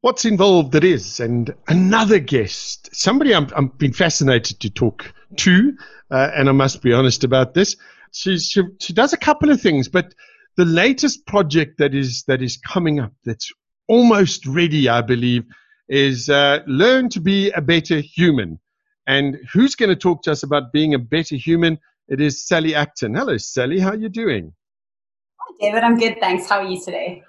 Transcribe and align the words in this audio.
what's 0.00 0.24
involved 0.24 0.74
it 0.74 0.84
is. 0.84 1.20
And 1.20 1.54
another 1.66 2.18
guest, 2.18 2.88
somebody 2.92 3.34
I'm, 3.34 3.48
I'm 3.54 3.68
been 3.68 3.92
fascinated 3.92 4.60
to 4.60 4.70
talk 4.70 5.12
to, 5.36 5.76
uh, 6.10 6.30
and 6.34 6.48
I 6.48 6.52
must 6.52 6.82
be 6.82 6.92
honest 6.92 7.24
about 7.24 7.54
this. 7.54 7.76
She, 8.12 8.38
she, 8.38 8.62
she 8.80 8.92
does 8.92 9.12
a 9.12 9.18
couple 9.18 9.50
of 9.50 9.60
things, 9.60 9.88
but 9.88 10.14
the 10.56 10.64
latest 10.64 11.26
project 11.26 11.78
that 11.78 11.94
is 11.94 12.24
that 12.24 12.42
is 12.42 12.56
coming 12.56 12.98
up 13.00 13.12
that's 13.24 13.52
almost 13.86 14.46
ready, 14.46 14.88
I 14.88 15.02
believe, 15.02 15.44
is 15.88 16.28
uh, 16.28 16.60
learn 16.66 17.08
to 17.10 17.20
be 17.20 17.50
a 17.50 17.60
better 17.60 18.00
human. 18.00 18.58
And 19.06 19.38
who's 19.52 19.74
going 19.74 19.88
to 19.90 19.96
talk 19.96 20.22
to 20.22 20.32
us 20.32 20.42
about 20.42 20.72
being 20.72 20.94
a 20.94 20.98
better 20.98 21.36
human? 21.36 21.78
It 22.08 22.20
is 22.20 22.46
Sally 22.46 22.74
Acton. 22.74 23.14
Hello, 23.14 23.36
Sally. 23.36 23.78
How 23.78 23.90
are 23.90 23.96
you 23.96 24.08
doing? 24.08 24.52
Hi, 25.38 25.54
David. 25.60 25.82
I'm 25.84 25.96
good. 25.96 26.16
Thanks. 26.20 26.48
How 26.48 26.60
are 26.60 26.66
you 26.66 26.82
today? 26.82 27.22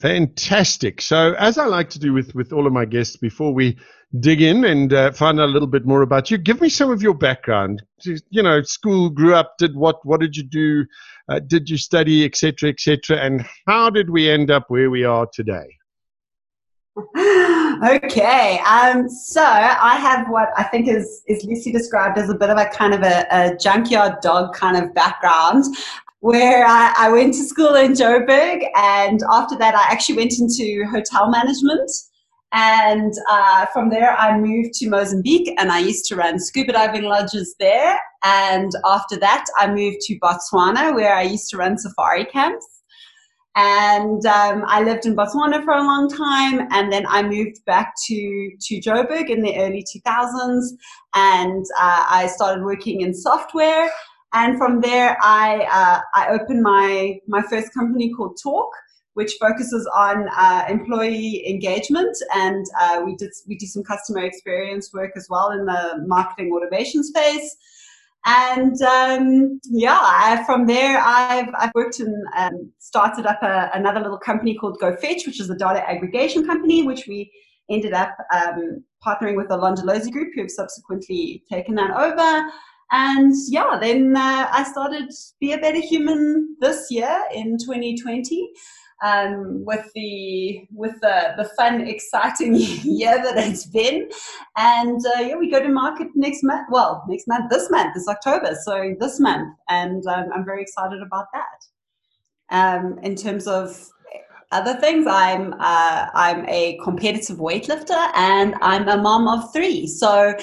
Fantastic. 0.00 1.00
So, 1.00 1.34
as 1.34 1.56
I 1.56 1.64
like 1.66 1.88
to 1.90 1.98
do 1.98 2.12
with, 2.12 2.34
with 2.34 2.52
all 2.52 2.66
of 2.66 2.72
my 2.72 2.84
guests, 2.84 3.16
before 3.16 3.54
we 3.54 3.78
dig 4.20 4.42
in 4.42 4.64
and 4.64 4.92
uh, 4.92 5.12
find 5.12 5.40
out 5.40 5.48
a 5.48 5.52
little 5.52 5.68
bit 5.68 5.86
more 5.86 6.02
about 6.02 6.30
you, 6.30 6.36
give 6.36 6.60
me 6.60 6.68
some 6.68 6.90
of 6.90 7.02
your 7.02 7.14
background. 7.14 7.82
You 8.04 8.42
know, 8.42 8.62
school, 8.62 9.08
grew 9.08 9.34
up, 9.34 9.54
did 9.58 9.74
what? 9.74 10.04
What 10.04 10.20
did 10.20 10.36
you 10.36 10.42
do? 10.42 10.84
Uh, 11.28 11.40
did 11.40 11.70
you 11.70 11.78
study, 11.78 12.24
etc., 12.24 12.70
etc., 12.70 13.16
and 13.16 13.46
how 13.66 13.88
did 13.88 14.10
we 14.10 14.28
end 14.28 14.50
up 14.50 14.66
where 14.68 14.90
we 14.90 15.04
are 15.04 15.26
today? 15.32 15.66
okay, 17.16 18.58
um, 18.60 19.08
so 19.08 19.42
I 19.42 19.98
have 20.00 20.28
what 20.28 20.48
I 20.56 20.62
think 20.64 20.88
is 20.88 21.22
is 21.26 21.44
loosely 21.44 21.72
described 21.72 22.18
as 22.18 22.28
a 22.28 22.34
bit 22.34 22.50
of 22.50 22.58
a 22.58 22.66
kind 22.66 22.94
of 22.94 23.02
a, 23.02 23.26
a 23.30 23.56
junkyard 23.56 24.20
dog 24.20 24.54
kind 24.54 24.82
of 24.82 24.94
background 24.94 25.64
where 26.26 26.66
I, 26.66 26.92
I, 26.98 27.12
went 27.12 27.34
to 27.34 27.44
school 27.44 27.76
in 27.76 27.92
Joburg, 27.92 28.68
and 28.74 29.20
after 29.30 29.56
that, 29.58 29.76
I 29.76 29.92
actually 29.92 30.16
went 30.16 30.32
into 30.40 30.84
hotel 30.90 31.30
management. 31.30 31.88
And 32.52 33.12
uh, 33.30 33.66
from 33.66 33.90
there, 33.90 34.10
I 34.10 34.36
moved 34.36 34.72
to 34.80 34.88
Mozambique, 34.88 35.54
and 35.56 35.70
I 35.70 35.78
used 35.78 36.06
to 36.06 36.16
run 36.16 36.40
scuba 36.40 36.72
diving 36.72 37.04
lodges 37.04 37.54
there. 37.60 37.96
And 38.24 38.72
after 38.84 39.16
that, 39.18 39.44
I 39.56 39.68
moved 39.68 40.00
to 40.00 40.18
Botswana, 40.18 40.96
where 40.96 41.14
I 41.14 41.22
used 41.22 41.48
to 41.50 41.58
run 41.58 41.78
safari 41.78 42.24
camps. 42.24 42.66
And 43.54 44.26
um, 44.26 44.64
I 44.66 44.82
lived 44.82 45.06
in 45.06 45.14
Botswana 45.14 45.62
for 45.62 45.74
a 45.74 45.84
long 45.84 46.10
time, 46.10 46.66
and 46.72 46.92
then 46.92 47.06
I 47.08 47.22
moved 47.22 47.64
back 47.66 47.94
to 48.08 48.50
to 48.62 48.80
Joburg 48.80 49.30
in 49.30 49.42
the 49.42 49.56
early 49.60 49.84
2000s, 49.94 50.70
and 51.14 51.64
uh, 51.78 52.04
I 52.10 52.26
started 52.34 52.64
working 52.64 53.02
in 53.02 53.14
software. 53.14 53.92
And 54.32 54.58
from 54.58 54.80
there, 54.80 55.16
I, 55.22 55.66
uh, 55.70 56.00
I 56.14 56.28
opened 56.28 56.62
my, 56.62 57.18
my 57.26 57.42
first 57.42 57.72
company 57.72 58.12
called 58.12 58.38
Talk, 58.42 58.70
which 59.14 59.34
focuses 59.40 59.88
on 59.94 60.28
uh, 60.36 60.66
employee 60.68 61.48
engagement. 61.48 62.16
And 62.34 62.66
uh, 62.78 63.02
we, 63.04 63.16
did, 63.16 63.30
we 63.48 63.56
do 63.56 63.66
some 63.66 63.82
customer 63.82 64.20
experience 64.20 64.92
work 64.92 65.12
as 65.16 65.26
well 65.30 65.52
in 65.52 65.64
the 65.64 66.04
marketing 66.06 66.52
automation 66.52 67.02
space. 67.02 67.56
And 68.26 68.82
um, 68.82 69.60
yeah, 69.70 69.98
I, 70.00 70.42
from 70.44 70.66
there, 70.66 70.98
I've, 70.98 71.48
I've 71.56 71.70
worked 71.76 72.00
and 72.00 72.14
um, 72.36 72.72
started 72.78 73.24
up 73.24 73.40
a, 73.42 73.70
another 73.72 74.00
little 74.00 74.18
company 74.18 74.56
called 74.56 74.80
GoFetch, 74.80 75.26
which 75.26 75.40
is 75.40 75.48
a 75.48 75.56
data 75.56 75.88
aggregation 75.88 76.44
company, 76.44 76.82
which 76.82 77.06
we 77.06 77.30
ended 77.70 77.92
up 77.92 78.16
um, 78.34 78.82
partnering 79.06 79.36
with 79.36 79.48
the 79.48 79.56
Londolozi 79.56 80.10
Group, 80.10 80.30
who 80.34 80.42
have 80.42 80.50
subsequently 80.50 81.44
taken 81.48 81.76
that 81.76 81.92
over. 81.92 82.50
And 82.90 83.34
yeah, 83.48 83.78
then 83.80 84.16
uh, 84.16 84.48
I 84.52 84.64
started 84.64 85.10
Be 85.40 85.52
a 85.52 85.58
Better 85.58 85.80
Human 85.80 86.56
this 86.60 86.90
year 86.90 87.20
in 87.34 87.58
2020. 87.58 88.50
Um, 89.04 89.62
with 89.66 89.90
the 89.94 90.66
with 90.72 90.98
the, 91.02 91.34
the 91.36 91.50
fun, 91.54 91.82
exciting 91.82 92.54
year 92.82 93.22
that 93.22 93.36
it's 93.36 93.66
been, 93.66 94.08
and 94.56 94.98
uh, 95.14 95.20
yeah, 95.20 95.36
we 95.36 95.50
go 95.50 95.62
to 95.62 95.68
market 95.68 96.08
next 96.14 96.42
month. 96.42 96.66
Well, 96.70 97.04
next 97.06 97.28
month, 97.28 97.50
this 97.50 97.70
month 97.70 97.94
is 97.94 98.08
October, 98.08 98.56
so 98.64 98.94
this 98.98 99.20
month, 99.20 99.54
and 99.68 100.02
um, 100.06 100.30
I'm 100.34 100.46
very 100.46 100.62
excited 100.62 101.02
about 101.02 101.26
that. 101.34 102.56
Um, 102.56 102.98
in 103.02 103.16
terms 103.16 103.46
of 103.46 103.86
other 104.52 104.74
things, 104.74 105.06
I'm 105.06 105.52
uh, 105.54 106.06
I'm 106.14 106.48
a 106.48 106.78
competitive 106.82 107.38
weightlifter 107.38 108.10
and 108.14 108.54
I'm 108.62 108.88
a 108.88 108.96
mom 108.96 109.28
of 109.28 109.52
three. 109.52 109.86
So 109.86 110.34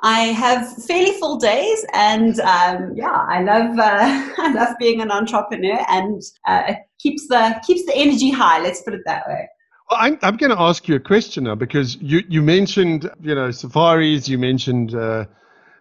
I 0.00 0.20
have 0.26 0.84
fairly 0.84 1.12
full 1.18 1.38
days, 1.38 1.84
and 1.92 2.38
um, 2.40 2.92
yeah, 2.94 3.26
I 3.28 3.42
love 3.42 3.78
uh, 3.78 4.32
I 4.38 4.52
love 4.52 4.76
being 4.78 5.00
an 5.00 5.10
entrepreneur, 5.10 5.84
and 5.88 6.22
uh, 6.46 6.62
it 6.68 6.78
keeps 6.98 7.26
the 7.28 7.60
keeps 7.66 7.84
the 7.84 7.96
energy 7.96 8.30
high. 8.30 8.60
Let's 8.60 8.82
put 8.82 8.94
it 8.94 9.02
that 9.06 9.26
way. 9.26 9.48
Well, 9.90 9.98
I'm, 10.00 10.18
I'm 10.22 10.36
going 10.36 10.50
to 10.50 10.60
ask 10.60 10.86
you 10.86 10.96
a 10.96 11.00
question 11.00 11.44
now 11.44 11.54
because 11.54 11.96
you, 11.96 12.22
you 12.28 12.42
mentioned 12.42 13.10
you 13.20 13.34
know 13.34 13.50
safaris, 13.50 14.28
you 14.28 14.38
mentioned 14.38 14.94
uh, 14.94 15.24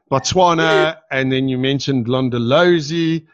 Botswana, 0.10 0.98
and 1.12 1.32
then 1.32 1.48
you 1.48 1.58
mentioned 1.58 2.08
Londolozi 2.08 3.28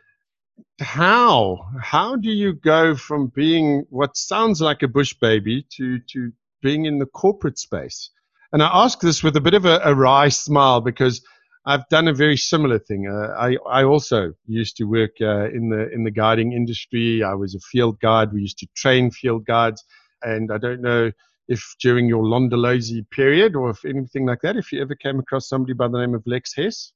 how 0.80 1.66
how 1.82 2.16
do 2.16 2.30
you 2.30 2.54
go 2.54 2.96
from 2.96 3.28
being 3.28 3.86
what 3.90 4.18
sounds 4.18 4.60
like 4.62 4.82
a 4.82 4.88
bush 4.88 5.14
baby 5.14 5.66
to 5.70 6.00
to 6.00 6.32
being 6.62 6.86
in 6.86 7.00
the 7.00 7.06
corporate 7.06 7.60
space 7.60 8.10
and 8.54 8.64
i 8.64 8.70
ask 8.72 9.02
this 9.02 9.24
with 9.24 9.36
a 9.36 9.42
bit 9.42 9.54
of 9.54 9.66
a, 9.66 9.80
a 9.84 9.94
wry 9.94 10.30
smile 10.30 10.80
because 10.80 11.22
i've 11.66 11.88
done 11.90 12.08
a 12.08 12.14
very 12.14 12.38
similar 12.38 12.80
thing 12.80 13.08
uh, 13.08 13.34
i 13.38 13.58
i 13.70 13.84
also 13.84 14.32
used 14.48 14.78
to 14.78 14.86
work 14.86 15.12
uh, 15.22 15.50
in 15.50 15.70
the 15.70 15.92
in 15.92 16.04
the 16.04 16.12
guiding 16.12 16.54
industry 16.54 17.24
i 17.24 17.34
was 17.34 17.56
a 17.56 17.60
field 17.60 18.00
guide 18.00 18.32
we 18.32 18.42
used 18.42 18.58
to 18.58 18.68
train 18.76 19.12
field 19.12 19.46
guides 19.46 19.84
and 20.22 20.52
i 20.52 20.58
don't 20.58 20.82
know 20.82 21.12
if 21.50 21.76
during 21.82 22.08
your 22.08 22.24
Londolozi 22.24 23.06
period 23.10 23.54
or 23.54 23.70
if 23.70 23.84
anything 23.84 24.26
like 24.26 24.40
that 24.42 24.56
if 24.56 24.72
you 24.72 24.82
ever 24.82 24.96
came 24.96 25.20
across 25.20 25.50
somebody 25.50 25.74
by 25.74 25.90
the 25.90 26.00
name 26.00 26.16
of 26.16 26.24
Lex 26.26 26.54
Hes 26.56 26.94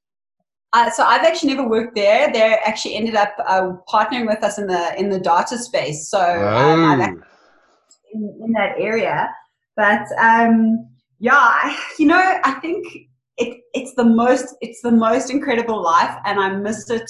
uh, 0.73 0.89
so 0.89 1.03
I've 1.03 1.23
actually 1.23 1.53
never 1.53 1.67
worked 1.67 1.95
there. 1.95 2.31
They 2.31 2.41
actually 2.65 2.95
ended 2.95 3.15
up 3.15 3.33
uh, 3.47 3.71
partnering 3.87 4.27
with 4.27 4.43
us 4.43 4.57
in 4.57 4.67
the 4.67 4.99
in 4.99 5.09
the 5.09 5.19
data 5.19 5.57
space. 5.57 6.09
So 6.09 6.19
um, 6.19 6.79
oh. 6.79 6.85
I'm 6.85 7.23
in, 8.13 8.39
in, 8.43 8.51
that 8.51 8.75
area. 8.77 9.29
But 9.77 10.05
um, 10.19 10.89
yeah, 11.19 11.77
you 11.99 12.07
know, 12.07 12.39
I 12.43 12.53
think 12.53 12.87
it, 13.37 13.61
it's 13.73 13.93
the 13.95 14.05
most 14.05 14.55
it's 14.61 14.81
the 14.81 14.91
most 14.91 15.29
incredible 15.29 15.81
life, 15.81 16.15
and 16.25 16.39
I 16.39 16.55
miss 16.55 16.89
it 16.89 17.09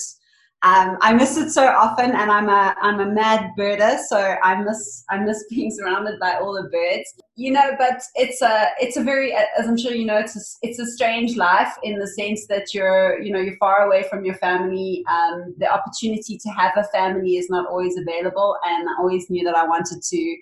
um, 0.63 0.97
I 1.01 1.13
miss 1.13 1.38
it 1.38 1.51
so 1.51 1.68
often, 1.68 2.12
and 2.16 2.31
I'm 2.31 2.50
a 2.50 2.75
I'm 2.81 3.00
a 3.00 3.06
mad 3.06 3.51
birder, 3.57 4.00
so 4.09 4.17
I 4.17 4.59
miss 4.63 5.03
I 5.07 5.19
miss 5.19 5.46
being 5.51 5.69
surrounded 5.69 6.19
by 6.19 6.34
all 6.34 6.53
the 6.53 6.67
birds. 6.69 7.13
You 7.35 7.51
know, 7.51 7.75
but 7.78 8.01
it's 8.16 8.41
a 8.41 8.69
it's 8.81 8.97
a 8.97 9.03
very 9.03 9.34
as 9.34 9.67
I'm 9.67 9.78
sure 9.78 9.94
you 9.94 10.06
know 10.06 10.17
it's 10.17 10.35
a, 10.35 10.67
it's 10.67 10.79
a 10.79 10.88
strange 10.88 11.38
life 11.38 11.72
in 11.84 12.00
the 12.00 12.07
sense 12.07 12.47
that 12.47 12.73
you're 12.73 13.22
you 13.22 13.31
know 13.31 13.40
you're 13.40 13.57
far 13.57 13.85
away 13.85 14.03
from 14.09 14.25
your 14.25 14.34
family. 14.35 15.03
Um, 15.12 15.53
the 15.59 15.72
opportunity 15.72 16.40
to 16.40 16.50
have 16.50 16.72
a 16.75 16.85
family 16.85 17.38
is 17.38 17.51
not 17.51 17.67
always 17.67 17.96
available, 17.96 18.57
and 18.66 18.90
I 18.90 18.94
always 18.97 19.29
knew 19.29 19.44
that 19.46 19.56
I 19.56 19.67
wanted 19.67 20.01
to 20.01 20.38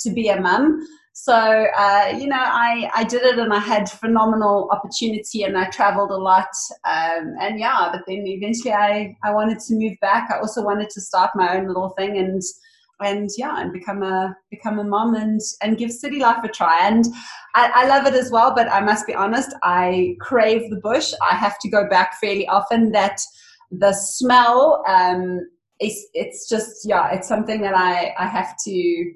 to 0.00 0.10
be 0.10 0.30
a 0.30 0.40
mum. 0.40 0.84
So, 1.12 1.34
uh, 1.34 2.14
you 2.16 2.28
know, 2.28 2.38
I, 2.38 2.88
I 2.94 3.04
did 3.04 3.22
it 3.22 3.38
and 3.38 3.52
I 3.52 3.58
had 3.58 3.90
phenomenal 3.90 4.70
opportunity 4.70 5.42
and 5.42 5.58
I 5.58 5.68
traveled 5.68 6.12
a 6.12 6.16
lot. 6.16 6.48
Um, 6.84 7.34
and 7.40 7.58
yeah, 7.58 7.90
but 7.92 8.02
then 8.06 8.26
eventually 8.26 8.72
I, 8.72 9.16
I 9.24 9.32
wanted 9.32 9.58
to 9.58 9.74
move 9.74 9.94
back. 10.00 10.30
I 10.30 10.38
also 10.38 10.62
wanted 10.62 10.88
to 10.90 11.00
start 11.00 11.32
my 11.34 11.56
own 11.56 11.66
little 11.66 11.90
thing 11.90 12.16
and, 12.16 12.40
and 13.00 13.28
yeah, 13.36 13.60
and 13.60 13.72
become 13.72 14.02
a, 14.02 14.36
become 14.50 14.78
a 14.78 14.84
mom 14.84 15.14
and, 15.14 15.40
and 15.62 15.76
give 15.76 15.90
city 15.90 16.20
life 16.20 16.44
a 16.44 16.48
try. 16.48 16.86
And 16.86 17.04
I, 17.54 17.70
I 17.74 17.88
love 17.88 18.06
it 18.06 18.14
as 18.14 18.30
well, 18.30 18.54
but 18.54 18.68
I 18.68 18.80
must 18.80 19.06
be 19.06 19.14
honest, 19.14 19.54
I 19.62 20.16
crave 20.20 20.70
the 20.70 20.80
bush. 20.80 21.12
I 21.20 21.34
have 21.34 21.58
to 21.60 21.68
go 21.68 21.88
back 21.88 22.18
fairly 22.20 22.46
often 22.46 22.92
that 22.92 23.20
the 23.72 23.92
smell, 23.92 24.84
um, 24.86 25.40
it's, 25.80 26.06
it's 26.14 26.48
just, 26.48 26.88
yeah, 26.88 27.10
it's 27.10 27.26
something 27.26 27.60
that 27.62 27.74
I, 27.76 28.14
I 28.18 28.26
have 28.26 28.54
to, 28.64 29.12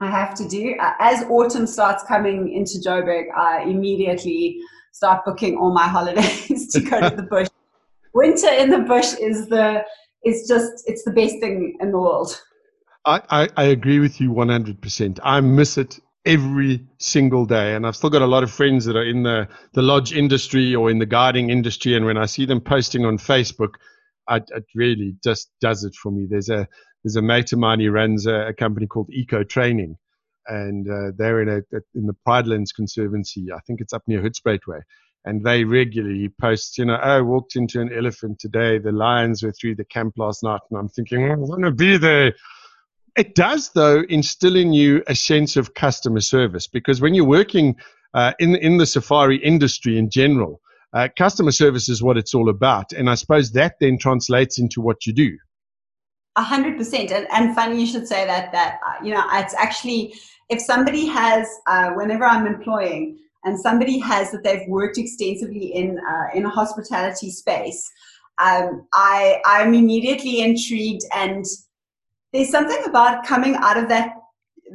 I 0.00 0.10
have 0.10 0.34
to 0.34 0.48
do. 0.48 0.74
Uh, 0.80 0.92
as 0.98 1.22
autumn 1.24 1.66
starts 1.66 2.02
coming 2.04 2.52
into 2.52 2.78
Joburg, 2.78 3.26
I 3.36 3.62
immediately 3.62 4.58
start 4.92 5.24
booking 5.24 5.56
all 5.56 5.72
my 5.72 5.88
holidays 5.96 6.72
to 6.72 6.80
go 6.80 7.08
to 7.08 7.14
the 7.14 7.22
bush. 7.22 7.48
Winter 8.14 8.50
in 8.50 8.70
the 8.70 8.80
bush 8.80 9.14
is 9.20 9.48
the 9.48 9.82
is 10.24 10.46
just 10.48 10.84
it's 10.86 11.04
the 11.04 11.10
best 11.10 11.40
thing 11.40 11.76
in 11.80 11.90
the 11.90 11.98
world. 11.98 12.40
I, 13.04 13.20
I, 13.28 13.48
I 13.56 13.64
agree 13.64 13.98
with 13.98 14.20
you 14.20 14.30
100%. 14.30 15.18
I 15.22 15.40
miss 15.40 15.76
it 15.76 15.98
every 16.24 16.86
single 16.98 17.44
day. 17.44 17.74
And 17.74 17.86
I've 17.86 17.96
still 17.96 18.10
got 18.10 18.22
a 18.22 18.26
lot 18.26 18.42
of 18.42 18.50
friends 18.50 18.84
that 18.86 18.96
are 18.96 19.04
in 19.04 19.22
the, 19.22 19.48
the 19.74 19.82
lodge 19.82 20.12
industry 20.12 20.74
or 20.74 20.90
in 20.90 20.98
the 20.98 21.06
guiding 21.06 21.50
industry. 21.50 21.94
And 21.96 22.06
when 22.06 22.16
I 22.16 22.26
see 22.26 22.46
them 22.46 22.60
posting 22.60 23.04
on 23.04 23.18
Facebook, 23.18 23.74
I, 24.28 24.36
it 24.36 24.64
really 24.74 25.16
just 25.22 25.50
does 25.60 25.84
it 25.84 25.94
for 25.94 26.10
me. 26.10 26.26
There's 26.28 26.48
a 26.48 26.66
there's 27.04 27.16
a 27.16 27.22
mate 27.22 27.52
of 27.52 27.58
mine. 27.58 27.80
He 27.80 27.88
runs 27.88 28.26
a, 28.26 28.48
a 28.48 28.52
company 28.54 28.86
called 28.86 29.10
Eco 29.12 29.44
Training, 29.44 29.96
and 30.48 30.88
uh, 30.88 31.12
they're 31.16 31.42
in 31.42 31.48
a, 31.48 31.62
in 31.94 32.06
the 32.06 32.66
Conservancy. 32.74 33.52
I 33.52 33.58
think 33.66 33.80
it's 33.80 33.92
up 33.92 34.02
near 34.06 34.22
Hoedspruit 34.22 34.66
way. 34.66 34.80
And 35.26 35.44
they 35.44 35.64
regularly 35.64 36.30
post, 36.38 36.76
you 36.76 36.84
know, 36.84 36.98
oh, 37.02 37.16
I 37.16 37.20
walked 37.20 37.56
into 37.56 37.80
an 37.80 37.90
elephant 37.94 38.38
today. 38.38 38.78
The 38.78 38.92
lions 38.92 39.42
were 39.42 39.52
through 39.52 39.76
the 39.76 39.84
camp 39.84 40.14
last 40.18 40.42
night, 40.42 40.60
and 40.70 40.78
I'm 40.78 40.88
thinking, 40.88 41.30
I 41.30 41.36
want 41.36 41.64
to 41.64 41.70
be 41.70 41.96
there. 41.96 42.34
It 43.16 43.34
does, 43.34 43.70
though, 43.74 44.02
instill 44.08 44.56
in 44.56 44.72
you 44.72 45.02
a 45.06 45.14
sense 45.14 45.56
of 45.56 45.74
customer 45.74 46.20
service 46.20 46.66
because 46.66 47.00
when 47.00 47.14
you're 47.14 47.24
working 47.24 47.76
uh, 48.12 48.32
in 48.38 48.56
in 48.56 48.76
the 48.78 48.86
safari 48.86 49.38
industry 49.38 49.98
in 49.98 50.10
general, 50.10 50.60
uh, 50.92 51.08
customer 51.16 51.52
service 51.52 51.88
is 51.88 52.02
what 52.02 52.18
it's 52.18 52.34
all 52.34 52.48
about, 52.48 52.92
and 52.92 53.08
I 53.08 53.14
suppose 53.14 53.52
that 53.52 53.76
then 53.80 53.98
translates 53.98 54.58
into 54.58 54.80
what 54.80 55.06
you 55.06 55.12
do. 55.12 55.38
A 56.36 56.42
hundred 56.42 56.76
percent, 56.76 57.12
and 57.12 57.54
funny 57.54 57.80
you 57.80 57.86
should 57.86 58.08
say 58.08 58.26
that. 58.26 58.50
That 58.50 58.80
uh, 58.86 59.04
you 59.04 59.14
know, 59.14 59.24
it's 59.34 59.54
actually 59.54 60.14
if 60.48 60.60
somebody 60.60 61.06
has, 61.06 61.48
uh, 61.66 61.90
whenever 61.90 62.24
I'm 62.24 62.46
employing, 62.46 63.18
and 63.44 63.58
somebody 63.58 63.98
has 63.98 64.32
that 64.32 64.42
they've 64.42 64.68
worked 64.68 64.98
extensively 64.98 65.74
in 65.74 65.98
uh, 65.98 66.26
in 66.34 66.44
a 66.44 66.50
hospitality 66.50 67.30
space, 67.30 67.88
um, 68.38 68.86
I 68.92 69.40
I'm 69.46 69.74
immediately 69.74 70.40
intrigued, 70.40 71.02
and 71.14 71.44
there's 72.32 72.50
something 72.50 72.82
about 72.84 73.24
coming 73.24 73.54
out 73.56 73.76
of 73.76 73.88
that 73.88 74.14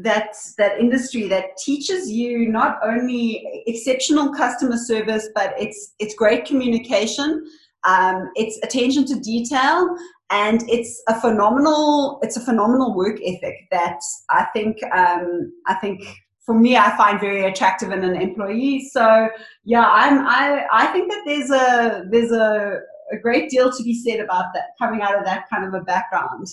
that 0.01 0.35
that 0.57 0.79
industry 0.79 1.27
that 1.27 1.57
teaches 1.57 2.09
you 2.09 2.47
not 2.47 2.79
only 2.83 3.63
exceptional 3.67 4.33
customer 4.33 4.77
service, 4.77 5.27
but 5.35 5.53
it's 5.59 5.93
it's 5.99 6.15
great 6.15 6.45
communication, 6.45 7.45
um, 7.83 8.29
it's 8.35 8.57
attention 8.63 9.05
to 9.05 9.19
detail, 9.19 9.95
and 10.31 10.63
it's 10.69 11.01
a 11.07 11.19
phenomenal 11.19 12.19
it's 12.21 12.37
a 12.37 12.41
phenomenal 12.41 12.95
work 12.95 13.19
ethic 13.25 13.67
that 13.71 13.99
I 14.29 14.45
think 14.53 14.77
um, 14.93 15.51
I 15.67 15.75
think 15.75 16.03
for 16.45 16.57
me 16.57 16.77
I 16.77 16.95
find 16.97 17.19
very 17.19 17.45
attractive 17.45 17.91
in 17.91 18.03
an 18.03 18.15
employee. 18.15 18.89
So 18.91 19.29
yeah, 19.63 19.85
I'm 19.87 20.25
I 20.25 20.65
I 20.71 20.87
think 20.87 21.11
that 21.11 21.23
there's 21.25 21.49
a 21.49 22.05
there's 22.09 22.31
a 22.31 22.79
a 23.11 23.17
great 23.17 23.49
deal 23.49 23.71
to 23.71 23.83
be 23.83 23.93
said 23.93 24.19
about 24.19 24.53
that 24.53 24.71
coming 24.77 25.01
out 25.01 25.17
of 25.17 25.25
that 25.25 25.49
kind 25.49 25.65
of 25.65 25.73
a 25.73 25.83
background. 25.83 26.47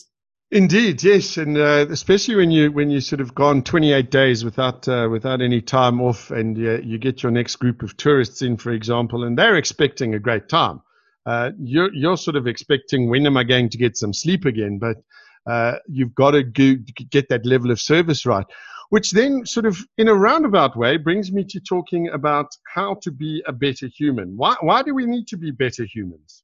Indeed, 0.53 1.03
yes, 1.03 1.37
and 1.39 1.59
uh, 1.59 1.87
especially 1.91 2.37
when 2.37 2.53
you 2.53 2.71
when 2.71 2.89
you 2.89 3.01
sort 3.01 3.21
of 3.21 3.35
gone 3.35 3.63
28 3.63 4.13
days 4.13 4.45
without 4.45 4.87
uh, 4.87 5.09
without 5.11 5.43
any 5.43 5.61
time 5.61 6.01
off, 6.01 6.31
and 6.31 6.57
uh, 6.57 6.79
you 6.83 6.99
get 6.99 7.23
your 7.23 7.33
next 7.33 7.57
group 7.57 7.83
of 7.83 7.97
tourists 7.97 8.43
in, 8.43 8.57
for 8.57 8.71
example, 8.71 9.25
and 9.25 9.37
they're 9.37 9.57
expecting 9.57 10.15
a 10.15 10.21
great 10.21 10.49
time. 10.49 10.81
Uh, 11.27 11.51
you're 11.61 11.93
you're 11.93 12.17
sort 12.17 12.37
of 12.37 12.47
expecting 12.47 13.11
when 13.11 13.27
am 13.27 13.37
I 13.37 13.45
going 13.45 13.69
to 13.69 13.79
get 13.79 13.97
some 13.97 14.15
sleep 14.15 14.45
again? 14.45 14.79
But 14.79 14.99
uh, 15.47 15.79
you've 15.89 16.15
got 16.15 16.33
to 16.33 16.43
go, 16.43 16.75
get 17.11 17.29
that 17.29 17.45
level 17.45 17.71
of 17.71 17.81
service 17.81 18.25
right, 18.25 18.47
which 18.91 19.11
then 19.11 19.45
sort 19.45 19.67
of 19.67 19.79
in 19.99 20.09
a 20.09 20.15
roundabout 20.15 20.77
way 20.77 20.97
brings 20.97 21.33
me 21.33 21.45
to 21.45 21.61
talking 21.61 22.09
about 22.11 22.47
how 22.75 22.95
to 23.03 23.11
be 23.11 23.43
a 23.47 23.53
better 23.53 23.89
human. 23.89 24.37
Why 24.37 24.57
why 24.61 24.83
do 24.83 24.95
we 24.95 25.07
need 25.07 25.27
to 25.29 25.37
be 25.37 25.51
better 25.51 25.85
humans? 25.85 26.43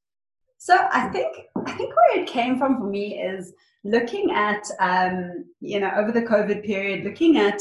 So 0.59 0.77
I 0.93 1.09
think 1.09 1.37
I 1.67 1.73
think 1.73 1.95
where 1.97 2.21
it 2.21 2.29
came 2.29 2.59
from 2.59 2.79
for 2.79 2.87
me 2.87 3.21
is 3.21 3.53
looking 3.85 4.31
at, 4.33 4.65
um, 4.81 5.45
you 5.61 5.81
know, 5.81 5.91
over 5.97 6.13
the 6.13 6.23
COVID 6.23 6.65
period, 6.65 7.05
looking 7.05 7.37
at 7.39 7.61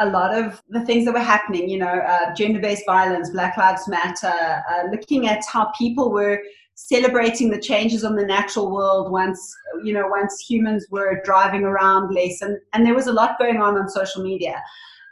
a 0.00 0.06
lot 0.06 0.34
of 0.34 0.62
the 0.68 0.84
things 0.84 1.04
that 1.04 1.14
were 1.14 1.20
happening, 1.20 1.68
you 1.68 1.78
know, 1.78 1.86
uh, 1.86 2.34
gender 2.34 2.60
based 2.60 2.84
violence, 2.86 3.30
Black 3.30 3.56
Lives 3.56 3.88
Matter, 3.88 4.62
uh, 4.70 4.84
looking 4.90 5.28
at 5.28 5.44
how 5.46 5.70
people 5.78 6.10
were 6.10 6.42
celebrating 6.74 7.50
the 7.50 7.60
changes 7.60 8.04
on 8.04 8.16
the 8.16 8.26
natural 8.26 8.70
world 8.70 9.12
once, 9.12 9.54
you 9.84 9.92
know, 9.92 10.08
once 10.08 10.38
humans 10.40 10.86
were 10.90 11.22
driving 11.24 11.64
around 11.64 12.14
less. 12.14 12.42
And, 12.42 12.58
and 12.72 12.84
there 12.86 12.94
was 12.94 13.06
a 13.06 13.12
lot 13.12 13.38
going 13.38 13.58
on 13.58 13.76
on 13.76 13.88
social 13.88 14.22
media. 14.22 14.62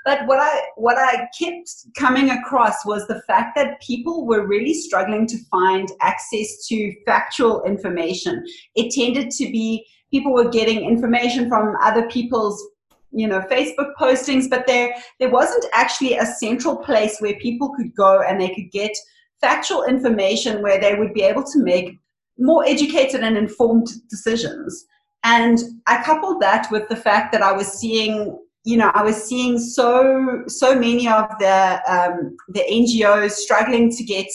But 0.05 0.27
what 0.27 0.39
I 0.41 0.63
what 0.77 0.97
I 0.97 1.29
kept 1.39 1.71
coming 1.97 2.31
across 2.31 2.87
was 2.87 3.07
the 3.07 3.21
fact 3.27 3.55
that 3.57 3.81
people 3.83 4.27
were 4.27 4.47
really 4.47 4.73
struggling 4.73 5.27
to 5.27 5.37
find 5.51 5.89
access 6.01 6.67
to 6.69 6.95
factual 7.05 7.63
information. 7.65 8.43
It 8.75 8.93
tended 8.93 9.31
to 9.33 9.45
be 9.45 9.85
people 10.11 10.33
were 10.33 10.49
getting 10.49 10.85
information 10.85 11.49
from 11.49 11.77
other 11.83 12.09
people's 12.09 12.67
you 13.13 13.27
know 13.27 13.41
facebook 13.51 13.93
postings 14.01 14.49
but 14.49 14.67
there 14.69 14.95
there 15.19 15.31
wasn't 15.31 15.65
actually 15.73 16.17
a 16.17 16.25
central 16.25 16.77
place 16.77 17.17
where 17.19 17.35
people 17.41 17.73
could 17.77 17.93
go 17.97 18.23
and 18.23 18.41
they 18.41 18.55
could 18.55 18.71
get 18.71 18.93
factual 19.41 19.85
information 19.85 20.63
where 20.63 20.81
they 20.81 20.95
would 20.95 21.15
be 21.15 21.23
able 21.23 21.45
to 21.45 21.59
make 21.59 21.99
more 22.39 22.65
educated 22.67 23.23
and 23.23 23.37
informed 23.37 23.89
decisions 24.09 24.87
and 25.25 25.59
i 25.87 26.03
coupled 26.03 26.41
that 26.41 26.67
with 26.71 26.89
the 26.89 26.97
fact 26.97 27.33
that 27.33 27.43
i 27.43 27.53
was 27.53 27.67
seeing 27.67 28.39
you 28.65 28.77
know 28.77 28.91
i 28.95 29.03
was 29.03 29.17
seeing 29.23 29.59
so 29.59 30.43
so 30.47 30.75
many 30.75 31.07
of 31.09 31.27
the 31.39 31.81
um, 31.87 32.37
the 32.49 32.65
ngos 32.71 33.33
struggling 33.33 33.91
to 33.91 34.03
get 34.05 34.27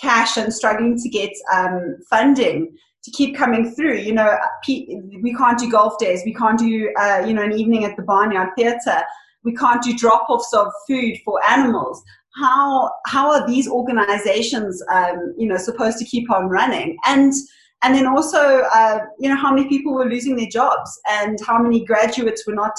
cash 0.00 0.36
and 0.36 0.52
struggling 0.52 0.98
to 0.98 1.08
get 1.08 1.32
um, 1.52 1.96
funding 2.08 2.74
to 3.04 3.10
keep 3.10 3.36
coming 3.36 3.70
through. 3.72 3.98
You 3.98 4.14
know, 4.14 4.36
we 4.66 5.34
can't 5.36 5.58
do 5.58 5.70
golf 5.70 5.98
days. 5.98 6.22
We 6.24 6.34
can't 6.34 6.58
do, 6.58 6.92
uh, 6.98 7.24
you 7.26 7.34
know, 7.34 7.42
an 7.42 7.52
evening 7.52 7.84
at 7.84 7.96
the 7.96 8.02
Barnyard 8.02 8.50
Theatre. 8.56 9.02
We 9.44 9.54
can't 9.54 9.82
do 9.82 9.96
drop-offs 9.96 10.52
of 10.54 10.68
food 10.86 11.18
for 11.24 11.44
animals. 11.44 12.02
How 12.36 12.90
how 13.06 13.30
are 13.30 13.46
these 13.46 13.68
organizations, 13.68 14.82
um, 14.90 15.34
you 15.36 15.46
know, 15.46 15.56
supposed 15.56 15.98
to 15.98 16.04
keep 16.04 16.30
on 16.30 16.48
running? 16.48 16.96
And 17.04 17.32
and 17.82 17.94
then 17.94 18.06
also, 18.06 18.62
uh, 18.72 19.00
you 19.18 19.28
know, 19.28 19.36
how 19.36 19.52
many 19.52 19.68
people 19.68 19.92
were 19.92 20.06
losing 20.06 20.36
their 20.36 20.46
jobs 20.46 20.98
and 21.10 21.38
how 21.46 21.58
many 21.58 21.84
graduates 21.84 22.46
were 22.46 22.54
not 22.54 22.78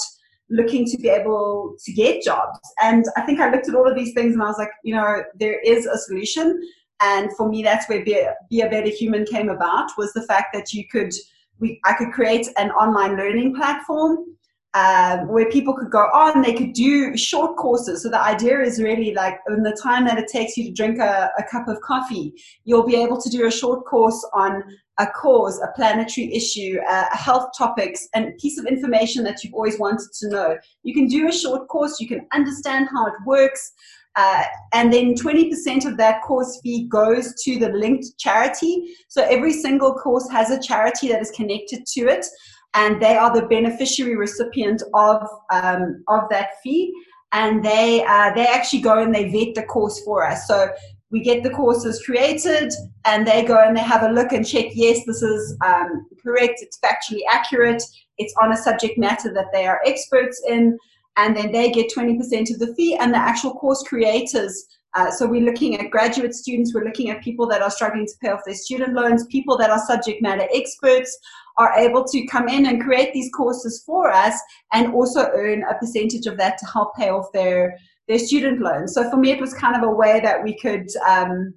looking 0.50 0.86
to 0.86 0.98
be 0.98 1.10
able 1.10 1.76
to 1.84 1.92
get 1.94 2.24
jobs. 2.24 2.60
And 2.82 3.06
I 3.18 3.22
think 3.22 3.40
I 3.40 3.50
looked 3.50 3.68
at 3.68 3.76
all 3.76 3.90
of 3.90 3.96
these 3.96 4.14
things 4.14 4.34
and 4.34 4.42
I 4.42 4.48
was 4.48 4.58
like, 4.58 4.72
you 4.84 4.96
know, 4.96 5.24
there 5.40 5.60
is 5.60 5.86
a 5.86 5.98
solution 5.98 6.62
and 7.04 7.36
for 7.36 7.50
me 7.50 7.62
that's 7.64 7.88
where 7.90 8.04
be 8.04 8.14
a, 8.14 8.34
be 8.50 8.62
a 8.62 8.70
better 8.70 8.90
human 8.90 9.26
came 9.26 9.50
about 9.50 9.90
was 9.98 10.14
the 10.14 10.24
fact 10.24 10.48
that 10.54 10.74
you 10.74 10.88
could 10.88 11.14
we 11.60 11.80
i 11.86 11.94
could 11.94 12.12
create 12.12 12.48
an 12.58 12.72
online 12.72 13.16
learning 13.16 13.56
platform 13.56 14.26
um, 14.74 15.28
where 15.28 15.50
people 15.50 15.76
could 15.76 15.92
go 15.92 16.06
on 16.14 16.42
they 16.42 16.54
could 16.54 16.74
do 16.74 17.16
short 17.16 17.58
courses. 17.58 18.04
So 18.04 18.10
the 18.10 18.20
idea 18.20 18.60
is 18.60 18.82
really 18.82 19.14
like 19.14 19.40
in 19.48 19.64
the 19.64 19.78
time 19.82 20.06
that 20.06 20.18
it 20.18 20.28
takes 20.28 20.58
you 20.58 20.66
to 20.66 20.72
drink 20.72 21.00
a, 21.00 21.30
a 21.38 21.44
cup 21.44 21.68
of 21.68 21.80
coffee 21.82 22.34
you'll 22.66 22.86
be 22.86 22.96
able 22.96 23.22
to 23.22 23.30
do 23.30 23.46
a 23.46 23.52
short 23.52 23.86
course 23.86 24.28
on 24.34 24.64
a 25.00 25.08
cause 25.08 25.60
a 25.62 25.72
planetary 25.76 26.34
issue 26.34 26.78
uh, 26.90 27.06
health 27.12 27.50
topics 27.58 28.08
and 28.14 28.38
piece 28.38 28.58
of 28.60 28.66
information 28.66 29.24
that 29.24 29.44
you've 29.44 29.54
always 29.54 29.80
wanted 29.80 30.08
to 30.20 30.30
know. 30.30 30.58
You 30.84 30.94
can 30.94 31.08
do 31.08 31.28
a 31.28 31.32
short 31.32 31.68
course 31.68 32.00
you 32.00 32.08
can 32.08 32.28
understand 32.34 32.88
how 32.92 33.08
it 33.08 33.14
works 33.26 33.74
uh, 34.16 34.44
and 34.74 34.94
then 34.94 35.16
20% 35.16 35.86
of 35.86 35.98
that 35.98 36.22
course 36.22 36.60
fee 36.62 36.88
goes 36.88 37.34
to 37.44 37.58
the 37.58 37.70
linked 37.70 38.18
charity. 38.20 38.96
So 39.08 39.24
every 39.24 39.54
single 39.54 39.94
course 39.96 40.30
has 40.30 40.52
a 40.52 40.62
charity 40.62 41.08
that 41.08 41.22
is 41.22 41.32
connected 41.32 41.86
to 41.88 42.02
it, 42.02 42.26
and 42.74 43.02
they 43.02 43.16
are 43.16 43.34
the 43.34 43.48
beneficiary 43.48 44.16
recipient 44.16 44.82
of, 44.94 45.22
um, 45.52 46.04
of 46.08 46.22
that 46.30 46.62
fee. 46.64 46.94
And 47.32 47.64
they, 47.64 48.04
uh, 48.06 48.34
they 48.34 48.46
actually 48.46 48.82
go 48.82 49.02
and 49.02 49.14
they 49.14 49.30
vet 49.30 49.56
the 49.56 49.64
course 49.64 50.04
for 50.04 50.26
us. 50.26 50.48
So 50.48 50.70
we 51.12 51.22
get 51.22 51.44
the 51.44 51.50
courses 51.50 52.02
created, 52.04 52.72
and 53.06 53.26
they 53.26 53.44
go 53.46 53.64
and 53.64 53.78
they 53.78 53.82
have 53.82 54.04
a 54.04 54.10
look 54.10 54.32
and 54.34 54.48
check 54.48 54.68
yes, 54.74 55.00
this 55.06 55.22
is 55.22 55.58
um, 55.64 56.08
correct, 56.24 56.60
it's 56.62 56.80
factually 56.80 57.22
accurate, 57.32 57.84
it's 58.18 58.34
on 58.42 58.52
a 58.52 58.58
subject 58.58 58.98
matter 58.98 59.32
that 59.34 59.48
they 59.54 59.68
are 59.68 59.82
experts 59.86 60.42
in 60.48 60.78
and 61.16 61.38
then 61.38 61.52
they 61.52 61.72
get 61.72 61.94
20% 61.94 62.52
of 62.52 62.60
the 62.60 62.74
fee 62.76 62.96
and 62.96 63.14
the 63.14 63.18
actual 63.18 63.54
course 63.54 63.84
creators 63.88 64.66
uh, 64.96 65.10
so 65.10 65.26
we're 65.26 65.42
looking 65.42 65.76
at 65.80 65.90
graduate 65.90 66.36
students, 66.36 66.74
we're 66.74 66.84
looking 66.84 67.10
at 67.10 67.24
people 67.24 67.48
that 67.48 67.62
are 67.62 67.72
struggling 67.72 68.06
to 68.06 68.14
pay 68.22 68.30
off 68.30 68.42
their 68.46 68.54
student 68.54 68.94
loans, 68.94 69.26
people 69.28 69.58
that 69.58 69.72
are 69.72 69.84
subject 69.88 70.22
matter 70.22 70.48
experts 70.54 71.18
are 71.58 71.74
able 71.78 72.04
to 72.04 72.26
come 72.28 72.48
in 72.48 72.66
and 72.66 72.84
create 72.84 73.14
these 73.14 73.32
courses 73.36 73.84
for 73.86 74.12
us 74.12 74.40
and 74.72 74.94
also 74.94 75.30
earn 75.34 75.64
a 75.70 75.78
percentage 75.78 76.26
of 76.26 76.38
that 76.38 76.58
to 76.58 76.66
help 76.66 76.96
pay 76.96 77.10
off 77.10 77.32
their, 77.34 77.78
their 78.08 78.20
student 78.20 78.60
loans. 78.62 78.94
So 78.94 79.10
for 79.10 79.18
me, 79.18 79.32
it 79.32 79.42
was 79.42 79.54
kind 79.54 79.76
of 79.76 79.84
a 79.84 79.94
way 79.94 80.20
that 80.20 80.44
we 80.44 80.58
could 80.58 80.88
um, 81.08 81.54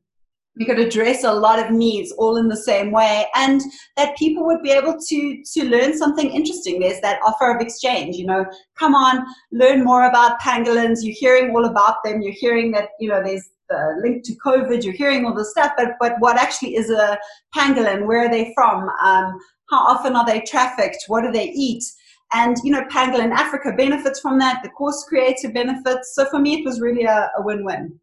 we 0.58 0.64
could 0.64 0.78
address 0.78 1.24
a 1.24 1.32
lot 1.32 1.58
of 1.58 1.70
needs 1.70 2.12
all 2.12 2.38
in 2.38 2.48
the 2.48 2.56
same 2.56 2.90
way 2.90 3.26
and 3.34 3.60
that 3.96 4.16
people 4.16 4.44
would 4.46 4.62
be 4.62 4.70
able 4.70 4.98
to 4.98 5.42
to 5.52 5.64
learn 5.64 5.96
something 5.96 6.30
interesting. 6.30 6.80
There's 6.80 7.00
that 7.02 7.20
offer 7.22 7.54
of 7.54 7.60
exchange 7.60 8.16
you 8.16 8.26
know 8.26 8.46
come 8.78 8.94
on 8.94 9.24
learn 9.52 9.84
more 9.84 10.08
about 10.08 10.40
pangolins. 10.40 10.98
You're 11.02 11.16
hearing 11.18 11.54
all 11.54 11.66
about 11.66 11.96
them. 12.04 12.22
You're 12.22 12.32
hearing 12.32 12.70
that 12.72 12.88
you 12.98 13.08
know 13.10 13.22
there's 13.22 13.46
the 13.68 14.00
link 14.02 14.24
to 14.24 14.34
covid 14.44 14.84
you're 14.84 14.94
hearing 14.94 15.24
all 15.24 15.34
this 15.34 15.50
stuff 15.50 15.72
but 15.76 15.92
but 16.00 16.14
what 16.18 16.36
actually 16.36 16.76
is 16.76 16.90
a 16.90 17.18
pangolin 17.54 18.06
where 18.06 18.26
are 18.26 18.30
they 18.30 18.52
from? 18.54 18.88
Um, 19.04 19.38
how 19.70 19.78
often 19.78 20.14
are 20.14 20.24
they 20.24 20.40
trafficked? 20.40 21.04
What 21.08 21.22
do 21.22 21.32
they 21.32 21.50
eat? 21.50 21.82
And 22.32 22.56
you 22.64 22.72
know 22.72 22.82
pangolin 22.84 23.32
africa 23.32 23.72
benefits 23.76 24.20
from 24.20 24.38
that 24.38 24.62
the 24.62 24.70
course 24.70 25.04
creator 25.08 25.50
benefits. 25.50 26.14
So 26.14 26.26
for 26.26 26.38
me 26.38 26.60
it 26.60 26.64
was 26.64 26.80
really 26.80 27.04
a, 27.04 27.30
a 27.38 27.42
win-win. 27.42 27.98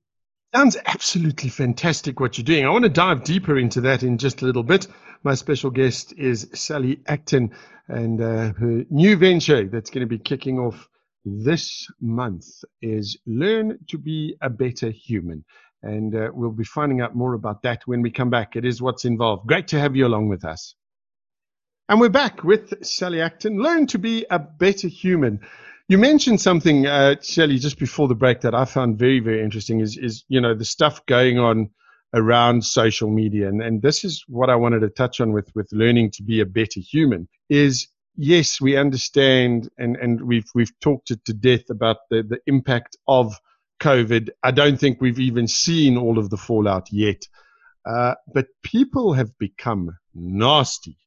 Sounds 0.54 0.78
absolutely 0.86 1.50
fantastic 1.50 2.20
what 2.20 2.38
you're 2.38 2.46
doing. 2.46 2.64
I 2.66 2.70
want 2.70 2.84
to 2.84 2.90
dive 2.90 3.24
deeper 3.24 3.58
into 3.58 3.82
that 3.82 4.04
in 4.04 4.20
just 4.20 4.44
a 4.44 4.46
little 4.46 4.62
bit. 4.62 4.88
My 5.24 5.34
special 5.34 5.72
guest 5.72 6.14
is 6.16 6.48
Sally 6.54 7.00
Acton 7.08 7.52
and 7.88 8.22
uh, 8.22 8.54
her 8.54 8.84
new 8.90 9.18
venture 9.18 9.66
that's 9.66 9.90
going 9.90 10.02
to 10.02 10.08
be 10.08 10.20
kicking 10.20 10.60
off 10.60 10.88
this 11.26 11.88
month 12.02 12.46
is 12.82 13.18
Learn 13.26 13.80
to 13.90 13.98
Be 13.98 14.36
a 14.42 14.50
Better 14.50 14.90
Human. 14.90 15.46
And 15.82 16.16
uh, 16.16 16.30
we'll 16.34 16.52
be 16.52 16.64
finding 16.64 17.02
out 17.02 17.16
more 17.16 17.34
about 17.34 17.64
that 17.64 17.84
when 17.86 18.02
we 18.02 18.12
come 18.12 18.30
back. 18.30 18.56
It 18.56 18.66
is 18.66 18.82
what's 18.82 19.06
involved. 19.06 19.48
Great 19.48 19.68
to 19.70 19.80
have 19.80 19.96
you 19.96 20.06
along 20.06 20.30
with 20.30 20.46
us. 20.46 20.76
And 21.90 22.00
we're 22.00 22.10
back 22.10 22.44
with 22.44 22.86
Sally 22.86 23.22
Acton. 23.22 23.62
Learn 23.62 23.88
to 23.88 24.00
be 24.00 24.26
a 24.30 24.40
better 24.40 24.88
human. 24.88 25.42
You 25.90 25.98
mentioned 25.98 26.40
something, 26.40 26.88
uh, 26.88 27.16
Sally, 27.20 27.58
just 27.58 27.78
before 27.78 28.08
the 28.08 28.16
break 28.16 28.42
that 28.42 28.56
I 28.56 28.64
found 28.64 28.98
very, 28.98 29.20
very 29.20 29.44
interesting 29.44 29.82
is, 29.82 29.98
is 29.98 30.24
you 30.30 30.40
know, 30.40 30.56
the 30.56 30.64
stuff 30.64 31.06
going 31.06 31.40
on 31.40 31.70
around 32.14 32.64
social 32.64 33.10
media. 33.10 33.50
And, 33.50 33.62
and 33.62 33.82
this 33.82 34.06
is 34.06 34.24
what 34.28 34.50
I 34.50 34.56
wanted 34.56 34.80
to 34.80 34.90
touch 34.90 35.20
on 35.20 35.34
with, 35.34 35.52
with 35.56 35.68
learning 35.74 36.12
to 36.12 36.24
be 36.24 36.40
a 36.40 36.46
better 36.46 36.80
human 36.80 37.28
is 37.50 37.88
yes, 38.16 38.62
we 38.62 38.78
understand 38.78 39.70
and, 39.78 39.96
and 39.98 40.22
we've, 40.22 40.50
we've 40.54 40.78
talked 40.80 41.12
it 41.12 41.24
to 41.26 41.34
death 41.34 41.70
about 41.70 41.98
the, 42.10 42.24
the 42.24 42.40
impact 42.48 42.98
of 43.08 43.40
COVID. 43.82 44.30
I 44.44 44.52
don't 44.52 44.80
think 44.80 45.02
we've 45.02 45.20
even 45.20 45.48
seen 45.48 45.98
all 45.98 46.18
of 46.18 46.30
the 46.30 46.38
fallout 46.38 46.92
yet. 46.92 47.28
Uh, 47.86 48.16
but 48.34 48.48
people 48.64 49.14
have 49.14 49.38
become 49.38 49.98
nasty. 50.14 50.98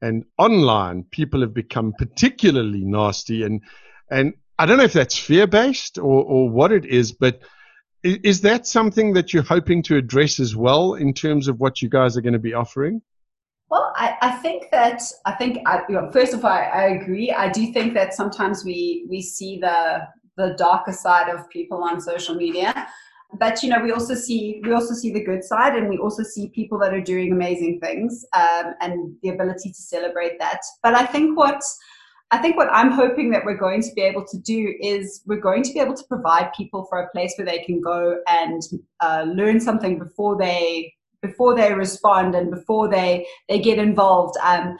And 0.00 0.24
online, 0.38 1.04
people 1.10 1.40
have 1.40 1.54
become 1.54 1.92
particularly 1.98 2.84
nasty. 2.84 3.42
And, 3.42 3.62
and 4.10 4.34
I 4.58 4.66
don't 4.66 4.78
know 4.78 4.84
if 4.84 4.92
that's 4.92 5.18
fear 5.18 5.46
based 5.46 5.98
or, 5.98 6.24
or 6.24 6.48
what 6.48 6.72
it 6.72 6.84
is, 6.84 7.12
but 7.12 7.40
is 8.02 8.42
that 8.42 8.66
something 8.66 9.14
that 9.14 9.32
you're 9.32 9.42
hoping 9.42 9.82
to 9.84 9.96
address 9.96 10.38
as 10.38 10.54
well 10.54 10.94
in 10.94 11.12
terms 11.12 11.48
of 11.48 11.58
what 11.58 11.82
you 11.82 11.88
guys 11.88 12.16
are 12.16 12.20
going 12.20 12.34
to 12.34 12.38
be 12.38 12.54
offering? 12.54 13.02
Well, 13.68 13.92
I, 13.96 14.16
I 14.20 14.30
think 14.36 14.70
that 14.70 15.02
I 15.24 15.32
think 15.32 15.58
I, 15.66 15.82
you 15.88 15.96
know, 15.96 16.10
first 16.12 16.32
of 16.34 16.44
all, 16.44 16.50
I, 16.50 16.62
I 16.62 16.82
agree. 16.90 17.32
I 17.32 17.48
do 17.48 17.72
think 17.72 17.94
that 17.94 18.14
sometimes 18.14 18.64
we 18.64 19.06
we 19.08 19.20
see 19.22 19.58
the 19.58 20.06
the 20.36 20.54
darker 20.56 20.92
side 20.92 21.28
of 21.28 21.48
people 21.50 21.82
on 21.82 22.00
social 22.00 22.36
media, 22.36 22.88
but 23.40 23.62
you 23.62 23.68
know 23.70 23.82
we 23.82 23.90
also 23.90 24.14
see 24.14 24.60
we 24.62 24.72
also 24.72 24.94
see 24.94 25.12
the 25.12 25.24
good 25.24 25.42
side, 25.42 25.74
and 25.74 25.88
we 25.88 25.98
also 25.98 26.22
see 26.22 26.48
people 26.50 26.78
that 26.78 26.94
are 26.94 27.00
doing 27.00 27.32
amazing 27.32 27.80
things, 27.80 28.24
um, 28.34 28.74
and 28.80 29.16
the 29.22 29.30
ability 29.30 29.70
to 29.70 29.82
celebrate 29.82 30.38
that. 30.38 30.60
But 30.84 30.94
I 30.94 31.04
think 31.04 31.36
what 31.36 31.60
I 32.30 32.38
think 32.38 32.56
what 32.56 32.68
I'm 32.72 32.92
hoping 32.92 33.30
that 33.30 33.44
we're 33.44 33.56
going 33.56 33.82
to 33.82 33.92
be 33.94 34.02
able 34.02 34.24
to 34.26 34.38
do 34.38 34.74
is 34.80 35.22
we're 35.26 35.40
going 35.40 35.64
to 35.64 35.72
be 35.72 35.80
able 35.80 35.94
to 35.94 36.04
provide 36.04 36.52
people 36.56 36.86
for 36.88 37.00
a 37.00 37.10
place 37.10 37.34
where 37.36 37.46
they 37.46 37.64
can 37.64 37.80
go 37.80 38.18
and 38.28 38.62
uh, 39.00 39.24
learn 39.26 39.58
something 39.60 39.98
before 39.98 40.36
they 40.38 40.92
before 41.22 41.54
they 41.54 41.72
respond 41.74 42.34
and 42.34 42.50
before 42.50 42.88
they 42.88 43.26
they 43.48 43.58
get 43.58 43.78
involved. 43.78 44.36
Um, 44.42 44.76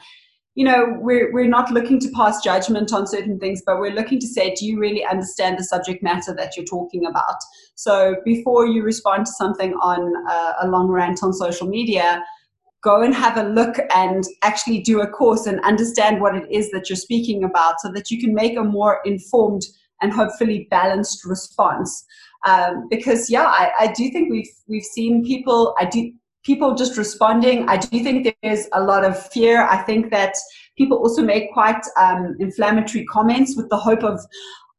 you 0.55 0.63
know, 0.63 0.97
we're 0.99 1.31
we're 1.31 1.47
not 1.47 1.71
looking 1.71 1.99
to 1.99 2.09
pass 2.15 2.43
judgment 2.43 2.91
on 2.91 3.05
certain 3.05 3.39
things, 3.39 3.61
but 3.63 3.79
we're 3.79 3.93
looking 3.93 4.19
to 4.19 4.27
say, 4.27 4.55
do 4.55 4.65
you 4.65 4.79
really 4.79 5.05
understand 5.05 5.59
the 5.59 5.63
subject 5.63 6.01
matter 6.01 6.33
that 6.33 6.57
you're 6.57 6.65
talking 6.65 7.05
about? 7.05 7.35
So 7.75 8.15
before 8.25 8.65
you 8.65 8.81
respond 8.81 9.27
to 9.27 9.31
something 9.33 9.73
on 9.75 10.13
a, 10.27 10.65
a 10.65 10.67
long 10.67 10.87
rant 10.87 11.19
on 11.21 11.31
social 11.31 11.67
media, 11.67 12.23
go 12.81 13.01
and 13.01 13.13
have 13.13 13.37
a 13.37 13.43
look 13.43 13.77
and 13.95 14.23
actually 14.41 14.79
do 14.79 15.01
a 15.01 15.07
course 15.07 15.45
and 15.45 15.59
understand 15.59 16.21
what 16.21 16.35
it 16.35 16.49
is 16.49 16.71
that 16.71 16.89
you're 16.89 16.95
speaking 16.95 17.43
about 17.43 17.79
so 17.79 17.91
that 17.91 18.09
you 18.09 18.19
can 18.19 18.33
make 18.33 18.57
a 18.57 18.63
more 18.63 18.99
informed 19.05 19.63
and 20.01 20.13
hopefully 20.13 20.67
balanced 20.69 21.25
response. 21.25 22.05
Um, 22.45 22.87
because 22.89 23.29
yeah, 23.29 23.45
I, 23.45 23.71
I, 23.79 23.93
do 23.93 24.09
think 24.09 24.31
we've 24.31 24.49
we've 24.67 24.83
seen 24.83 25.25
people. 25.25 25.75
I 25.79 25.85
do 25.85 26.11
people 26.47 26.73
just 26.73 26.97
responding. 26.97 27.67
I 27.67 27.77
do 27.77 28.01
think 28.01 28.33
there's 28.41 28.67
a 28.73 28.81
lot 28.81 29.03
of 29.03 29.21
fear. 29.31 29.67
I 29.67 29.79
think 29.83 30.09
that 30.11 30.33
people 30.77 30.97
also 30.97 31.21
make 31.21 31.51
quite 31.51 31.83
um, 31.99 32.35
inflammatory 32.39 33.05
comments 33.05 33.55
with 33.57 33.69
the 33.69 33.77
hope 33.77 34.03
of 34.03 34.19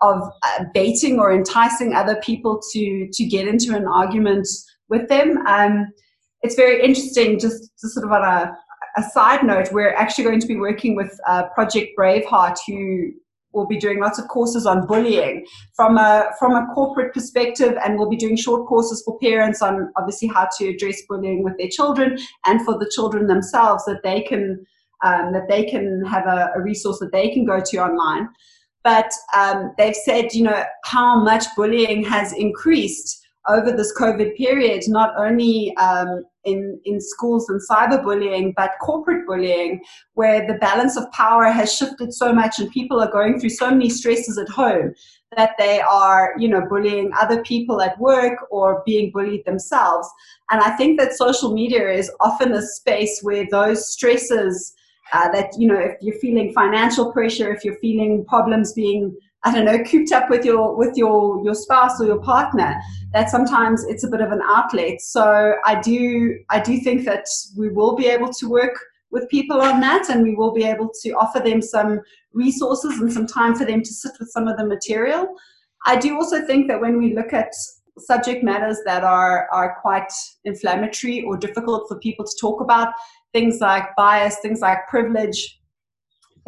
of 0.00 0.22
uh, 0.44 0.64
baiting 0.74 1.18
or 1.18 1.32
enticing 1.32 1.92
other 1.92 2.16
people 2.22 2.60
to 2.72 3.08
to 3.12 3.24
get 3.24 3.46
into 3.46 3.76
an 3.76 3.86
argument 3.86 4.48
with 4.88 5.08
them. 5.08 5.46
Um, 5.46 5.86
it's 6.42 6.54
very 6.54 6.82
interesting, 6.82 7.38
just, 7.38 7.72
just 7.80 7.94
sort 7.94 8.06
of 8.06 8.12
on 8.12 8.22
a, 8.22 8.56
a, 8.96 9.02
side 9.10 9.44
note, 9.44 9.72
we're 9.72 9.92
actually 9.94 10.22
going 10.22 10.38
to 10.38 10.46
be 10.46 10.56
working 10.56 10.94
with 10.94 11.18
uh, 11.26 11.48
Project 11.54 11.90
Braveheart, 11.98 12.56
who 12.66 13.10
will 13.58 13.66
be 13.66 13.76
doing 13.76 14.00
lots 14.00 14.18
of 14.18 14.28
courses 14.28 14.64
on 14.64 14.86
bullying 14.86 15.44
from 15.74 15.98
a 15.98 16.30
from 16.38 16.52
a 16.52 16.66
corporate 16.74 17.12
perspective, 17.12 17.76
and 17.84 17.98
we'll 17.98 18.08
be 18.08 18.16
doing 18.16 18.36
short 18.36 18.66
courses 18.66 19.02
for 19.04 19.18
parents 19.18 19.60
on 19.60 19.92
obviously 19.96 20.28
how 20.28 20.48
to 20.58 20.68
address 20.68 21.02
bullying 21.08 21.42
with 21.42 21.58
their 21.58 21.68
children, 21.68 22.16
and 22.46 22.64
for 22.64 22.78
the 22.78 22.90
children 22.94 23.26
themselves 23.26 23.84
that 23.84 24.02
they 24.02 24.22
can 24.22 24.64
um, 25.04 25.32
that 25.32 25.48
they 25.48 25.64
can 25.64 26.04
have 26.04 26.26
a, 26.26 26.50
a, 26.56 26.60
resource 26.60 26.98
that 26.98 27.12
they 27.12 27.28
can 27.28 27.44
go 27.44 27.60
to 27.60 27.76
online. 27.78 28.28
But 28.82 29.12
um, 29.36 29.72
they've 29.76 29.94
said, 29.94 30.32
you 30.32 30.44
know, 30.44 30.64
how 30.84 31.22
much 31.22 31.44
bullying 31.56 32.02
has 32.04 32.32
increased 32.32 33.24
over 33.48 33.72
this 33.72 33.96
COVID 33.96 34.36
period, 34.36 34.82
not 34.88 35.14
only 35.16 35.76
um, 35.76 36.24
in, 36.48 36.80
in 36.84 37.00
schools 37.00 37.48
and 37.48 37.60
cyberbullying, 37.70 38.52
but 38.56 38.72
corporate 38.80 39.26
bullying, 39.26 39.80
where 40.14 40.46
the 40.46 40.54
balance 40.54 40.96
of 40.96 41.10
power 41.12 41.44
has 41.44 41.72
shifted 41.72 42.12
so 42.12 42.32
much 42.32 42.58
and 42.58 42.70
people 42.70 43.00
are 43.00 43.10
going 43.10 43.38
through 43.38 43.50
so 43.50 43.70
many 43.70 43.90
stresses 43.90 44.38
at 44.38 44.48
home 44.48 44.94
that 45.36 45.52
they 45.58 45.80
are, 45.80 46.34
you 46.38 46.48
know, 46.48 46.62
bullying 46.68 47.10
other 47.18 47.42
people 47.42 47.82
at 47.82 47.98
work 47.98 48.38
or 48.50 48.82
being 48.86 49.10
bullied 49.12 49.44
themselves. 49.44 50.08
And 50.50 50.60
I 50.60 50.70
think 50.76 50.98
that 50.98 51.12
social 51.12 51.52
media 51.52 51.90
is 51.90 52.10
often 52.20 52.52
a 52.52 52.62
space 52.62 53.20
where 53.22 53.46
those 53.50 53.92
stresses 53.92 54.74
uh, 55.12 55.30
that, 55.32 55.50
you 55.58 55.68
know, 55.68 55.78
if 55.78 55.96
you're 56.00 56.18
feeling 56.18 56.52
financial 56.52 57.12
pressure, 57.12 57.52
if 57.52 57.64
you're 57.64 57.78
feeling 57.78 58.24
problems 58.26 58.72
being 58.72 59.16
I 59.44 59.54
don't 59.54 59.64
know, 59.64 59.82
cooped 59.84 60.12
up 60.12 60.28
with 60.30 60.44
your 60.44 60.76
with 60.76 60.96
your 60.96 61.42
your 61.44 61.54
spouse 61.54 62.00
or 62.00 62.06
your 62.06 62.20
partner, 62.20 62.74
that 63.12 63.30
sometimes 63.30 63.84
it's 63.84 64.04
a 64.04 64.08
bit 64.08 64.20
of 64.20 64.32
an 64.32 64.42
outlet. 64.42 65.00
So 65.00 65.54
I 65.64 65.80
do 65.80 66.38
I 66.50 66.60
do 66.60 66.78
think 66.80 67.04
that 67.04 67.26
we 67.56 67.68
will 67.68 67.94
be 67.94 68.06
able 68.06 68.32
to 68.32 68.48
work 68.48 68.76
with 69.10 69.28
people 69.28 69.60
on 69.60 69.80
that 69.80 70.10
and 70.10 70.22
we 70.22 70.34
will 70.34 70.52
be 70.52 70.64
able 70.64 70.90
to 71.02 71.10
offer 71.12 71.40
them 71.40 71.62
some 71.62 72.00
resources 72.32 72.98
and 73.00 73.12
some 73.12 73.26
time 73.26 73.54
for 73.54 73.64
them 73.64 73.82
to 73.82 73.92
sit 73.92 74.12
with 74.18 74.28
some 74.30 74.48
of 74.48 74.56
the 74.58 74.66
material. 74.66 75.34
I 75.86 75.96
do 75.96 76.16
also 76.16 76.44
think 76.44 76.68
that 76.68 76.80
when 76.80 76.98
we 76.98 77.14
look 77.14 77.32
at 77.32 77.52
subject 77.98 78.44
matters 78.44 78.78
that 78.84 79.04
are 79.04 79.48
are 79.52 79.78
quite 79.80 80.12
inflammatory 80.44 81.22
or 81.22 81.36
difficult 81.36 81.88
for 81.88 81.98
people 82.00 82.24
to 82.24 82.36
talk 82.40 82.60
about, 82.60 82.92
things 83.32 83.60
like 83.60 83.84
bias, 83.96 84.38
things 84.40 84.60
like 84.60 84.86
privilege, 84.88 85.57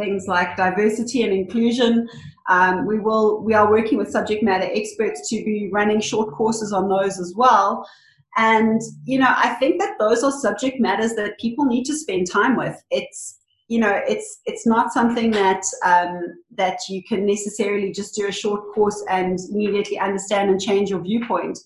things 0.00 0.26
like 0.26 0.57
diversity 0.57 1.23
and 1.23 1.33
inclusion. 1.33 2.09
Um, 2.49 2.87
we 2.87 2.99
will 2.99 3.45
we 3.45 3.54
are 3.54 3.71
working 3.71 3.99
with 3.99 4.11
subject 4.11 4.42
matter 4.42 4.69
experts 4.73 5.28
to 5.28 5.37
be 5.45 5.71
running 5.73 6.00
short 6.00 6.35
courses 6.35 6.73
on 6.73 6.88
those 6.88 7.21
as 7.21 7.35
well. 7.37 7.87
And 8.37 8.80
you 9.04 9.19
know, 9.19 9.33
I 9.37 9.50
think 9.61 9.80
that 9.80 9.97
those 9.99 10.25
are 10.25 10.33
subject 10.33 10.80
matters 10.80 11.14
that 11.14 11.38
people 11.38 11.64
need 11.64 11.85
to 11.85 11.97
spend 11.97 12.30
time 12.30 12.57
with. 12.57 12.83
It's 12.90 13.38
you 13.69 13.78
know, 13.78 14.00
it's 14.09 14.40
it's 14.47 14.66
not 14.66 14.92
something 14.92 15.30
that 15.30 15.62
um, 15.85 16.21
that 16.57 16.78
you 16.88 17.02
can 17.04 17.25
necessarily 17.25 17.92
just 17.92 18.16
do 18.16 18.26
a 18.26 18.33
short 18.33 18.75
course 18.75 19.02
and 19.09 19.38
immediately 19.50 19.99
understand 19.99 20.50
and 20.50 20.61
change 20.61 20.90
your 20.90 21.00
viewpoint. 21.00 21.59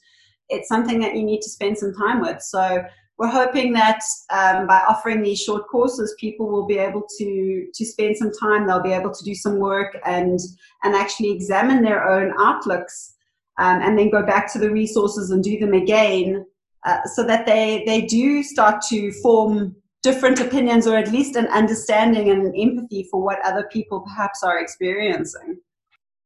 It's 0.50 0.69
something 0.69 1.00
that 1.00 1.17
you 1.17 1.23
need 1.23 1.41
to 1.41 1.50
spend 1.50 1.79
some 1.79 1.95
time 1.95 2.21
with. 2.21 2.43
So 2.43 2.85
we're 3.18 3.28
hoping 3.28 3.73
that 3.75 4.00
um, 4.30 4.66
by 4.66 4.80
offering 4.88 5.23
these 5.23 5.40
short 5.40 5.68
courses, 5.68 6.14
people 6.18 6.49
will 6.49 6.66
be 6.66 6.78
able 6.78 7.02
to 7.18 7.66
to 7.73 7.85
spend 7.85 8.16
some 8.16 8.33
time. 8.33 8.66
They'll 8.66 8.83
be 8.83 8.92
able 8.92 9.12
to 9.12 9.25
do 9.25 9.35
some 9.35 9.59
work 9.59 9.97
and 10.04 10.38
and 10.83 10.94
actually 10.94 11.30
examine 11.30 11.83
their 11.83 12.09
own 12.09 12.33
outlooks, 12.38 13.14
um, 13.59 13.80
and 13.83 13.99
then 13.99 14.11
go 14.11 14.25
back 14.25 14.52
to 14.52 14.59
the 14.59 14.71
resources 14.71 15.30
and 15.30 15.44
do 15.44 15.59
them 15.59 15.75
again, 15.75 16.44
uh, 16.85 17.04
so 17.14 17.23
that 17.25 17.47
they 17.47 17.85
they 17.87 18.02
do 18.02 18.42
start 18.42 18.83
to 18.88 19.12
form 19.23 19.76
different 20.02 20.40
opinions 20.40 20.87
or 20.87 20.97
at 20.97 21.11
least 21.11 21.35
an 21.35 21.47
understanding 21.47 22.30
and 22.30 22.42
an 22.42 22.54
empathy 22.61 23.09
for 23.11 23.23
what 23.23 23.38
other 23.44 23.66
people 23.73 24.00
perhaps 24.00 24.42
are 24.42 24.59
experiencing. 24.59 25.56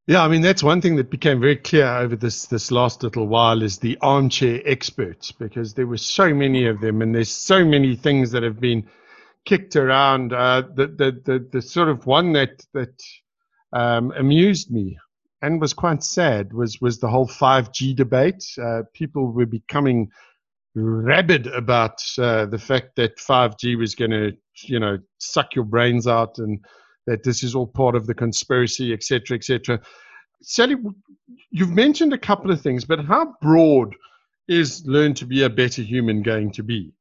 Yeah, 0.09 0.23
I 0.23 0.29
mean 0.29 0.41
that's 0.41 0.62
one 0.62 0.81
thing 0.81 0.97
that 0.97 1.11
became 1.11 1.38
very 1.38 1.57
clear 1.57 1.87
over 1.87 2.17
this 2.17 2.47
this 2.47 2.71
last 2.71 3.03
little 3.03 3.27
while 3.27 3.62
is 3.62 3.79
the 3.79 3.99
armchair 4.00 4.62
experts 4.65 5.33
because 5.33 5.75
there 5.75 5.87
were 5.87 5.99
so 5.99 6.33
many 6.33 6.65
of 6.67 6.81
them 6.81 7.03
and 7.03 7.15
there's 7.15 7.31
so 7.31 7.62
many 7.62 7.95
things 7.95 8.31
that 8.31 8.43
have 8.43 8.59
been 8.59 8.88
kicked 9.45 9.77
around. 9.77 10.33
Uh, 10.33 10.62
the, 10.75 10.87
the 10.87 11.21
the 11.27 11.49
the 11.53 11.61
sort 11.61 11.91
of 11.91 12.07
one 12.07 12.33
that 12.33 12.65
that 12.73 13.03
um, 13.75 14.11
amused 14.17 14.71
me 14.71 14.97
and 15.43 15.61
was 15.61 15.75
quite 15.75 16.03
sad 16.03 16.55
was 16.55 16.81
was 16.81 17.00
the 17.00 17.09
whole 17.11 17.29
5G 17.29 17.95
debate. 17.95 18.47
Uh, 18.59 18.85
people 18.95 19.31
were 19.31 19.45
becoming 19.45 20.09
rabid 20.75 21.49
about 21.49 22.03
uh, 22.17 22.47
the 22.47 22.59
fact 22.59 22.97
that 22.97 23.19
5G 23.19 23.77
was 23.77 23.95
going 23.95 24.12
to 24.12 24.33
you 24.62 24.81
know 24.81 24.97
suck 25.19 25.55
your 25.55 25.67
brains 25.67 26.07
out 26.07 26.38
and 26.38 26.65
that 27.09 27.23
this 27.25 27.43
is 27.43 27.55
all 27.55 27.67
part 27.67 27.97
of 27.97 28.07
the 28.07 28.15
conspiracy, 28.15 28.93
etc., 28.93 29.37
etc. 29.37 29.81
Sally, 30.43 30.77
you've 31.50 31.71
mentioned 31.71 32.12
a 32.12 32.19
couple 32.19 32.50
of 32.50 32.61
things, 32.61 32.85
but 32.85 33.05
how 33.05 33.35
broad 33.41 33.95
is 34.47 34.85
learn 34.87 35.15
to 35.15 35.27
be 35.27 35.43
a 35.43 35.50
better 35.50 35.83
human 35.83 36.23
going 36.23 36.53
to 36.53 36.62
be? 36.62 36.93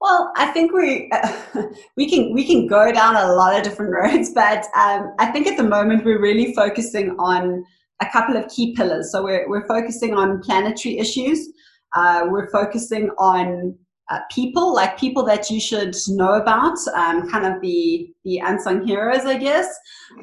Well, 0.00 0.32
I 0.36 0.46
think 0.48 0.72
we 0.72 1.10
uh, 1.12 1.32
we 1.96 2.10
can 2.10 2.34
we 2.34 2.46
can 2.46 2.66
go 2.66 2.92
down 2.92 3.16
a 3.16 3.32
lot 3.32 3.56
of 3.56 3.62
different 3.62 3.92
roads, 4.00 4.32
but 4.34 4.66
um, 4.76 5.14
I 5.18 5.26
think 5.32 5.46
at 5.46 5.56
the 5.56 5.64
moment 5.64 6.04
we're 6.04 6.20
really 6.20 6.54
focusing 6.54 7.16
on 7.18 7.64
a 8.00 8.06
couple 8.12 8.36
of 8.36 8.48
key 8.48 8.74
pillars. 8.76 9.10
So 9.12 9.22
we're 9.22 9.48
we're 9.48 9.66
focusing 9.66 10.14
on 10.14 10.42
planetary 10.42 10.98
issues. 10.98 11.48
Uh, 11.94 12.26
we're 12.28 12.50
focusing 12.50 13.10
on 13.18 13.78
uh, 14.12 14.20
people, 14.30 14.74
like 14.74 14.98
people 14.98 15.24
that 15.24 15.50
you 15.50 15.60
should 15.60 15.94
know 16.08 16.34
about, 16.34 16.76
um, 16.94 17.28
kind 17.30 17.46
of 17.46 17.60
the, 17.62 18.12
the 18.24 18.38
unsung 18.44 18.86
heroes, 18.86 19.24
I 19.24 19.38
guess, 19.38 19.68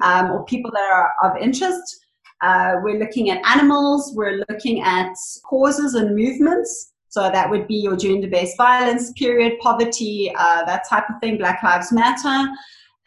um, 0.03 0.31
or 0.31 0.45
people 0.45 0.71
that 0.71 0.89
are 0.91 1.11
of 1.23 1.41
interest. 1.41 2.05
Uh, 2.41 2.75
we're 2.83 2.99
looking 2.99 3.31
at 3.31 3.45
animals, 3.45 4.13
we're 4.15 4.43
looking 4.49 4.81
at 4.81 5.13
causes 5.49 5.95
and 5.95 6.15
movements. 6.15 6.93
So 7.09 7.21
that 7.21 7.49
would 7.49 7.67
be 7.67 7.75
your 7.75 7.97
gender-based 7.97 8.55
violence 8.55 9.11
period, 9.13 9.53
poverty, 9.59 10.31
uh, 10.37 10.63
that 10.65 10.83
type 10.87 11.05
of 11.09 11.15
thing, 11.21 11.37
Black 11.37 11.63
Lives 11.63 11.91
Matter. 11.91 12.47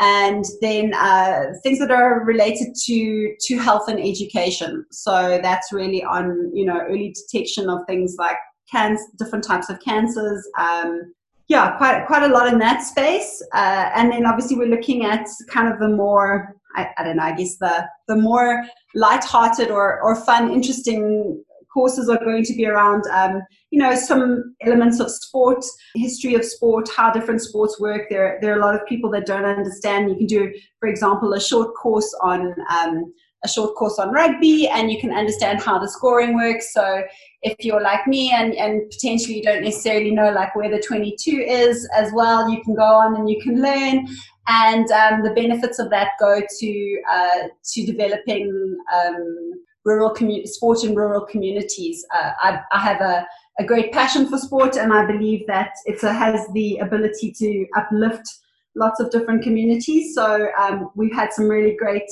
And 0.00 0.44
then 0.60 0.92
uh, 0.94 1.52
things 1.62 1.78
that 1.78 1.92
are 1.92 2.24
related 2.24 2.74
to, 2.86 3.34
to 3.46 3.58
health 3.58 3.86
and 3.88 4.00
education. 4.00 4.84
So 4.90 5.38
that's 5.40 5.72
really 5.72 6.02
on, 6.02 6.50
you 6.52 6.64
know, 6.64 6.80
early 6.80 7.14
detection 7.14 7.70
of 7.70 7.86
things 7.86 8.16
like 8.18 8.40
different 9.18 9.44
types 9.44 9.68
of 9.70 9.80
cancers. 9.80 10.46
Um, 10.58 11.12
yeah, 11.48 11.76
quite 11.76 12.06
quite 12.06 12.22
a 12.22 12.28
lot 12.28 12.46
in 12.52 12.58
that 12.58 12.80
space. 12.82 13.42
Uh, 13.52 13.90
and 13.94 14.10
then 14.10 14.26
obviously 14.26 14.56
we're 14.56 14.68
looking 14.76 15.04
at 15.04 15.26
kind 15.48 15.72
of 15.72 15.78
the 15.78 15.88
more 15.88 16.56
I, 16.74 16.88
I 16.96 17.04
don't 17.04 17.16
know, 17.16 17.24
I 17.24 17.32
guess 17.32 17.56
the 17.58 17.86
the 18.08 18.16
more 18.16 18.64
light-hearted 18.94 19.70
or, 19.70 20.00
or 20.02 20.16
fun, 20.16 20.52
interesting 20.52 21.42
courses 21.72 22.08
are 22.08 22.18
going 22.18 22.44
to 22.44 22.54
be 22.54 22.66
around, 22.66 23.02
um, 23.12 23.40
you 23.70 23.78
know, 23.78 23.94
some 23.94 24.54
elements 24.62 25.00
of 25.00 25.10
sport, 25.10 25.64
history 25.94 26.34
of 26.34 26.44
sport, 26.44 26.88
how 26.94 27.10
different 27.10 27.40
sports 27.40 27.80
work. 27.80 28.02
There, 28.10 28.38
there 28.40 28.52
are 28.52 28.60
a 28.60 28.64
lot 28.64 28.74
of 28.74 28.86
people 28.86 29.10
that 29.12 29.26
don't 29.26 29.44
understand. 29.44 30.10
You 30.10 30.16
can 30.16 30.26
do, 30.26 30.52
for 30.80 30.88
example, 30.88 31.32
a 31.32 31.40
short 31.40 31.74
course 31.74 32.14
on 32.22 32.54
um, 32.70 33.12
a 33.44 33.48
short 33.48 33.74
course 33.74 33.98
on 33.98 34.12
rugby, 34.12 34.68
and 34.68 34.90
you 34.90 35.00
can 35.00 35.12
understand 35.12 35.60
how 35.60 35.78
the 35.78 35.88
scoring 35.88 36.34
works. 36.34 36.72
So 36.72 37.02
if 37.42 37.64
you're 37.64 37.82
like 37.82 38.06
me 38.06 38.30
and, 38.32 38.54
and 38.54 38.88
potentially 38.90 39.38
you 39.38 39.42
don't 39.42 39.64
necessarily 39.64 40.12
know 40.12 40.30
like 40.30 40.54
where 40.54 40.70
the 40.70 40.80
22 40.80 41.44
is 41.46 41.88
as 41.94 42.12
well, 42.12 42.48
you 42.48 42.62
can 42.62 42.74
go 42.74 42.82
on 42.82 43.16
and 43.16 43.28
you 43.28 43.40
can 43.42 43.60
learn. 43.60 44.06
And 44.48 44.90
um, 44.90 45.22
the 45.22 45.32
benefits 45.34 45.78
of 45.78 45.90
that 45.90 46.10
go 46.18 46.40
to 46.40 47.02
uh, 47.10 47.48
to 47.72 47.86
developing 47.86 48.76
um, 48.94 49.52
rural 49.84 50.14
commu- 50.14 50.46
sport 50.46 50.84
in 50.84 50.94
rural 50.94 51.26
communities. 51.26 52.04
Uh, 52.14 52.30
I, 52.40 52.60
I, 52.72 52.78
have 52.78 53.00
a, 53.00 53.26
a 53.58 53.64
great 53.64 53.92
passion 53.92 54.28
for 54.28 54.38
sport, 54.38 54.76
and 54.76 54.92
I 54.92 55.06
believe 55.06 55.46
that 55.46 55.70
it 55.86 56.00
has 56.00 56.46
the 56.54 56.78
ability 56.78 57.32
to 57.38 57.66
uplift 57.76 58.26
lots 58.74 59.00
of 59.00 59.10
different 59.10 59.42
communities. 59.42 60.14
So 60.14 60.48
um, 60.58 60.90
we've 60.94 61.14
had 61.14 61.32
some 61.32 61.48
really 61.48 61.76
great 61.76 62.08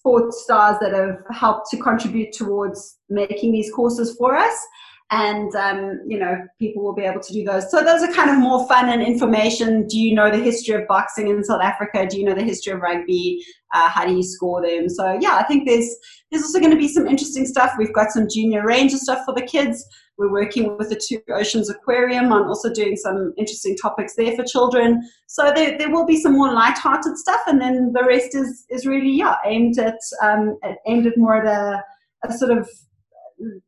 sports 0.00 0.42
stars 0.44 0.78
that 0.80 0.94
have 0.94 1.18
helped 1.30 1.70
to 1.70 1.76
contribute 1.76 2.32
towards 2.32 2.96
making 3.10 3.52
these 3.52 3.70
courses 3.72 4.16
for 4.16 4.34
us 4.34 4.66
and 5.10 5.54
um, 5.56 6.00
you 6.06 6.18
know 6.18 6.36
people 6.58 6.82
will 6.82 6.94
be 6.94 7.02
able 7.02 7.20
to 7.20 7.32
do 7.32 7.44
those. 7.44 7.70
So 7.70 7.82
those 7.82 8.02
are 8.02 8.12
kind 8.12 8.30
of 8.30 8.38
more 8.38 8.66
fun 8.68 8.88
and 8.88 9.02
information. 9.02 9.86
Do 9.86 9.98
you 9.98 10.14
know 10.14 10.30
the 10.30 10.42
history 10.42 10.74
of 10.80 10.86
boxing 10.88 11.28
in 11.28 11.44
south 11.44 11.62
africa? 11.62 12.06
Do 12.08 12.18
you 12.18 12.24
know 12.24 12.34
the 12.34 12.44
history 12.44 12.72
of 12.72 12.80
rugby? 12.80 13.44
Uh, 13.72 13.88
how 13.88 14.04
do 14.04 14.14
you 14.14 14.22
score 14.22 14.62
them? 14.62 14.88
So 14.88 15.16
yeah 15.20 15.36
i 15.36 15.44
think 15.44 15.68
there's 15.68 15.96
there's 16.30 16.42
also 16.44 16.60
going 16.60 16.70
to 16.70 16.76
be 16.76 16.88
some 16.88 17.06
interesting 17.06 17.46
stuff. 17.46 17.72
We've 17.76 17.92
got 17.92 18.12
some 18.12 18.28
junior 18.32 18.64
ranger 18.64 18.96
stuff 18.96 19.24
for 19.24 19.34
the 19.34 19.42
kids. 19.42 19.84
We're 20.16 20.30
working 20.30 20.76
with 20.76 20.90
the 20.90 21.00
two 21.00 21.20
oceans 21.32 21.70
aquarium 21.70 22.32
on 22.32 22.46
also 22.46 22.72
doing 22.72 22.94
some 22.96 23.32
interesting 23.36 23.76
topics 23.76 24.14
there 24.16 24.36
for 24.36 24.44
children. 24.44 25.02
So 25.26 25.50
there, 25.54 25.76
there 25.76 25.90
will 25.90 26.06
be 26.06 26.20
some 26.20 26.34
more 26.34 26.52
light-hearted 26.52 27.16
stuff 27.16 27.40
and 27.46 27.60
then 27.60 27.92
the 27.92 28.04
rest 28.04 28.34
is 28.34 28.64
is 28.70 28.86
really 28.86 29.10
yeah 29.10 29.36
aimed 29.44 29.78
at, 29.78 29.98
um, 30.22 30.58
aimed 30.86 31.06
at 31.06 31.16
more 31.16 31.44
at 31.44 31.46
a, 31.46 31.82
a 32.28 32.32
sort 32.32 32.56
of 32.56 32.68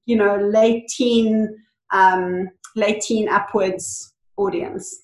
you 0.07 0.17
know 0.17 0.37
late 0.37 0.89
teen 0.89 1.49
um, 1.93 2.49
late 2.77 3.03
teen 3.03 3.29
upwards 3.29 4.15
audience. 4.37 5.03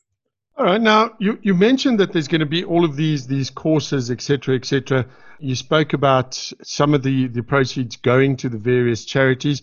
All 0.57 0.65
right 0.65 0.81
now 0.81 1.15
you, 1.19 1.39
you 1.43 1.55
mentioned 1.55 2.01
that 2.01 2.13
there's 2.13 2.29
going 2.29 2.41
to 2.41 2.47
be 2.47 2.65
all 2.65 2.85
of 2.85 2.97
these 2.97 3.27
these 3.27 3.51
courses 3.51 4.11
etc 4.11 4.57
etc 4.57 5.07
you 5.39 5.55
spoke 5.55 5.93
about 5.93 6.35
some 6.63 6.95
of 6.95 7.03
the 7.03 7.29
the 7.29 7.43
proceeds 7.43 7.97
going 7.97 8.37
to 8.39 8.49
the 8.49 8.59
various 8.59 9.05
charities. 9.05 9.63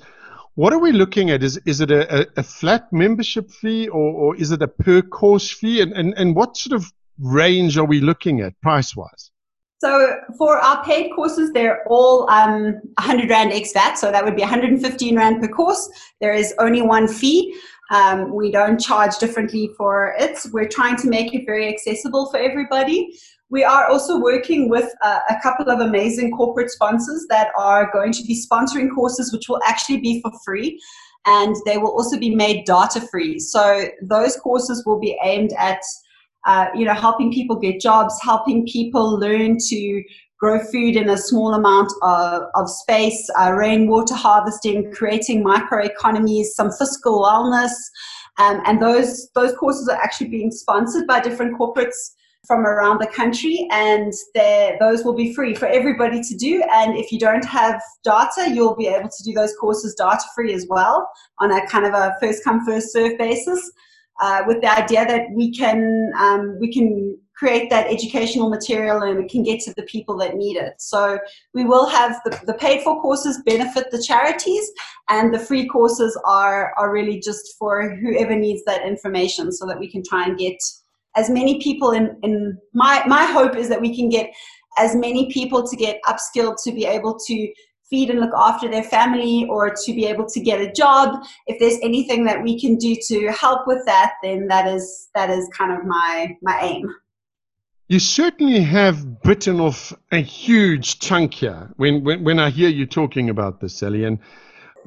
What 0.55 0.71
are 0.71 0.79
we 0.79 0.91
looking 0.91 1.29
at? 1.31 1.43
Is 1.43 1.57
is 1.65 1.81
it 1.81 1.91
a, 1.91 2.27
a 2.37 2.43
flat 2.43 2.91
membership 2.93 3.51
fee 3.51 3.87
or, 3.87 4.13
or 4.13 4.35
is 4.35 4.51
it 4.51 4.61
a 4.61 4.67
per 4.67 5.01
course 5.01 5.51
fee? 5.51 5.81
And, 5.81 5.91
and 5.93 6.13
and 6.17 6.35
what 6.35 6.57
sort 6.57 6.79
of 6.79 6.91
range 7.19 7.77
are 7.77 7.85
we 7.85 7.99
looking 7.99 8.41
at 8.41 8.59
price 8.61 8.95
wise 8.95 9.31
so 9.79 10.17
for 10.37 10.57
our 10.57 10.83
paid 10.83 11.11
courses, 11.13 11.51
they're 11.51 11.83
all 11.87 12.29
um, 12.29 12.73
100 12.97 13.29
Rand 13.29 13.51
ex 13.51 13.73
VAT, 13.73 13.95
so 13.95 14.11
that 14.11 14.23
would 14.23 14.35
be 14.35 14.41
115 14.41 15.17
Rand 15.17 15.41
per 15.41 15.47
course. 15.47 15.89
There 16.21 16.33
is 16.33 16.53
only 16.59 16.81
one 16.81 17.07
fee. 17.07 17.55
Um, 17.91 18.33
we 18.33 18.51
don't 18.51 18.79
charge 18.79 19.17
differently 19.17 19.69
for 19.77 20.15
it. 20.17 20.39
We're 20.51 20.67
trying 20.67 20.95
to 20.97 21.09
make 21.09 21.33
it 21.35 21.45
very 21.45 21.67
accessible 21.67 22.31
for 22.31 22.37
everybody. 22.37 23.15
We 23.49 23.63
are 23.63 23.87
also 23.87 24.19
working 24.19 24.69
with 24.69 24.91
uh, 25.03 25.19
a 25.29 25.35
couple 25.43 25.69
of 25.69 25.79
amazing 25.79 26.31
corporate 26.31 26.71
sponsors 26.71 27.27
that 27.29 27.49
are 27.57 27.91
going 27.91 28.11
to 28.13 28.23
be 28.23 28.35
sponsoring 28.35 28.89
courses 28.93 29.31
which 29.31 29.47
will 29.47 29.61
actually 29.65 30.01
be 30.01 30.19
for 30.21 30.31
free 30.43 30.79
and 31.27 31.55
they 31.65 31.77
will 31.77 31.91
also 31.91 32.17
be 32.17 32.33
made 32.33 32.65
data 32.65 33.01
free. 33.01 33.39
So 33.39 33.85
those 34.01 34.35
courses 34.37 34.83
will 34.85 34.99
be 34.99 35.17
aimed 35.23 35.53
at 35.57 35.81
uh, 36.45 36.67
you 36.75 36.85
know, 36.85 36.93
helping 36.93 37.31
people 37.31 37.55
get 37.55 37.79
jobs, 37.79 38.17
helping 38.21 38.65
people 38.65 39.19
learn 39.19 39.57
to 39.57 40.03
grow 40.39 40.59
food 40.59 40.95
in 40.95 41.09
a 41.09 41.17
small 41.17 41.53
amount 41.53 41.91
of, 42.01 42.43
of 42.55 42.69
space, 42.69 43.29
uh, 43.39 43.51
rainwater 43.53 44.13
harvesting, 44.13 44.91
creating 44.91 45.43
microeconomies, 45.43 46.45
some 46.47 46.71
fiscal 46.71 47.23
wellness. 47.23 47.71
Um, 48.37 48.61
and 48.65 48.81
those, 48.81 49.29
those 49.33 49.55
courses 49.55 49.87
are 49.87 49.97
actually 49.97 50.27
being 50.27 50.51
sponsored 50.51 51.07
by 51.07 51.21
different 51.21 51.57
corporates 51.57 52.11
from 52.45 52.65
around 52.65 52.99
the 52.99 53.07
country 53.07 53.67
and 53.71 54.13
those 54.79 55.03
will 55.03 55.15
be 55.15 55.33
free 55.33 55.55
for 55.55 55.67
everybody 55.67 56.21
to 56.21 56.35
do 56.35 56.63
and 56.71 56.95
if 56.95 57.11
you 57.11 57.19
don't 57.19 57.45
have 57.45 57.81
data 58.03 58.51
you'll 58.53 58.75
be 58.75 58.87
able 58.87 59.09
to 59.09 59.23
do 59.23 59.33
those 59.33 59.53
courses 59.59 59.95
data 59.95 60.23
free 60.35 60.53
as 60.53 60.65
well 60.69 61.09
on 61.39 61.51
a 61.51 61.65
kind 61.67 61.85
of 61.85 61.93
a 61.93 62.13
first 62.21 62.43
come 62.43 62.63
first 62.65 62.93
serve 62.93 63.17
basis 63.17 63.71
uh, 64.21 64.43
with 64.47 64.61
the 64.61 64.71
idea 64.71 65.05
that 65.05 65.27
we 65.33 65.51
can 65.51 66.11
um, 66.17 66.57
we 66.59 66.71
can 66.73 67.17
create 67.35 67.69
that 67.69 67.87
educational 67.87 68.49
material 68.49 69.01
and 69.01 69.19
it 69.19 69.29
can 69.29 69.43
get 69.43 69.59
to 69.59 69.73
the 69.75 69.83
people 69.83 70.17
that 70.17 70.35
need 70.35 70.55
it. 70.55 70.73
So 70.79 71.19
we 71.53 71.65
will 71.65 71.85
have 71.85 72.21
the, 72.23 72.39
the 72.45 72.53
paid 72.53 72.81
for 72.81 73.01
courses 73.01 73.41
benefit 73.45 73.91
the 73.91 74.01
charities 74.01 74.71
and 75.09 75.33
the 75.33 75.39
free 75.39 75.67
courses 75.67 76.17
are, 76.25 76.73
are 76.77 76.93
really 76.93 77.19
just 77.19 77.55
for 77.59 77.93
whoever 77.97 78.35
needs 78.35 78.63
that 78.65 78.87
information 78.87 79.51
so 79.51 79.65
that 79.65 79.77
we 79.77 79.91
can 79.91 80.01
try 80.01 80.25
and 80.25 80.37
get 80.37 80.57
as 81.17 81.29
many 81.29 81.61
people 81.61 81.91
in, 81.91 82.17
in 82.23 82.57
my, 82.73 83.03
my 83.05 83.25
hope 83.25 83.55
is 83.55 83.67
that 83.69 83.81
we 83.81 83.95
can 83.95 84.07
get 84.07 84.31
as 84.77 84.95
many 84.95 85.29
people 85.31 85.67
to 85.67 85.75
get 85.75 86.01
upskilled 86.03 86.55
to 86.63 86.71
be 86.71 86.85
able 86.85 87.17
to 87.27 87.53
feed 87.89 88.09
and 88.09 88.19
look 88.19 88.33
after 88.35 88.67
their 88.67 88.83
family 88.83 89.47
or 89.49 89.69
to 89.69 89.93
be 89.93 90.05
able 90.05 90.25
to 90.27 90.39
get 90.39 90.59
a 90.59 90.71
job 90.71 91.23
if 91.47 91.59
there's 91.59 91.79
anything 91.81 92.25
that 92.25 92.41
we 92.41 92.59
can 92.59 92.75
do 92.77 92.95
to 93.07 93.27
help 93.31 93.67
with 93.67 93.85
that 93.85 94.13
then 94.23 94.47
that 94.47 94.67
is 94.67 95.09
that 95.13 95.29
is 95.29 95.47
kind 95.57 95.71
of 95.71 95.85
my 95.85 96.35
my 96.41 96.59
aim 96.61 96.93
you 97.87 97.99
certainly 97.99 98.61
have 98.61 99.21
bitten 99.21 99.59
off 99.59 99.93
a 100.11 100.17
huge 100.17 100.99
chunk 100.99 101.35
here 101.35 101.71
when, 101.77 102.03
when, 102.03 102.23
when 102.23 102.39
I 102.39 102.49
hear 102.49 102.69
you 102.69 102.87
talking 102.87 103.29
about 103.29 103.61
this, 103.61 103.75
Sally. 103.75 104.05
And 104.05 104.17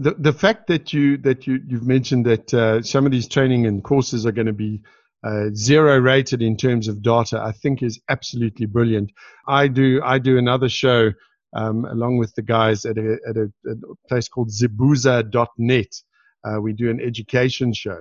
the, 0.00 0.14
the 0.18 0.32
fact 0.32 0.66
that 0.66 0.92
you 0.92 1.16
that 1.18 1.46
you 1.46 1.61
you've 1.64 1.87
mentioned 1.87 2.26
that 2.26 2.52
uh, 2.52 2.82
some 2.82 3.06
of 3.06 3.12
these 3.12 3.28
training 3.28 3.66
and 3.66 3.84
courses 3.84 4.26
are 4.26 4.32
going 4.32 4.48
to 4.48 4.52
be 4.52 4.82
uh, 5.22 5.50
zero 5.54 5.98
rated 5.98 6.42
in 6.42 6.56
terms 6.56 6.88
of 6.88 7.02
data, 7.02 7.40
I 7.40 7.52
think 7.52 7.82
is 7.82 8.00
absolutely 8.08 8.66
brilliant. 8.66 9.12
I 9.46 9.68
do 9.68 10.00
I 10.04 10.18
do 10.18 10.37
another 10.37 10.68
show 10.68 11.12
um, 11.54 11.84
along 11.87 12.18
with 12.18 12.34
the 12.34 12.42
guys 12.42 12.84
at 12.84 12.98
a, 12.98 13.18
at 13.28 13.37
a, 13.37 13.50
a 13.68 13.74
place 14.08 14.28
called 14.28 14.50
Zibuza.net. 14.50 16.02
Uh, 16.44 16.61
we 16.61 16.72
do 16.72 16.90
an 16.90 17.00
education 17.00 17.72
show. 17.72 18.00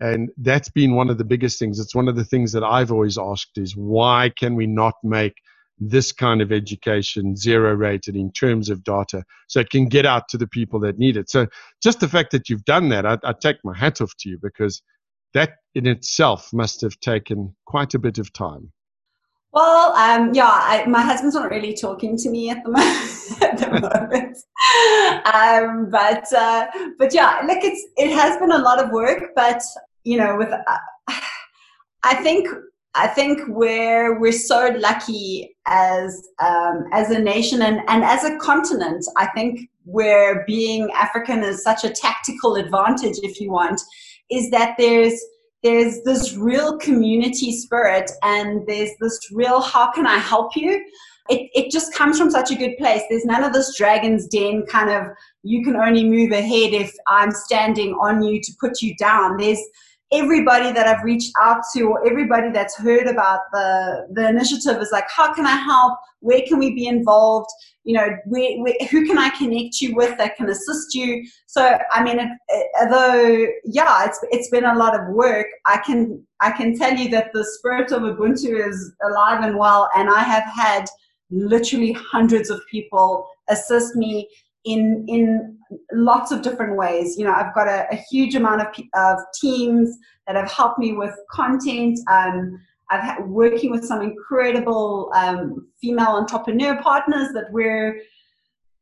And 0.00 0.30
that's 0.36 0.68
been 0.68 0.94
one 0.94 1.10
of 1.10 1.18
the 1.18 1.24
biggest 1.24 1.58
things. 1.58 1.80
It's 1.80 1.94
one 1.94 2.08
of 2.08 2.16
the 2.16 2.24
things 2.24 2.52
that 2.52 2.62
I've 2.62 2.92
always 2.92 3.18
asked 3.18 3.58
is 3.58 3.76
why 3.76 4.30
can 4.36 4.54
we 4.54 4.66
not 4.66 4.94
make 5.02 5.34
this 5.80 6.12
kind 6.12 6.40
of 6.40 6.52
education 6.52 7.36
zero 7.36 7.74
rated 7.74 8.16
in 8.16 8.32
terms 8.32 8.68
of 8.68 8.82
data 8.82 9.24
so 9.46 9.60
it 9.60 9.70
can 9.70 9.86
get 9.88 10.06
out 10.06 10.28
to 10.28 10.38
the 10.38 10.46
people 10.46 10.80
that 10.80 10.98
need 10.98 11.16
it. 11.16 11.30
So 11.30 11.46
just 11.82 12.00
the 12.00 12.08
fact 12.08 12.32
that 12.32 12.48
you've 12.48 12.64
done 12.64 12.88
that, 12.88 13.06
I, 13.06 13.18
I 13.22 13.32
take 13.32 13.58
my 13.64 13.76
hat 13.76 14.00
off 14.00 14.12
to 14.20 14.28
you 14.28 14.38
because 14.40 14.82
that 15.34 15.56
in 15.74 15.86
itself 15.86 16.50
must 16.52 16.80
have 16.80 16.98
taken 17.00 17.54
quite 17.66 17.94
a 17.94 17.98
bit 17.98 18.18
of 18.18 18.32
time. 18.32 18.72
Well, 19.58 19.92
um, 19.94 20.32
yeah, 20.34 20.48
I, 20.48 20.84
my 20.86 21.02
husband's 21.02 21.34
not 21.34 21.50
really 21.50 21.74
talking 21.74 22.16
to 22.18 22.30
me 22.30 22.48
at 22.48 22.62
the 22.62 22.70
moment. 22.76 23.42
at 23.42 23.58
the 23.58 23.70
moment. 23.80 24.36
um, 25.34 25.90
but 25.90 26.32
uh, 26.32 26.66
but 26.96 27.12
yeah, 27.12 27.40
look, 27.44 27.58
it's 27.64 27.84
it 27.96 28.12
has 28.14 28.38
been 28.38 28.52
a 28.52 28.58
lot 28.58 28.78
of 28.78 28.92
work, 28.92 29.30
but 29.34 29.60
you 30.04 30.16
know, 30.16 30.36
with 30.36 30.52
uh, 30.52 30.78
I 32.04 32.14
think 32.22 32.46
I 32.94 33.08
think 33.08 33.40
we're 33.48 34.20
we're 34.20 34.30
so 34.30 34.76
lucky 34.78 35.56
as 35.66 36.28
um, 36.38 36.84
as 36.92 37.10
a 37.10 37.18
nation 37.18 37.62
and, 37.62 37.80
and 37.88 38.04
as 38.04 38.22
a 38.22 38.38
continent. 38.38 39.04
I 39.16 39.26
think 39.26 39.68
where 39.82 40.44
being 40.46 40.88
African 40.92 41.42
is 41.42 41.64
such 41.64 41.82
a 41.82 41.90
tactical 41.90 42.54
advantage, 42.54 43.18
if 43.24 43.40
you 43.40 43.50
want, 43.50 43.80
is 44.30 44.50
that 44.50 44.76
there's 44.78 45.20
there's 45.62 46.02
this 46.02 46.34
real 46.34 46.78
community 46.78 47.56
spirit 47.56 48.10
and 48.22 48.66
there's 48.66 48.90
this 49.00 49.18
real 49.32 49.60
how 49.60 49.90
can 49.90 50.06
I 50.06 50.18
help 50.18 50.56
you? 50.56 50.84
It, 51.28 51.50
it 51.52 51.70
just 51.70 51.92
comes 51.92 52.18
from 52.18 52.30
such 52.30 52.50
a 52.50 52.54
good 52.54 52.76
place. 52.78 53.02
There's 53.10 53.24
none 53.24 53.44
of 53.44 53.52
this 53.52 53.76
dragon's 53.76 54.26
den 54.26 54.64
kind 54.66 54.90
of 54.90 55.04
you 55.42 55.62
can 55.64 55.76
only 55.76 56.04
move 56.04 56.32
ahead 56.32 56.72
if 56.72 56.94
I'm 57.06 57.32
standing 57.32 57.92
on 57.94 58.22
you 58.22 58.40
to 58.40 58.52
put 58.60 58.80
you 58.80 58.94
down. 58.96 59.36
There's 59.36 59.60
everybody 60.10 60.72
that 60.72 60.86
I've 60.86 61.04
reached 61.04 61.32
out 61.40 61.62
to 61.74 61.82
or 61.82 62.06
everybody 62.06 62.50
that's 62.50 62.76
heard 62.76 63.06
about 63.06 63.40
the, 63.52 64.08
the 64.12 64.28
initiative 64.28 64.80
is 64.80 64.90
like, 64.90 65.04
how 65.14 65.34
can 65.34 65.46
I 65.46 65.56
help? 65.56 65.98
Where 66.20 66.40
can 66.46 66.58
we 66.58 66.74
be 66.74 66.86
involved? 66.86 67.50
You 67.84 67.94
know, 67.94 68.08
where, 68.24 68.58
where, 68.62 68.74
who 68.90 69.06
can 69.06 69.18
I 69.18 69.28
connect 69.30 69.80
you 69.80 69.94
with 69.94 70.16
that 70.18 70.36
can 70.36 70.48
assist 70.48 70.94
you? 70.94 71.26
So, 71.46 71.78
I 71.92 72.02
mean, 72.02 72.18
it, 72.18 72.28
it, 72.48 72.68
although, 72.80 73.46
yeah, 73.64 74.06
it's, 74.06 74.18
it's 74.30 74.48
been 74.48 74.64
a 74.64 74.74
lot 74.74 74.98
of 74.98 75.08
work, 75.08 75.46
I 75.66 75.78
can, 75.78 76.24
I 76.40 76.52
can 76.52 76.76
tell 76.76 76.94
you 76.94 77.10
that 77.10 77.32
the 77.34 77.44
spirit 77.44 77.92
of 77.92 78.02
Ubuntu 78.02 78.66
is 78.66 78.92
alive 79.08 79.42
and 79.42 79.58
well, 79.58 79.90
and 79.94 80.08
I 80.08 80.20
have 80.20 80.44
had 80.44 80.86
literally 81.30 81.92
hundreds 81.92 82.48
of 82.48 82.60
people 82.70 83.28
assist 83.50 83.94
me 83.94 84.28
in 84.64 85.04
in 85.08 85.58
lots 85.92 86.32
of 86.32 86.42
different 86.42 86.76
ways. 86.76 87.16
You 87.16 87.24
know, 87.24 87.32
I've 87.32 87.54
got 87.54 87.68
a, 87.68 87.86
a 87.92 87.96
huge 88.10 88.34
amount 88.34 88.62
of, 88.62 88.68
of 88.94 89.18
teams 89.40 89.96
that 90.26 90.36
have 90.36 90.50
helped 90.50 90.78
me 90.78 90.92
with 90.92 91.14
content. 91.30 91.98
Um, 92.10 92.58
I've 92.90 93.02
had 93.02 93.26
working 93.26 93.70
with 93.70 93.84
some 93.84 94.00
incredible 94.00 95.12
um, 95.14 95.68
female 95.80 96.16
entrepreneur 96.16 96.80
partners 96.82 97.28
that 97.34 97.46
we're, 97.50 98.00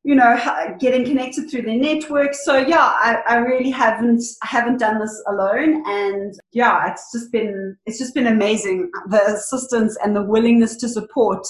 you 0.05 0.15
know, 0.15 0.39
getting 0.79 1.05
connected 1.05 1.51
through 1.51 1.63
their 1.63 1.77
network. 1.77 2.35
So 2.35 2.57
yeah, 2.57 2.79
I, 2.79 3.23
I 3.29 3.37
really 3.39 3.71
haven't 3.71 4.23
haven't 4.43 4.79
done 4.79 5.01
this 5.01 5.23
alone, 5.27 5.83
and 5.87 6.35
yeah, 6.53 6.91
it's 6.91 7.11
just 7.13 7.33
been 7.33 7.77
it's 7.87 7.99
just 7.99 8.15
been 8.15 8.29
amazing 8.29 8.91
the 9.09 9.25
assistance 9.27 9.97
and 10.05 10.15
the 10.15 10.23
willingness 10.23 10.77
to 10.77 10.89
support 10.89 11.45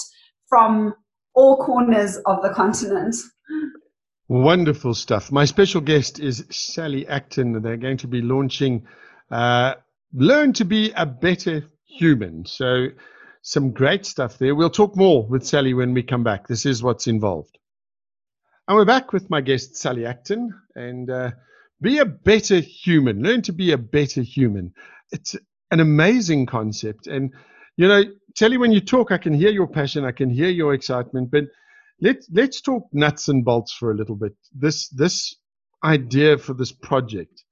from 0.49 0.95
all 1.35 1.57
corners 1.57 2.17
of 2.25 2.41
the 2.41 2.49
continent. 2.49 3.15
Wonderful 4.29 4.93
stuff. 4.93 5.31
My 5.31 5.45
special 5.45 5.79
guest 5.79 6.19
is 6.19 6.45
Sally 6.49 7.07
Acton. 7.07 7.61
They're 7.61 7.77
going 7.77 7.97
to 7.97 8.07
be 8.07 8.21
launching 8.21 8.85
uh, 9.31 9.75
Learn 10.13 10.51
to 10.53 10.65
Be 10.65 10.91
a 10.91 11.05
Better 11.05 11.63
Human. 11.85 12.45
So, 12.45 12.87
some 13.41 13.71
great 13.71 14.05
stuff 14.05 14.37
there. 14.37 14.53
We'll 14.53 14.69
talk 14.69 14.97
more 14.97 15.25
with 15.25 15.45
Sally 15.45 15.73
when 15.73 15.93
we 15.93 16.03
come 16.03 16.23
back. 16.25 16.47
This 16.47 16.65
is 16.65 16.83
what's 16.83 17.07
involved. 17.07 17.57
And 18.67 18.75
we're 18.75 18.83
back 18.83 19.13
with 19.13 19.29
my 19.29 19.39
guest, 19.39 19.77
Sally 19.77 20.05
Acton. 20.05 20.53
And 20.75 21.09
uh, 21.09 21.31
be 21.79 21.99
a 21.99 22.05
better 22.05 22.59
human. 22.59 23.23
Learn 23.23 23.41
to 23.43 23.53
be 23.53 23.71
a 23.71 23.77
better 23.77 24.21
human. 24.21 24.73
It's 25.13 25.37
an 25.71 25.79
amazing 25.79 26.47
concept. 26.47 27.07
And, 27.07 27.33
you 27.77 27.87
know, 27.87 28.03
Sally, 28.35 28.57
when 28.57 28.73
you 28.73 28.81
talk, 28.81 29.13
I 29.13 29.17
can 29.17 29.33
hear 29.33 29.51
your 29.51 29.67
passion, 29.67 30.03
I 30.03 30.11
can 30.11 30.29
hear 30.29 30.49
your 30.49 30.73
excitement, 30.73 31.31
but 31.31 31.45
let's 32.01 32.27
let's 32.31 32.61
talk 32.61 32.87
nuts 32.93 33.27
and 33.27 33.43
bolts 33.43 33.73
for 33.73 33.91
a 33.91 33.95
little 33.95 34.15
bit. 34.15 34.33
This 34.53 34.89
this 34.89 35.35
idea 35.83 36.37
for 36.37 36.53
this 36.53 36.71
project 36.71 37.43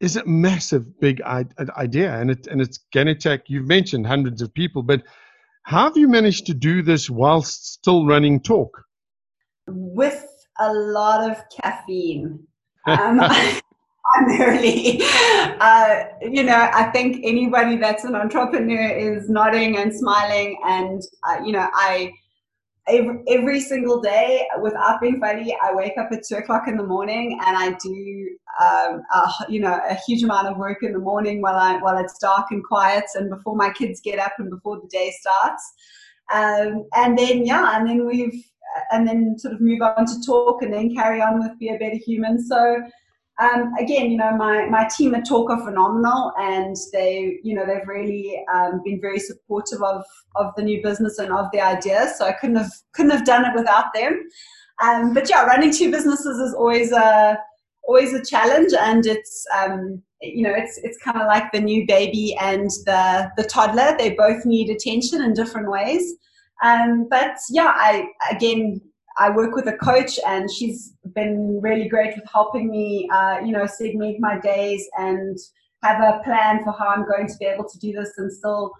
is 0.00 0.16
a 0.16 0.24
massive, 0.24 0.98
big 1.00 1.20
idea, 1.22 2.14
and 2.14 2.30
it 2.30 2.46
and 2.46 2.60
it's 2.60 2.78
take. 2.92 3.42
You've 3.48 3.68
mentioned 3.68 4.06
hundreds 4.06 4.42
of 4.42 4.52
people, 4.54 4.82
but 4.82 5.02
how 5.64 5.84
have 5.84 5.96
you 5.96 6.08
managed 6.08 6.46
to 6.46 6.54
do 6.54 6.82
this 6.82 7.10
whilst 7.10 7.74
still 7.74 8.06
running 8.06 8.40
talk? 8.40 8.82
With 9.66 10.26
a 10.58 10.72
lot 10.72 11.30
of 11.30 11.42
caffeine. 11.62 12.40
Um, 12.86 13.20
primarily. 14.14 15.00
Uh, 15.60 16.04
you 16.22 16.42
know, 16.42 16.70
I 16.72 16.90
think 16.92 17.20
anybody 17.22 17.76
that's 17.76 18.04
an 18.04 18.14
entrepreneur 18.14 18.88
is 18.88 19.28
nodding 19.28 19.76
and 19.76 19.94
smiling, 19.94 20.58
and 20.64 21.02
uh, 21.28 21.44
you 21.44 21.52
know, 21.52 21.68
I 21.74 22.12
every, 22.90 23.22
every 23.28 23.60
single 23.60 24.00
day, 24.00 24.46
without 24.60 25.00
being 25.00 25.20
funny, 25.20 25.56
I 25.62 25.74
wake 25.74 25.96
up 25.98 26.08
at 26.12 26.22
two 26.26 26.36
o'clock 26.36 26.68
in 26.68 26.76
the 26.76 26.86
morning 26.86 27.38
and 27.44 27.56
I 27.56 27.70
do, 27.82 28.28
um, 28.60 29.02
a, 29.14 29.30
you 29.48 29.60
know, 29.60 29.80
a 29.88 29.94
huge 30.06 30.22
amount 30.22 30.48
of 30.48 30.56
work 30.56 30.82
in 30.82 30.92
the 30.92 30.98
morning 30.98 31.40
while 31.40 31.56
I 31.56 31.78
while 31.78 31.98
it's 31.98 32.18
dark 32.18 32.46
and 32.50 32.62
quiet, 32.64 33.04
and 33.14 33.30
before 33.30 33.56
my 33.56 33.70
kids 33.70 34.00
get 34.00 34.18
up 34.18 34.32
and 34.38 34.50
before 34.50 34.80
the 34.80 34.88
day 34.88 35.12
starts. 35.18 35.72
Um, 36.32 36.86
and 36.94 37.16
then 37.16 37.46
yeah, 37.46 37.76
and 37.76 37.88
then 37.88 38.06
we've 38.06 38.44
and 38.92 39.06
then 39.06 39.38
sort 39.38 39.54
of 39.54 39.60
move 39.60 39.82
on 39.82 40.06
to 40.06 40.22
talk 40.24 40.62
and 40.62 40.72
then 40.72 40.94
carry 40.94 41.20
on 41.20 41.40
with 41.40 41.58
be 41.58 41.68
a 41.68 41.78
better 41.78 41.96
human. 41.96 42.42
So 42.44 42.82
um, 43.40 43.72
again, 43.78 44.10
you 44.10 44.18
know, 44.18 44.36
my, 44.36 44.66
my 44.66 44.86
team 44.96 45.14
at 45.14 45.26
Talk 45.26 45.50
are 45.50 45.64
phenomenal 45.64 46.32
and 46.38 46.76
they, 46.92 47.38
you 47.42 47.54
know, 47.54 47.64
they've 47.64 47.86
really 47.86 48.44
um, 48.52 48.82
been 48.84 49.00
very 49.00 49.18
supportive 49.18 49.82
of, 49.82 50.04
of 50.36 50.52
the 50.56 50.62
new 50.62 50.82
business 50.82 51.18
and 51.18 51.32
of 51.32 51.46
the 51.52 51.60
idea. 51.60 52.12
So 52.16 52.26
I 52.26 52.32
couldn't 52.32 52.56
have, 52.56 52.70
couldn't 52.92 53.12
have 53.12 53.24
done 53.24 53.46
it 53.46 53.54
without 53.54 53.94
them. 53.94 54.28
Um, 54.82 55.14
but 55.14 55.28
yeah, 55.30 55.44
running 55.44 55.72
two 55.72 55.90
businesses 55.90 56.38
is 56.38 56.54
always 56.54 56.92
a, 56.92 57.38
always 57.84 58.12
a 58.12 58.24
challenge 58.24 58.72
and 58.78 59.06
it's, 59.06 59.46
um, 59.58 60.02
you 60.20 60.42
know, 60.42 60.54
it's, 60.54 60.78
it's 60.82 60.98
kind 60.98 61.16
of 61.16 61.26
like 61.26 61.50
the 61.50 61.60
new 61.60 61.86
baby 61.86 62.36
and 62.40 62.68
the, 62.84 63.30
the 63.38 63.44
toddler. 63.44 63.96
They 63.96 64.10
both 64.10 64.44
need 64.44 64.68
attention 64.68 65.22
in 65.22 65.32
different 65.32 65.70
ways. 65.70 66.14
Um, 66.62 67.08
but 67.08 67.36
yeah, 67.48 67.72
I, 67.74 68.06
again, 68.30 68.82
I 69.20 69.28
work 69.28 69.54
with 69.54 69.68
a 69.68 69.76
coach, 69.76 70.18
and 70.26 70.50
she's 70.50 70.94
been 71.14 71.60
really 71.60 71.88
great 71.88 72.16
with 72.16 72.24
helping 72.32 72.70
me, 72.70 73.06
uh, 73.12 73.40
you 73.44 73.52
know, 73.52 73.66
segment 73.66 74.16
my 74.18 74.40
days 74.40 74.88
and 74.96 75.36
have 75.82 76.00
a 76.02 76.22
plan 76.24 76.64
for 76.64 76.72
how 76.72 76.88
I'm 76.88 77.06
going 77.06 77.28
to 77.28 77.34
be 77.38 77.44
able 77.44 77.68
to 77.68 77.78
do 77.78 77.92
this 77.92 78.12
and 78.16 78.32
still, 78.32 78.72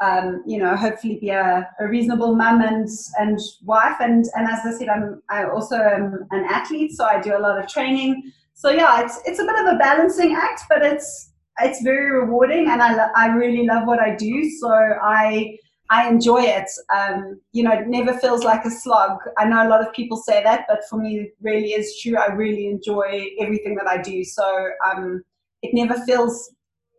um, 0.00 0.42
you 0.46 0.58
know, 0.58 0.74
hopefully 0.76 1.18
be 1.20 1.28
a, 1.28 1.68
a, 1.78 1.86
reasonable 1.86 2.34
mum 2.34 2.62
and 2.62 2.88
and 3.18 3.38
wife. 3.64 3.96
And 4.00 4.24
and 4.34 4.48
as 4.48 4.60
I 4.64 4.72
said, 4.78 4.88
I'm 4.88 5.22
I 5.28 5.44
also 5.44 5.76
am 5.76 6.26
an 6.30 6.46
athlete, 6.48 6.92
so 6.92 7.04
I 7.04 7.20
do 7.20 7.36
a 7.36 7.40
lot 7.46 7.58
of 7.58 7.68
training. 7.68 8.32
So 8.54 8.70
yeah, 8.70 9.02
it's 9.04 9.20
it's 9.26 9.40
a 9.40 9.44
bit 9.44 9.58
of 9.58 9.74
a 9.74 9.78
balancing 9.78 10.34
act, 10.34 10.62
but 10.70 10.82
it's 10.82 11.32
it's 11.60 11.82
very 11.82 12.10
rewarding, 12.18 12.68
and 12.70 12.82
I 12.82 12.94
lo- 12.94 13.12
I 13.14 13.26
really 13.28 13.66
love 13.66 13.86
what 13.86 14.00
I 14.00 14.16
do. 14.16 14.50
So 14.58 14.70
I 14.70 15.58
I 15.90 16.08
enjoy 16.08 16.42
it. 16.42 16.70
Um, 16.94 17.40
you 17.52 17.62
know, 17.62 17.72
it 17.72 17.86
never 17.86 18.14
feels 18.18 18.44
like 18.44 18.64
a 18.64 18.70
slog. 18.70 19.18
I 19.36 19.44
know 19.44 19.66
a 19.66 19.68
lot 19.68 19.86
of 19.86 19.92
people 19.92 20.16
say 20.16 20.42
that, 20.42 20.64
but 20.68 20.80
for 20.88 20.98
me, 20.98 21.18
it 21.18 21.36
really 21.42 21.72
is 21.72 21.98
true. 22.00 22.16
I 22.16 22.32
really 22.32 22.66
enjoy 22.66 23.26
everything 23.38 23.74
that 23.76 23.86
I 23.86 24.00
do. 24.00 24.24
So 24.24 24.70
um, 24.86 25.22
it 25.60 25.74
never 25.74 26.02
feels 26.04 26.50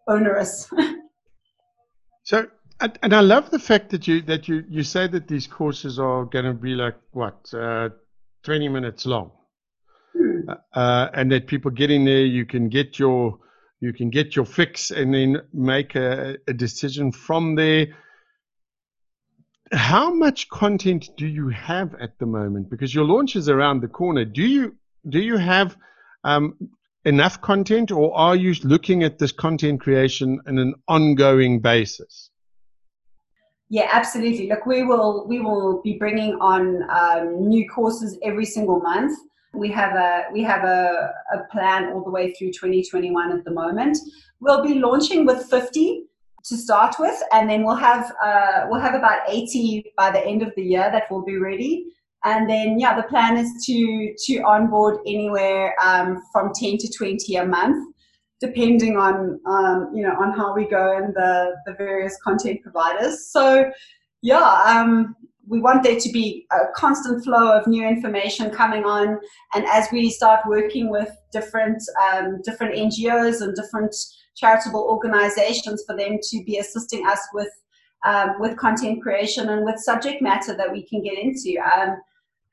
onerous. 0.08 0.70
so, 2.24 2.48
and 2.80 3.14
I 3.14 3.22
love 3.22 3.50
the 3.50 3.60
fact 3.60 3.90
that 3.92 4.08
you 4.08 4.22
that 4.24 4.48
you 4.48 4.64
you 4.70 4.84
say 4.84 5.08
that 5.08 5.28
these 5.28 5.48
courses 5.48 6.00
are 6.00 6.26
going 6.26 6.46
to 6.46 6.54
be 6.54 6.76
like 6.76 6.96
what 7.12 7.52
uh, 7.54 7.90
twenty 8.44 8.68
minutes 8.68 9.06
long, 9.06 9.32
hmm. 10.16 10.50
uh, 10.74 11.08
and 11.14 11.32
that 11.32 11.48
people 11.48 11.72
get 11.72 11.90
in 11.90 12.04
there, 12.04 12.26
you 12.26 12.46
can 12.46 12.68
get 12.68 13.00
your 13.00 13.40
you 13.80 13.94
can 13.94 14.10
get 14.10 14.36
your 14.36 14.46
fix, 14.46 14.92
and 14.92 15.14
then 15.14 15.42
make 15.54 15.96
a, 15.96 16.38
a 16.48 16.54
decision 16.54 17.12
from 17.12 17.56
there 17.56 17.88
how 19.74 20.14
much 20.14 20.50
content 20.50 21.10
do 21.18 21.28
you 21.28 21.50
have 21.50 21.96
at 21.96 22.18
the 22.20 22.26
moment? 22.26 22.70
Because 22.70 22.94
your 22.94 23.06
launch 23.06 23.36
is 23.36 23.50
around 23.50 23.82
the 23.82 23.88
corner. 23.88 24.26
Do 24.26 24.44
you 24.44 24.76
do 25.10 25.20
you 25.20 25.38
have 25.38 25.76
um, 26.24 26.56
enough 27.06 27.42
content, 27.42 27.92
or 27.92 28.16
are 28.16 28.36
you 28.36 28.54
looking 28.64 29.04
at 29.04 29.20
this 29.20 29.32
content 29.32 29.82
creation 29.82 30.40
on 30.48 30.58
an 30.60 30.76
ongoing 30.88 31.60
basis? 31.60 32.30
Yeah, 33.70 33.90
absolutely. 33.92 34.48
Look, 34.48 34.66
we 34.66 34.84
will 34.84 35.28
we 35.28 35.40
will 35.40 35.82
be 35.82 35.98
bringing 35.98 36.36
on 36.36 36.84
um, 36.90 37.50
new 37.50 37.68
courses 37.68 38.18
every 38.24 38.46
single 38.46 38.80
month. 38.80 39.18
We 39.54 39.70
have 39.72 39.96
a 39.96 40.26
we 40.32 40.44
have 40.44 40.64
a, 40.64 41.12
a 41.34 41.40
plan 41.52 41.92
all 41.92 42.04
the 42.04 42.12
way 42.12 42.34
through 42.34 42.52
2021 42.52 43.32
at 43.32 43.44
the 43.44 43.52
moment. 43.52 43.98
We'll 44.40 44.64
be 44.64 44.76
launching 44.76 45.26
with 45.26 45.46
50 45.46 46.06
to 46.46 46.58
start 46.58 46.96
with, 47.00 47.22
and 47.32 47.50
then 47.50 47.64
we'll 47.64 47.76
have 47.76 48.12
uh, 48.24 48.66
we'll 48.70 48.82
have 48.82 48.96
about 48.96 49.22
80 49.28 49.94
by 49.98 50.12
the 50.12 50.26
end 50.26 50.42
of 50.42 50.52
the 50.56 50.64
year 50.64 50.90
that 50.92 51.10
will 51.10 51.24
be 51.24 51.38
ready. 51.38 51.86
And 52.26 52.50
then 52.50 52.80
yeah, 52.80 52.96
the 52.96 53.08
plan 53.08 53.38
is 53.38 53.50
to 53.66 54.14
to 54.26 54.42
onboard 54.44 55.00
anywhere 55.06 55.76
um, 55.84 56.22
from 56.32 56.52
10 56.54 56.78
to 56.80 56.92
20 56.92 57.36
a 57.36 57.46
month, 57.46 57.94
depending 58.40 58.98
on 58.98 59.40
um, 59.46 59.92
you 59.94 60.04
know 60.04 60.16
on 60.20 60.32
how 60.38 60.54
we 60.56 60.66
go 60.66 60.98
and 60.98 61.14
the 61.14 61.56
the 61.66 61.74
various 61.74 62.18
content 62.24 62.62
providers. 62.62 63.30
So 63.30 63.72
yeah, 64.22 64.64
um, 64.66 65.16
we 65.48 65.60
want 65.60 65.84
there 65.84 66.00
to 66.00 66.12
be 66.12 66.46
a 66.52 66.72
constant 66.76 67.24
flow 67.24 67.52
of 67.58 67.68
new 67.68 67.86
information 67.86 68.50
coming 68.50 68.86
on, 68.86 69.20
and 69.54 69.66
as 69.66 69.88
we 69.92 70.10
start 70.10 70.42
working 70.46 70.90
with 70.90 71.10
different 71.32 71.82
um, 72.10 72.42
different 72.44 72.76
NGOs 72.76 73.42
and 73.42 73.56
different 73.56 73.96
charitable 74.36 74.82
organizations 74.82 75.84
for 75.88 75.96
them 75.96 76.18
to 76.22 76.44
be 76.44 76.58
assisting 76.58 77.06
us 77.08 77.20
with 77.34 77.50
um, 78.06 78.40
with 78.40 78.58
content 78.58 79.02
creation 79.02 79.50
and 79.50 79.64
with 79.64 79.80
subject 79.80 80.22
matter 80.22 80.54
that 80.56 80.72
we 80.72 80.84
can 80.84 81.02
get 81.02 81.18
into. 81.18 81.56
Um, 81.60 82.02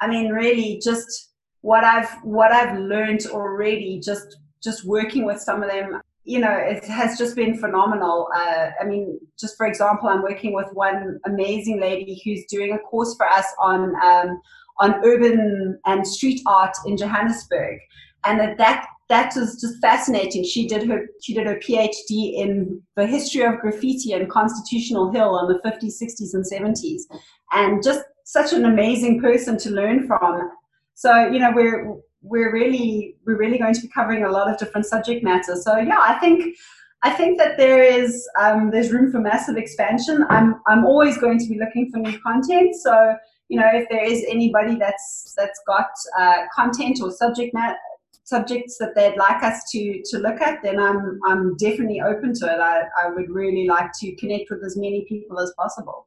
I 0.00 0.06
mean, 0.06 0.30
really, 0.30 0.80
just 0.82 1.30
what 1.62 1.84
I've 1.84 2.10
what 2.22 2.52
I've 2.52 2.78
learned 2.78 3.26
already, 3.26 4.00
just 4.00 4.38
just 4.62 4.84
working 4.86 5.24
with 5.24 5.40
some 5.40 5.62
of 5.62 5.70
them, 5.70 6.00
you 6.24 6.38
know, 6.38 6.52
it 6.52 6.84
has 6.84 7.18
just 7.18 7.34
been 7.34 7.56
phenomenal. 7.56 8.28
Uh, 8.34 8.70
I 8.80 8.84
mean, 8.84 9.18
just 9.38 9.56
for 9.56 9.66
example, 9.66 10.08
I'm 10.08 10.22
working 10.22 10.52
with 10.52 10.68
one 10.72 11.18
amazing 11.26 11.80
lady 11.80 12.20
who's 12.24 12.44
doing 12.46 12.72
a 12.72 12.78
course 12.78 13.14
for 13.16 13.26
us 13.26 13.46
on 13.58 13.94
um, 14.02 14.40
on 14.78 15.04
urban 15.04 15.78
and 15.84 16.06
street 16.06 16.40
art 16.46 16.76
in 16.86 16.96
Johannesburg, 16.96 17.78
and 18.24 18.38
that 18.40 18.56
that 18.58 18.86
that 19.10 19.34
was 19.36 19.60
just 19.60 19.80
fascinating. 19.80 20.44
She 20.44 20.66
did 20.66 20.88
her 20.88 21.06
she 21.20 21.34
did 21.34 21.46
her 21.46 21.56
PhD 21.56 22.34
in 22.34 22.80
the 22.96 23.06
history 23.06 23.42
of 23.42 23.58
graffiti 23.58 24.12
in 24.12 24.28
Constitutional 24.28 25.10
Hill 25.10 25.38
in 25.40 25.48
the 25.48 25.60
50s, 25.68 26.00
60s, 26.00 26.32
and 26.32 26.44
70s, 26.44 27.02
and 27.52 27.82
just 27.82 28.02
such 28.24 28.52
an 28.52 28.64
amazing 28.64 29.20
person 29.20 29.58
to 29.58 29.70
learn 29.70 30.06
from. 30.06 30.50
So 30.94 31.26
you 31.26 31.40
know 31.40 31.52
we're 31.52 31.92
we're 32.22 32.52
really 32.52 33.16
we're 33.26 33.36
really 33.36 33.58
going 33.58 33.74
to 33.74 33.80
be 33.80 33.88
covering 33.88 34.24
a 34.24 34.30
lot 34.30 34.48
of 34.48 34.58
different 34.58 34.86
subject 34.86 35.24
matter. 35.24 35.56
So 35.56 35.76
yeah, 35.76 35.98
I 36.00 36.14
think 36.20 36.56
I 37.02 37.10
think 37.10 37.36
that 37.38 37.56
there 37.56 37.82
is 37.82 38.28
um, 38.40 38.70
there's 38.70 38.92
room 38.92 39.10
for 39.10 39.18
massive 39.18 39.56
expansion. 39.56 40.24
I'm 40.30 40.60
I'm 40.68 40.86
always 40.86 41.18
going 41.18 41.40
to 41.40 41.48
be 41.48 41.58
looking 41.58 41.90
for 41.90 41.98
new 41.98 42.16
content. 42.20 42.76
So 42.76 43.16
you 43.48 43.58
know 43.58 43.68
if 43.72 43.88
there 43.88 44.04
is 44.04 44.24
anybody 44.28 44.76
that's 44.76 45.34
that's 45.36 45.60
got 45.66 45.90
uh, 46.16 46.42
content 46.54 47.00
or 47.02 47.10
subject 47.10 47.52
matter 47.52 47.76
subjects 48.30 48.78
that 48.78 48.94
they'd 48.94 49.16
like 49.16 49.42
us 49.42 49.70
to 49.72 50.02
to 50.10 50.18
look 50.18 50.40
at, 50.40 50.62
then 50.62 50.78
I'm 50.78 51.18
I'm 51.26 51.56
definitely 51.56 52.00
open 52.00 52.32
to 52.34 52.46
it. 52.46 52.60
I, 52.60 52.84
I 53.02 53.10
would 53.10 53.28
really 53.28 53.66
like 53.66 53.90
to 54.00 54.16
connect 54.16 54.50
with 54.50 54.64
as 54.64 54.76
many 54.76 55.04
people 55.08 55.38
as 55.40 55.52
possible. 55.58 56.06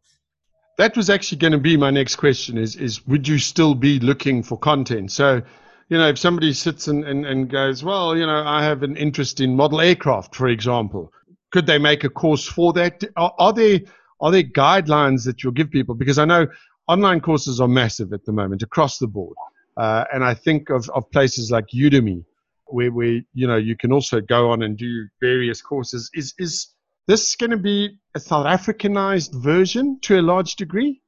That 0.80 0.98
was 0.98 1.10
actually 1.12 1.38
going 1.38 1.52
to 1.52 1.60
be 1.60 1.78
my 1.78 1.92
next 1.92 2.16
question 2.16 2.58
is 2.58 2.76
is 2.76 3.06
would 3.06 3.28
you 3.28 3.38
still 3.38 3.76
be 3.76 4.00
looking 4.00 4.42
for 4.42 4.58
content? 4.58 5.12
So 5.12 5.44
you 5.90 5.98
know, 5.98 6.08
if 6.08 6.18
somebody 6.18 6.54
sits 6.54 6.88
and, 6.88 7.04
and, 7.04 7.26
and 7.26 7.50
goes, 7.50 7.84
well, 7.84 8.18
you 8.18 8.26
know, 8.26 8.44
I 8.44 8.64
have 8.64 8.82
an 8.82 8.96
interest 8.96 9.40
in 9.42 9.56
model 9.56 9.82
aircraft, 9.82 10.34
for 10.34 10.48
example, 10.48 11.12
could 11.52 11.68
they 11.68 11.78
make 11.78 12.04
a 12.04 12.10
course 12.10 12.48
for 12.48 12.74
that? 12.74 13.04
Are, 13.16 13.34
are 13.38 13.54
there 13.54 13.82
are 14.22 14.32
there 14.32 14.44
guidelines 14.44 15.26
that 15.26 15.44
you'll 15.44 15.54
give 15.54 15.70
people? 15.70 15.96
Because 15.96 16.18
I 16.18 16.26
know 16.26 16.48
online 16.88 17.20
courses 17.20 17.62
are 17.62 17.68
massive 17.68 18.14
at 18.14 18.26
the 18.26 18.32
moment 18.32 18.64
across 18.64 18.98
the 18.98 19.08
board, 19.08 19.36
uh, 19.78 20.06
and 20.14 20.24
I 20.24 20.34
think 20.34 20.70
of, 20.70 20.90
of 20.92 21.10
places 21.12 21.52
like 21.52 21.68
Udemy, 21.68 22.26
where 22.68 22.92
where 22.92 23.22
you 23.34 23.48
know 23.48 23.58
you 23.58 23.76
can 23.76 23.92
also 23.92 24.22
go 24.22 24.52
on 24.52 24.64
and 24.64 24.78
do 24.78 25.08
various 25.20 25.62
courses. 25.62 26.10
Is 26.14 26.34
is 26.38 26.70
this 27.08 27.36
going 27.36 27.52
to 27.52 27.58
be 27.58 27.98
a 28.16 28.20
South 28.20 28.46
Africanized 28.46 29.34
version 29.42 30.00
to 30.02 30.20
a 30.20 30.22
large 30.22 30.56
degree? 30.56 31.02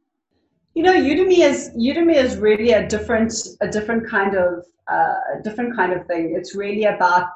You 0.74 0.84
know, 0.84 0.94
Udemy 0.94 1.40
is 1.40 1.70
Udemy 1.78 2.16
is 2.16 2.38
really 2.38 2.72
a 2.72 2.88
different 2.88 3.34
a 3.62 3.68
different 3.68 4.08
kind 4.08 4.36
of 4.36 4.66
uh, 4.92 5.40
a 5.40 5.44
different 5.44 5.76
kind 5.76 5.94
of 5.94 6.06
thing. 6.08 6.36
It's 6.38 6.56
really 6.56 6.86
about 6.86 7.30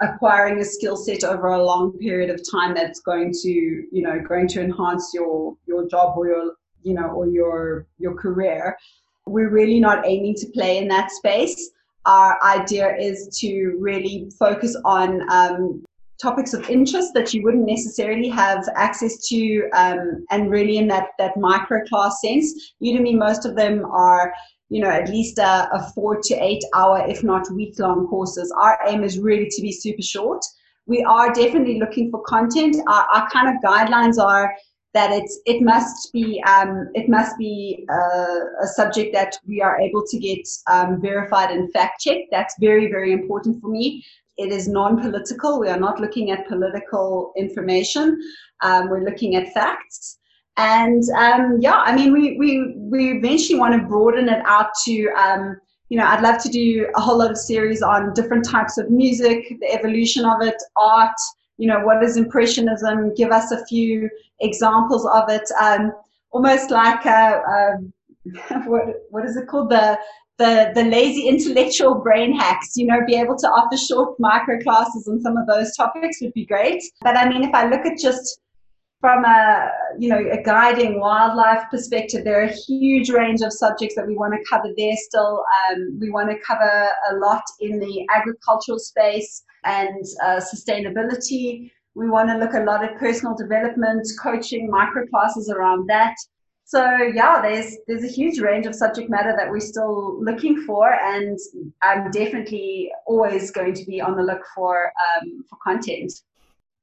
acquiring 0.00 0.58
a 0.60 0.64
skill 0.64 0.96
set 0.96 1.24
over 1.24 1.48
a 1.48 1.62
long 1.62 1.92
period 1.98 2.30
of 2.30 2.40
time 2.50 2.74
that's 2.74 3.00
going 3.00 3.32
to 3.32 3.50
you 3.50 4.02
know 4.02 4.18
going 4.26 4.48
to 4.48 4.62
enhance 4.62 5.12
your 5.12 5.56
your 5.66 5.86
job 5.88 6.16
or 6.16 6.28
your 6.28 6.54
you 6.82 6.94
know 6.94 7.08
or 7.08 7.26
your 7.26 7.86
your 7.98 8.14
career. 8.14 8.76
We're 9.28 9.50
really 9.50 9.80
not 9.80 10.06
aiming 10.06 10.34
to 10.36 10.46
play 10.48 10.78
in 10.78 10.88
that 10.88 11.10
space. 11.10 11.70
Our 12.06 12.38
idea 12.42 12.96
is 12.96 13.28
to 13.40 13.76
really 13.80 14.30
focus 14.38 14.76
on 14.84 15.30
um, 15.30 15.84
topics 16.20 16.52
of 16.52 16.68
interest 16.68 17.14
that 17.14 17.32
you 17.32 17.42
wouldn't 17.42 17.66
necessarily 17.66 18.28
have 18.28 18.64
access 18.74 19.28
to 19.28 19.68
um, 19.72 20.24
and 20.30 20.50
really 20.50 20.78
in 20.78 20.88
that 20.88 21.08
that 21.18 21.36
micro 21.36 21.84
class 21.86 22.20
sense. 22.20 22.74
Udemy 22.82 23.16
most 23.16 23.44
of 23.44 23.56
them 23.56 23.84
are 23.84 24.32
you 24.68 24.82
know 24.82 24.90
at 24.90 25.08
least 25.08 25.38
a, 25.38 25.68
a 25.72 25.92
four 25.94 26.20
to 26.22 26.34
eight 26.34 26.62
hour 26.74 27.04
if 27.06 27.22
not 27.22 27.50
week 27.52 27.78
long 27.78 28.06
courses. 28.08 28.52
Our 28.60 28.78
aim 28.86 29.04
is 29.04 29.18
really 29.18 29.48
to 29.50 29.62
be 29.62 29.72
super 29.72 30.02
short. 30.02 30.44
We 30.86 31.04
are 31.04 31.32
definitely 31.32 31.78
looking 31.78 32.10
for 32.10 32.22
content. 32.22 32.76
Our, 32.88 33.06
our 33.14 33.28
kind 33.28 33.54
of 33.54 33.62
guidelines 33.62 34.18
are 34.18 34.54
that 34.94 35.10
it's 35.12 35.38
it 35.44 35.62
must 35.62 36.12
be 36.12 36.42
um, 36.46 36.88
it 36.94 37.08
must 37.08 37.36
be 37.38 37.86
uh, 37.90 38.62
a 38.62 38.66
subject 38.66 39.12
that 39.12 39.36
we 39.46 39.60
are 39.60 39.78
able 39.80 40.04
to 40.06 40.18
get 40.18 40.46
um, 40.70 41.00
verified 41.00 41.50
and 41.50 41.70
fact 41.72 42.00
checked. 42.00 42.28
That's 42.30 42.54
very 42.60 42.86
very 42.86 43.12
important 43.12 43.60
for 43.60 43.68
me 43.68 44.04
it 44.38 44.52
is 44.52 44.68
non-political. 44.68 45.58
We 45.58 45.68
are 45.68 45.78
not 45.78 46.00
looking 46.00 46.30
at 46.30 46.46
political 46.46 47.32
information. 47.36 48.18
Um, 48.62 48.88
we're 48.88 49.04
looking 49.04 49.34
at 49.34 49.52
facts. 49.52 50.18
And 50.56 51.02
um, 51.16 51.58
yeah, 51.60 51.74
I 51.74 51.94
mean, 51.94 52.12
we, 52.12 52.36
we, 52.38 52.74
we 52.76 53.18
eventually 53.18 53.58
want 53.58 53.74
to 53.74 53.86
broaden 53.86 54.28
it 54.28 54.42
out 54.46 54.70
to, 54.84 55.08
um, 55.10 55.56
you 55.88 55.98
know, 55.98 56.06
I'd 56.06 56.22
love 56.22 56.40
to 56.42 56.48
do 56.48 56.88
a 56.94 57.00
whole 57.00 57.18
lot 57.18 57.30
of 57.30 57.36
series 57.36 57.82
on 57.82 58.14
different 58.14 58.44
types 58.44 58.78
of 58.78 58.90
music, 58.90 59.44
the 59.60 59.72
evolution 59.72 60.24
of 60.24 60.40
it, 60.42 60.56
art, 60.76 61.16
you 61.58 61.68
know, 61.68 61.80
what 61.80 62.02
is 62.02 62.16
Impressionism, 62.16 63.14
give 63.14 63.30
us 63.30 63.50
a 63.50 63.64
few 63.66 64.08
examples 64.40 65.06
of 65.06 65.28
it, 65.28 65.48
um, 65.60 65.92
almost 66.30 66.70
like 66.70 67.04
a, 67.04 67.42
a 67.48 68.64
what, 68.66 68.84
what 69.10 69.24
is 69.24 69.36
it 69.36 69.48
called? 69.48 69.70
The, 69.70 69.98
the, 70.38 70.70
the 70.74 70.84
lazy 70.84 71.26
intellectual 71.26 71.96
brain 71.96 72.32
hacks, 72.32 72.76
you 72.76 72.86
know, 72.86 73.04
be 73.04 73.16
able 73.16 73.36
to 73.36 73.48
offer 73.48 73.76
short 73.76 74.18
micro 74.20 74.60
classes 74.60 75.08
on 75.08 75.20
some 75.20 75.36
of 75.36 75.48
those 75.48 75.76
topics 75.76 76.18
would 76.22 76.32
be 76.32 76.46
great. 76.46 76.80
But 77.02 77.16
I 77.16 77.28
mean, 77.28 77.42
if 77.42 77.52
I 77.52 77.68
look 77.68 77.84
at 77.84 77.98
just 77.98 78.40
from 79.00 79.24
a 79.24 79.70
you 79.98 80.08
know 80.08 80.18
a 80.18 80.42
guiding 80.42 81.00
wildlife 81.00 81.64
perspective, 81.70 82.24
there 82.24 82.40
are 82.40 82.46
a 82.46 82.52
huge 82.52 83.10
range 83.10 83.40
of 83.42 83.52
subjects 83.52 83.96
that 83.96 84.06
we 84.06 84.14
want 84.14 84.32
to 84.34 84.44
cover 84.48 84.72
there. 84.76 84.94
Still, 84.96 85.44
um, 85.70 85.98
we 86.00 86.10
want 86.10 86.30
to 86.30 86.38
cover 86.46 86.88
a 87.10 87.16
lot 87.16 87.42
in 87.60 87.80
the 87.80 88.06
agricultural 88.14 88.78
space 88.78 89.42
and 89.68 90.04
uh, 90.24 90.40
sustainability. 90.52 91.70
We 91.94 92.08
want 92.08 92.28
to 92.30 92.38
look 92.38 92.54
a 92.54 92.64
lot 92.70 92.84
at 92.84 92.98
personal 92.98 93.34
development, 93.36 94.06
coaching, 94.22 94.70
micro 94.70 95.06
classes 95.06 95.50
around 95.50 95.88
that. 95.88 96.14
So 96.64 96.82
yeah, 97.20 97.40
there's 97.40 97.76
there's 97.86 98.04
a 98.04 98.14
huge 98.18 98.40
range 98.40 98.66
of 98.66 98.74
subject 98.74 99.08
matter 99.08 99.34
that 99.38 99.50
we're 99.50 99.68
still 99.74 100.22
looking 100.22 100.64
for, 100.66 100.92
and 100.92 101.38
I'm 101.82 102.10
definitely 102.10 102.92
always 103.06 103.50
going 103.50 103.74
to 103.74 103.84
be 103.86 104.02
on 104.02 104.16
the 104.16 104.22
look 104.22 104.42
for 104.54 104.92
um, 105.06 105.44
for 105.48 105.56
content. 105.64 106.12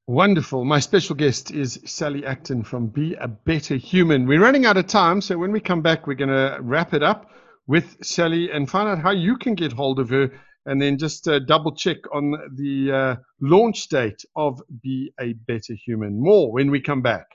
Wonderful. 0.08 0.66
My 0.66 0.80
special 0.80 1.16
guest 1.16 1.52
is 1.52 1.80
Sally 1.86 2.26
Acton 2.26 2.64
from 2.64 2.88
Be 2.88 3.16
a 3.16 3.28
Better 3.28 3.76
Human. 3.76 4.28
We're 4.28 4.42
running 4.42 4.66
out 4.66 4.78
of 4.78 4.88
time, 4.88 5.22
so 5.22 5.38
when 5.38 5.52
we 5.52 5.60
come 5.60 5.82
back, 5.82 6.06
we're 6.06 6.14
going 6.14 6.30
to 6.30 6.58
wrap 6.62 6.94
it 6.94 7.02
up 7.02 7.32
with 7.68 7.98
Sally 8.04 8.52
and 8.52 8.70
find 8.70 8.88
out 8.88 9.00
how 9.00 9.12
you 9.12 9.36
can 9.38 9.56
get 9.56 9.72
hold 9.72 10.00
of 10.00 10.10
her, 10.10 10.32
and 10.66 10.82
then 10.82 10.98
just 10.98 11.28
uh, 11.28 11.40
double 11.40 11.76
check 11.76 11.98
on 12.14 12.32
the 12.56 12.92
uh, 12.92 13.16
launch 13.40 13.88
date 13.88 14.26
of 14.36 14.62
Be 14.82 15.12
a 15.20 15.34
Better 15.34 15.74
Human. 15.86 16.20
More 16.20 16.52
when 16.52 16.72
we 16.72 16.82
come 16.82 17.02
back. 17.02 17.28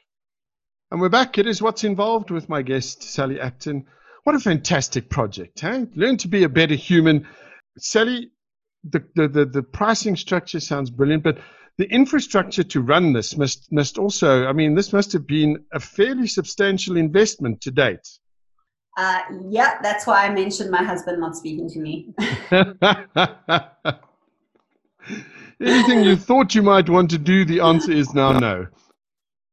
And 0.90 1.00
we're 1.00 1.08
back. 1.08 1.38
It 1.38 1.46
is 1.46 1.62
what's 1.62 1.84
involved 1.84 2.30
with 2.30 2.48
my 2.48 2.62
guest, 2.62 3.04
Sally 3.04 3.40
Acton. 3.40 3.86
What 4.24 4.34
a 4.34 4.40
fantastic 4.40 5.08
project, 5.08 5.60
hey? 5.60 5.86
Learn 5.94 6.16
to 6.18 6.28
be 6.28 6.42
a 6.42 6.48
better 6.48 6.74
human. 6.74 7.26
Sally, 7.78 8.32
the, 8.82 9.04
the, 9.14 9.28
the, 9.28 9.44
the 9.46 9.62
pricing 9.62 10.16
structure 10.16 10.60
sounds 10.60 10.90
brilliant, 10.90 11.22
but 11.22 11.38
the 11.78 11.88
infrastructure 11.90 12.64
to 12.64 12.80
run 12.80 13.12
this 13.12 13.36
must, 13.36 13.70
must 13.72 13.98
also, 13.98 14.46
I 14.46 14.52
mean, 14.52 14.74
this 14.74 14.92
must 14.92 15.12
have 15.12 15.26
been 15.26 15.64
a 15.72 15.80
fairly 15.80 16.26
substantial 16.26 16.96
investment 16.96 17.60
to 17.62 17.70
date. 17.70 18.06
Uh, 19.00 19.20
yeah, 19.48 19.78
that's 19.82 20.06
why 20.06 20.26
I 20.26 20.30
mentioned 20.30 20.70
my 20.70 20.82
husband 20.82 21.20
not 21.20 21.34
speaking 21.34 21.70
to 21.70 21.78
me. 21.78 22.12
Anything 25.62 26.04
you 26.04 26.16
thought 26.16 26.54
you 26.54 26.62
might 26.62 26.90
want 26.90 27.08
to 27.10 27.16
do, 27.16 27.46
the 27.46 27.60
answer 27.60 27.92
is 27.92 28.12
now 28.12 28.38
no. 28.38 28.66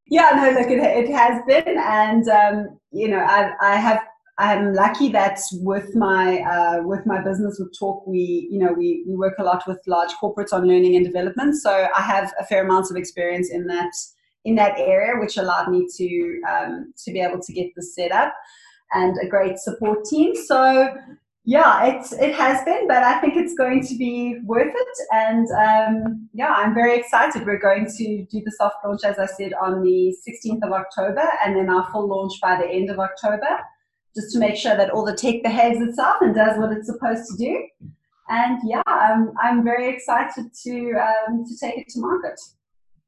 Yeah, 0.10 0.32
no, 0.36 0.52
look, 0.52 0.70
it, 0.70 0.80
it 0.80 1.10
has 1.14 1.42
been, 1.48 1.78
and 1.78 2.28
um, 2.28 2.78
you 2.92 3.08
know, 3.08 3.20
I, 3.20 3.54
I 3.62 3.78
have 3.78 4.02
I'm 4.38 4.74
lucky 4.74 5.08
that 5.14 5.40
with 5.62 5.96
my 5.96 6.40
uh, 6.40 6.84
with 6.84 7.06
my 7.06 7.24
business 7.24 7.58
with 7.58 7.74
Talk, 7.80 8.06
we 8.06 8.50
you 8.52 8.60
know 8.60 8.74
we 8.74 9.06
we 9.08 9.16
work 9.16 9.36
a 9.40 9.44
lot 9.44 9.64
with 9.66 9.80
large 9.88 10.12
corporates 10.22 10.52
on 10.52 10.68
learning 10.68 10.98
and 10.98 11.06
development. 11.06 11.56
So 11.56 11.88
I 11.96 12.02
have 12.02 12.34
a 12.38 12.44
fair 12.44 12.66
amount 12.66 12.92
of 12.92 12.98
experience 12.98 13.50
in 13.50 13.66
that 13.68 13.94
in 14.44 14.56
that 14.56 14.78
area, 14.78 15.18
which 15.18 15.38
allowed 15.38 15.72
me 15.72 15.88
to 15.96 16.42
um, 16.52 16.94
to 17.06 17.14
be 17.14 17.22
able 17.22 17.40
to 17.40 17.54
get 17.54 17.72
this 17.78 17.96
set 17.96 18.12
up 18.12 18.34
and 18.94 19.18
a 19.22 19.28
great 19.28 19.58
support 19.58 20.06
team. 20.06 20.36
So 20.36 20.94
yeah, 21.50 21.86
it's 21.86 22.12
it 22.12 22.36
has 22.36 22.62
been, 22.66 22.90
but 22.90 23.04
I 23.04 23.22
think 23.22 23.38
it's 23.38 23.54
going 23.54 23.82
to 23.88 23.98
be 23.98 24.38
worth 24.44 24.74
it. 24.76 24.98
And 25.14 25.48
um, 25.52 26.30
yeah, 26.34 26.54
I'm 26.54 26.74
very 26.74 27.00
excited. 27.00 27.46
We're 27.46 27.58
going 27.58 27.86
to 27.86 28.26
do 28.26 28.42
the 28.44 28.52
soft 28.58 28.76
launch, 28.84 29.06
as 29.06 29.18
I 29.18 29.28
said, 29.28 29.54
on 29.54 29.82
the 29.82 30.14
16th 30.28 30.62
of 30.62 30.74
October, 30.74 31.24
and 31.46 31.56
then 31.56 31.70
our 31.70 31.90
full 31.90 32.10
launch 32.10 32.34
by 32.42 32.58
the 32.58 32.68
end 32.68 32.90
of 32.90 33.00
October, 33.00 33.60
just 34.14 34.34
to 34.34 34.40
make 34.40 34.58
sure 34.58 34.76
that 34.76 34.90
all 34.90 35.06
the 35.06 35.16
tech 35.16 35.42
behaves 35.42 35.80
itself 35.80 36.18
and 36.20 36.36
does 36.36 36.58
what 36.60 36.74
it's 36.74 36.88
supposed 36.88 37.24
to 37.32 37.38
do. 37.38 37.66
And 38.28 38.60
yeah, 38.66 38.82
I'm 38.86 39.32
I'm 39.42 39.64
very 39.64 39.90
excited 39.90 40.48
to 40.66 40.92
um, 41.00 41.46
to 41.46 41.58
take 41.58 41.78
it 41.78 41.88
to 41.94 42.02
market. 42.02 42.38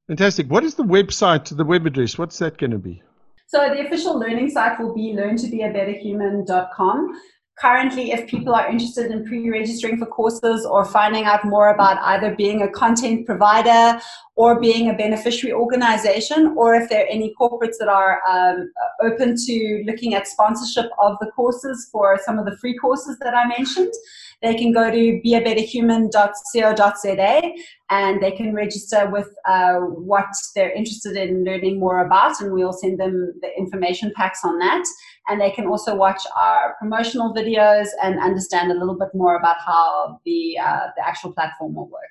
Fantastic. 0.08 0.50
What 0.50 0.64
is 0.64 0.76
the 0.76 0.84
website, 0.84 1.56
the 1.56 1.66
web 1.66 1.86
address? 1.86 2.18
What's 2.18 2.40
that 2.40 2.58
going 2.58 2.72
to 2.72 2.80
be? 2.80 3.04
So 3.52 3.68
the 3.68 3.84
official 3.84 4.20
learning 4.20 4.52
site 4.52 4.80
will 4.80 4.94
be 4.94 5.16
learntobeabetterhuman.com 5.18 7.20
currently, 7.60 8.12
if 8.12 8.28
people 8.28 8.54
are 8.54 8.70
interested 8.70 9.12
in 9.12 9.26
pre 9.26 9.50
registering 9.50 9.98
for 9.98 10.06
courses 10.06 10.66
or 10.66 10.86
finding 10.86 11.26
out 11.26 11.46
more 11.46 11.70
about 11.70 11.98
either 12.04 12.36
being 12.36 12.62
a 12.62 12.70
content 12.70 13.26
provider 13.26 14.00
or 14.36 14.60
being 14.60 14.90
a 14.90 14.94
beneficiary 14.94 15.54
organization, 15.54 16.54
or 16.58 16.76
if 16.76 16.90
there 16.90 17.04
are 17.04 17.08
any 17.08 17.34
corporates 17.40 17.78
that 17.80 17.90
are 17.90 18.22
um, 18.30 18.72
open 19.02 19.36
to 19.36 19.84
looking 19.86 20.14
at 20.14 20.28
sponsorship 20.28 20.90
of 21.00 21.18
the 21.20 21.30
courses 21.36 21.90
for 21.92 22.18
some 22.26 22.40
of 22.40 22.46
the 22.46 22.56
free 22.58 22.78
courses 22.78 23.18
that 23.20 23.34
I 23.34 23.48
mentioned, 23.48 23.94
they 24.42 24.56
can 24.56 24.72
go 24.72 24.90
to 24.90 25.22
beabetterhuman.co.za 25.26 27.42
and 27.90 28.22
they 28.22 28.32
can 28.32 28.54
register 28.54 29.10
with 29.10 29.28
uh, 29.46 29.80
what 29.80 30.30
they're 30.56 30.72
interested 30.72 31.18
in 31.18 31.44
learning 31.44 31.78
more 31.80 32.06
about, 32.06 32.40
and 32.40 32.54
we'll 32.54 32.72
send 32.72 32.98
them 33.00 33.34
the 33.42 33.50
information 33.58 34.14
packs 34.16 34.46
on 34.46 34.58
that. 34.60 34.86
And 35.28 35.42
they 35.42 35.52
can 35.52 35.68
also 35.68 35.94
watch 35.96 36.22
our 36.38 36.78
promotional 36.80 37.34
videos 37.34 37.88
and 38.02 38.18
understand 38.20 38.72
a 38.72 38.76
little 38.76 38.98
bit 38.98 39.10
more 39.14 39.36
about 39.38 39.58
how 39.66 40.22
the 40.26 40.58
uh, 40.58 40.88
the 40.96 41.06
actual 41.06 41.34
platform 41.34 41.76
will 41.76 41.90
work. 41.90 42.08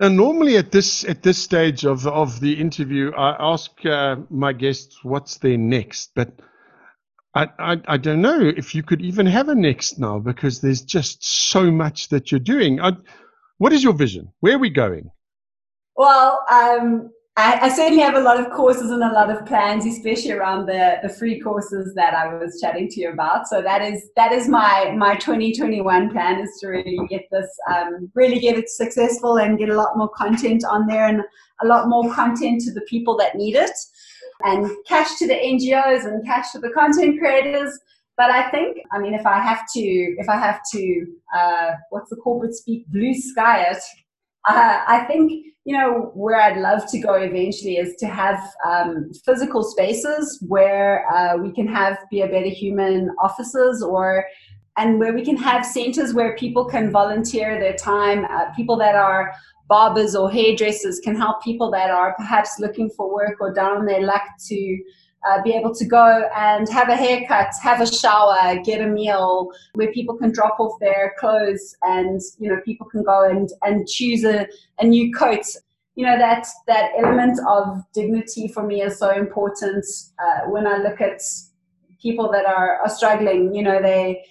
And 0.00 0.16
normally 0.16 0.56
at 0.56 0.72
this 0.72 1.04
at 1.04 1.22
this 1.22 1.36
stage 1.36 1.84
of 1.84 2.06
of 2.06 2.40
the 2.40 2.58
interview, 2.58 3.12
I 3.12 3.36
ask 3.38 3.84
uh, 3.84 4.16
my 4.30 4.54
guests 4.54 5.04
what's 5.04 5.36
their 5.38 5.58
next, 5.58 6.12
but 6.14 6.40
I, 7.34 7.48
I, 7.58 7.80
I 7.86 7.96
don't 7.96 8.20
know 8.20 8.40
if 8.40 8.74
you 8.74 8.82
could 8.82 9.00
even 9.00 9.26
have 9.26 9.48
a 9.48 9.54
next 9.54 9.98
now 9.98 10.18
because 10.18 10.60
there's 10.60 10.82
just 10.82 11.24
so 11.24 11.70
much 11.70 12.08
that 12.08 12.30
you're 12.30 12.40
doing. 12.40 12.80
I, 12.80 12.92
what 13.58 13.72
is 13.72 13.84
your 13.84 13.92
vision? 13.92 14.32
Where 14.40 14.56
are 14.56 14.58
we 14.58 14.70
going? 14.70 15.10
Well, 15.96 16.44
um, 16.50 17.10
I, 17.36 17.58
I, 17.62 17.68
certainly 17.68 18.02
have 18.02 18.16
a 18.16 18.20
lot 18.20 18.40
of 18.40 18.50
courses 18.50 18.90
and 18.90 19.02
a 19.02 19.12
lot 19.12 19.30
of 19.30 19.46
plans, 19.46 19.86
especially 19.86 20.32
around 20.32 20.66
the, 20.66 20.98
the 21.02 21.08
free 21.08 21.40
courses 21.40 21.94
that 21.94 22.14
I 22.14 22.34
was 22.34 22.60
chatting 22.60 22.88
to 22.88 23.00
you 23.00 23.10
about. 23.10 23.46
So 23.46 23.62
that 23.62 23.82
is 23.82 24.10
that 24.16 24.32
is 24.32 24.48
my 24.48 24.92
my 24.96 25.14
2021 25.14 26.10
plan 26.10 26.40
is 26.40 26.58
to 26.60 26.68
really 26.68 26.98
get 27.08 27.22
this, 27.30 27.48
um, 27.72 28.10
really 28.14 28.40
get 28.40 28.58
it 28.58 28.68
successful 28.68 29.38
and 29.38 29.58
get 29.58 29.68
a 29.68 29.76
lot 29.76 29.96
more 29.96 30.08
content 30.08 30.64
on 30.64 30.86
there 30.86 31.06
and 31.06 31.22
a 31.62 31.66
lot 31.66 31.88
more 31.88 32.12
content 32.12 32.62
to 32.62 32.72
the 32.72 32.82
people 32.82 33.16
that 33.18 33.36
need 33.36 33.54
it, 33.54 33.78
and 34.44 34.70
cash 34.86 35.18
to 35.18 35.26
the 35.26 35.34
NGOs 35.34 36.04
and 36.04 36.24
cash 36.24 36.52
to 36.52 36.58
the 36.58 36.70
content 36.70 37.18
creators. 37.18 37.78
But 38.16 38.30
I 38.30 38.50
think, 38.50 38.78
I 38.92 38.98
mean, 38.98 39.14
if 39.14 39.26
I 39.26 39.38
have 39.40 39.62
to, 39.74 39.80
if 39.80 40.28
I 40.28 40.36
have 40.36 40.60
to, 40.72 41.06
uh, 41.34 41.70
what's 41.90 42.10
the 42.10 42.16
corporate 42.16 42.54
speak, 42.54 42.86
blue 42.88 43.14
sky 43.14 43.62
it, 43.70 43.78
uh, 44.48 44.80
I 44.86 45.04
think 45.04 45.32
you 45.64 45.76
know 45.76 46.10
where 46.14 46.40
I'd 46.40 46.58
love 46.58 46.90
to 46.90 46.98
go 46.98 47.14
eventually 47.14 47.76
is 47.76 47.94
to 47.96 48.06
have 48.06 48.40
um, 48.66 49.10
physical 49.24 49.62
spaces 49.62 50.42
where 50.48 51.06
uh, 51.12 51.36
we 51.36 51.52
can 51.52 51.68
have 51.68 51.98
be 52.10 52.22
a 52.22 52.26
better 52.26 52.48
human 52.48 53.10
offices 53.22 53.82
or 53.82 54.24
and 54.76 54.98
where 54.98 55.12
we 55.12 55.24
can 55.24 55.36
have 55.36 55.66
centers 55.66 56.14
where 56.14 56.34
people 56.36 56.64
can 56.64 56.90
volunteer 56.90 57.60
their 57.60 57.74
time 57.74 58.24
uh, 58.24 58.46
people 58.56 58.76
that 58.78 58.94
are 58.94 59.32
barbers 59.70 60.16
or 60.16 60.28
hairdressers 60.30 60.98
can 60.98 61.16
help 61.16 61.42
people 61.42 61.70
that 61.70 61.90
are 61.90 62.12
perhaps 62.14 62.58
looking 62.58 62.90
for 62.90 63.14
work 63.14 63.36
or 63.40 63.54
down 63.54 63.78
on 63.78 63.86
their 63.86 64.02
luck 64.02 64.22
to 64.48 64.78
uh, 65.28 65.40
be 65.42 65.52
able 65.52 65.72
to 65.74 65.84
go 65.84 66.28
and 66.34 66.68
have 66.68 66.88
a 66.88 66.96
haircut, 66.96 67.52
have 67.62 67.80
a 67.80 67.86
shower, 67.86 68.58
get 68.64 68.80
a 68.80 68.86
meal, 68.86 69.50
where 69.74 69.92
people 69.92 70.16
can 70.16 70.32
drop 70.32 70.58
off 70.58 70.78
their 70.80 71.14
clothes 71.20 71.76
and 71.82 72.20
you 72.38 72.48
know 72.48 72.60
people 72.64 72.86
can 72.86 73.04
go 73.04 73.28
and 73.28 73.50
and 73.62 73.86
choose 73.86 74.24
a, 74.24 74.46
a 74.80 74.84
new 74.84 75.12
coat. 75.12 75.44
You 75.94 76.06
know 76.06 76.18
that 76.18 76.46
that 76.66 76.90
element 76.98 77.38
of 77.48 77.82
dignity 77.92 78.48
for 78.48 78.66
me 78.66 78.82
is 78.82 78.98
so 78.98 79.10
important. 79.10 79.84
Uh, 80.18 80.50
when 80.50 80.66
I 80.66 80.78
look 80.78 81.00
at 81.00 81.20
people 82.02 82.32
that 82.32 82.46
are, 82.46 82.78
are 82.78 82.88
struggling, 82.88 83.54
you 83.54 83.62
know 83.62 83.80
they 83.80 84.24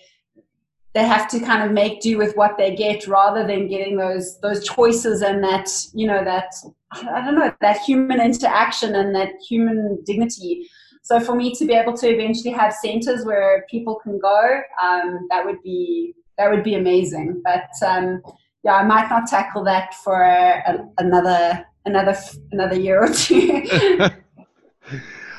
they 0.99 1.07
have 1.07 1.29
to 1.29 1.39
kind 1.39 1.63
of 1.63 1.71
make 1.71 2.01
do 2.01 2.17
with 2.17 2.35
what 2.35 2.57
they 2.57 2.75
get 2.75 3.07
rather 3.07 3.47
than 3.47 3.69
getting 3.69 3.95
those 3.95 4.37
those 4.41 4.67
choices 4.67 5.21
and 5.21 5.41
that 5.41 5.69
you 5.93 6.05
know 6.05 6.25
that 6.25 6.51
I 6.91 7.23
don't 7.23 7.35
know 7.35 7.53
that 7.61 7.77
human 7.79 8.19
interaction 8.19 8.95
and 8.95 9.15
that 9.15 9.29
human 9.47 10.03
dignity. 10.05 10.69
So 11.01 11.21
for 11.21 11.35
me 11.35 11.55
to 11.55 11.65
be 11.65 11.73
able 11.73 11.95
to 11.97 12.07
eventually 12.09 12.51
have 12.51 12.73
centers 12.73 13.25
where 13.25 13.65
people 13.71 13.95
can 14.03 14.19
go, 14.19 14.59
um, 14.83 15.25
that 15.29 15.45
would 15.45 15.63
be 15.63 16.13
that 16.37 16.51
would 16.51 16.65
be 16.65 16.75
amazing. 16.75 17.41
But 17.45 17.69
um, 17.85 18.21
yeah, 18.63 18.73
I 18.73 18.83
might 18.83 19.09
not 19.09 19.27
tackle 19.27 19.63
that 19.63 19.93
for 20.03 20.21
a, 20.21 20.85
another 20.97 21.65
another 21.85 22.17
another 22.51 22.77
year 22.77 23.01
or 23.05 23.13
two. 23.13 23.63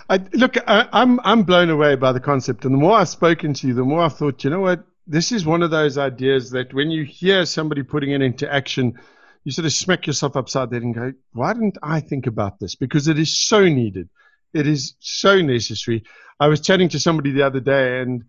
I, 0.09 0.19
look, 0.33 0.57
I, 0.67 0.89
I'm 0.93 1.21
I'm 1.23 1.43
blown 1.43 1.69
away 1.69 1.97
by 1.97 2.13
the 2.13 2.21
concept, 2.21 2.65
and 2.65 2.73
the 2.73 2.79
more 2.79 2.95
I've 2.97 3.11
spoken 3.11 3.53
to 3.55 3.67
you, 3.67 3.75
the 3.75 3.85
more 3.85 4.01
I've 4.01 4.17
thought, 4.17 4.43
you 4.43 4.49
know 4.49 4.61
what, 4.61 4.85
this 5.11 5.33
is 5.33 5.45
one 5.45 5.63
of 5.65 5.73
those 5.73 5.99
ideas 5.99 6.51
that 6.51 6.73
when 6.73 6.89
you 6.93 7.05
hear 7.05 7.45
somebody 7.45 7.83
putting 7.83 8.13
it 8.13 8.23
into 8.23 8.51
action, 8.51 8.95
you 9.43 9.51
sort 9.51 9.67
of 9.67 9.73
smack 9.73 10.07
yourself 10.07 10.37
upside 10.37 10.71
the 10.71 10.77
head 10.77 10.85
and 10.85 10.95
go, 10.95 11.13
why 11.33 11.53
didn't 11.53 11.79
I 11.83 11.99
think 11.99 12.29
about 12.29 12.61
this? 12.61 12.77
Because 12.77 13.09
it 13.09 13.19
is 13.19 13.37
so 13.37 13.65
needed. 13.65 14.09
It 14.55 14.69
is 14.69 14.95
so 15.01 15.41
necessary. 15.41 16.05
I 16.39 16.47
was 16.47 16.61
chatting 16.61 16.89
to 16.91 17.01
somebody 17.01 17.33
the 17.33 17.43
other 17.43 17.59
day, 17.59 18.01
and 18.01 18.23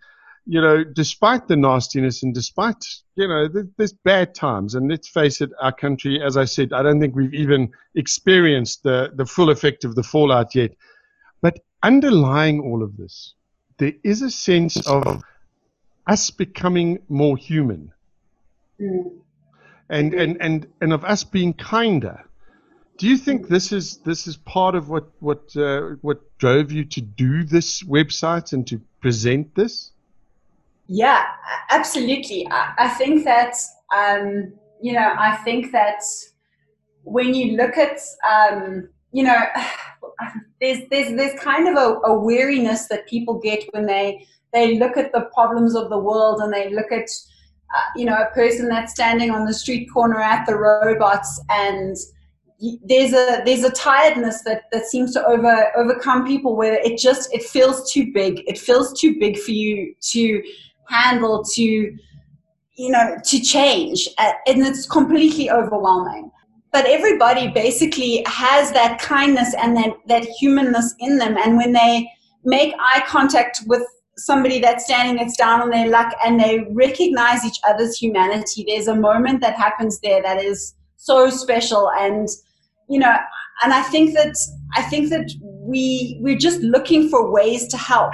you 0.47 0.59
know, 0.59 0.83
despite 0.83 1.47
the 1.47 1.55
nastiness 1.55 2.23
and 2.23 2.33
despite 2.33 2.83
you 3.15 3.27
know, 3.27 3.47
there's 3.77 3.93
bad 3.93 4.33
times, 4.33 4.73
and 4.73 4.89
let's 4.89 5.07
face 5.07 5.39
it, 5.39 5.51
our 5.61 5.71
country, 5.71 6.19
as 6.21 6.35
I 6.35 6.45
said, 6.45 6.73
I 6.73 6.81
don't 6.81 6.99
think 6.99 7.15
we've 7.15 7.33
even 7.33 7.71
experienced 7.93 8.81
the 8.83 9.11
the 9.13 9.25
full 9.25 9.51
effect 9.51 9.83
of 9.83 9.93
the 9.93 10.03
fallout 10.03 10.55
yet. 10.55 10.71
But 11.41 11.59
underlying 11.83 12.59
all 12.59 12.81
of 12.81 12.97
this, 12.97 13.35
there 13.77 13.93
is 14.03 14.23
a 14.23 14.31
sense 14.31 14.85
of 14.87 15.23
us 16.07 16.29
becoming 16.29 16.99
more 17.09 17.37
human. 17.37 17.91
Mm. 18.79 19.11
And, 19.89 20.13
and, 20.13 20.37
and, 20.41 20.67
and 20.79 20.93
of 20.93 21.03
us 21.03 21.23
being 21.23 21.53
kinder 21.53 22.25
do 23.01 23.07
you 23.07 23.17
think 23.17 23.47
this 23.47 23.71
is 23.71 23.97
this 24.05 24.27
is 24.27 24.37
part 24.37 24.75
of 24.75 24.87
what 24.87 25.09
what 25.21 25.57
uh, 25.57 25.95
what 26.01 26.19
drove 26.37 26.71
you 26.71 26.85
to 26.85 27.01
do 27.01 27.43
this 27.43 27.81
website 27.81 28.53
and 28.53 28.67
to 28.67 28.79
present 29.01 29.55
this? 29.55 29.89
Yeah, 30.85 31.25
absolutely. 31.71 32.47
I, 32.51 32.73
I 32.77 32.89
think 32.89 33.23
that 33.23 33.55
um, 33.91 34.53
you 34.83 34.93
know 34.93 35.15
I 35.17 35.37
think 35.37 35.71
that 35.71 36.03
when 37.01 37.33
you 37.33 37.57
look 37.57 37.75
at 37.75 37.99
um, 38.29 38.87
you 39.11 39.23
know 39.23 39.39
there's 40.61 40.87
there's 40.91 41.11
there's 41.15 41.39
kind 41.39 41.69
of 41.69 41.75
a, 41.75 41.99
a 42.05 42.19
weariness 42.19 42.87
that 42.89 43.07
people 43.07 43.39
get 43.39 43.63
when 43.71 43.87
they 43.87 44.27
they 44.53 44.77
look 44.77 44.97
at 44.97 45.11
the 45.11 45.29
problems 45.33 45.75
of 45.75 45.89
the 45.89 45.97
world 45.97 46.41
and 46.41 46.53
they 46.53 46.73
look 46.73 46.91
at 46.91 47.09
uh, 47.75 47.89
you 47.95 48.05
know 48.05 48.15
a 48.15 48.33
person 48.33 48.67
that's 48.67 48.91
standing 48.93 49.31
on 49.31 49.45
the 49.45 49.53
street 49.53 49.87
corner 49.93 50.19
at 50.19 50.45
the 50.45 50.55
robots 50.55 51.41
and 51.49 51.95
there's 52.83 53.11
a 53.13 53.41
there's 53.43 53.63
a 53.63 53.71
tiredness 53.71 54.43
that 54.43 54.63
that 54.71 54.85
seems 54.85 55.13
to 55.13 55.25
over 55.25 55.71
overcome 55.75 56.27
people 56.27 56.55
where 56.55 56.75
it 56.83 56.97
just 56.97 57.33
it 57.33 57.43
feels 57.43 57.91
too 57.91 58.11
big. 58.13 58.43
It 58.47 58.59
feels 58.59 58.99
too 58.99 59.17
big 59.19 59.37
for 59.39 59.51
you 59.51 59.95
to 60.11 60.43
handle 60.87 61.43
to 61.43 61.63
you 61.63 62.89
know 62.91 63.17
to 63.23 63.39
change 63.39 64.07
uh, 64.17 64.33
and 64.45 64.65
it's 64.65 64.85
completely 64.85 65.49
overwhelming. 65.49 66.29
But 66.71 66.85
everybody 66.85 67.47
basically 67.47 68.23
has 68.27 68.71
that 68.73 68.99
kindness 68.99 69.55
and 69.55 69.75
that 69.77 69.93
that 70.07 70.23
humanness 70.23 70.93
in 70.99 71.17
them. 71.17 71.37
And 71.37 71.57
when 71.57 71.73
they 71.73 72.07
make 72.43 72.73
eye 72.79 73.03
contact 73.07 73.61
with 73.65 73.83
somebody 74.25 74.59
that's 74.59 74.85
standing 74.85 75.15
that's 75.15 75.37
down 75.37 75.61
on 75.61 75.69
their 75.69 75.89
luck 75.89 76.13
and 76.23 76.39
they 76.39 76.65
recognize 76.71 77.43
each 77.45 77.59
other's 77.67 77.97
humanity 77.97 78.65
there's 78.67 78.87
a 78.87 78.95
moment 78.95 79.41
that 79.41 79.55
happens 79.55 79.99
there 80.01 80.21
that 80.21 80.43
is 80.43 80.75
so 80.95 81.29
special 81.29 81.89
and 81.91 82.29
you 82.91 82.99
know, 82.99 83.15
and 83.63 83.73
I 83.73 83.83
think 83.83 84.13
that 84.15 84.35
I 84.75 84.81
think 84.81 85.09
that 85.11 85.31
we 85.41 86.17
we're 86.19 86.37
just 86.37 86.59
looking 86.59 87.07
for 87.07 87.31
ways 87.31 87.67
to 87.69 87.77
help. 87.77 88.13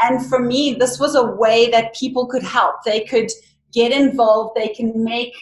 And 0.00 0.24
for 0.26 0.38
me, 0.38 0.74
this 0.74 0.98
was 0.98 1.14
a 1.14 1.24
way 1.24 1.70
that 1.70 1.94
people 1.94 2.26
could 2.26 2.42
help. 2.42 2.76
They 2.84 3.04
could 3.04 3.30
get 3.74 3.92
involved. 3.92 4.56
They 4.56 4.68
can 4.68 5.04
make 5.04 5.34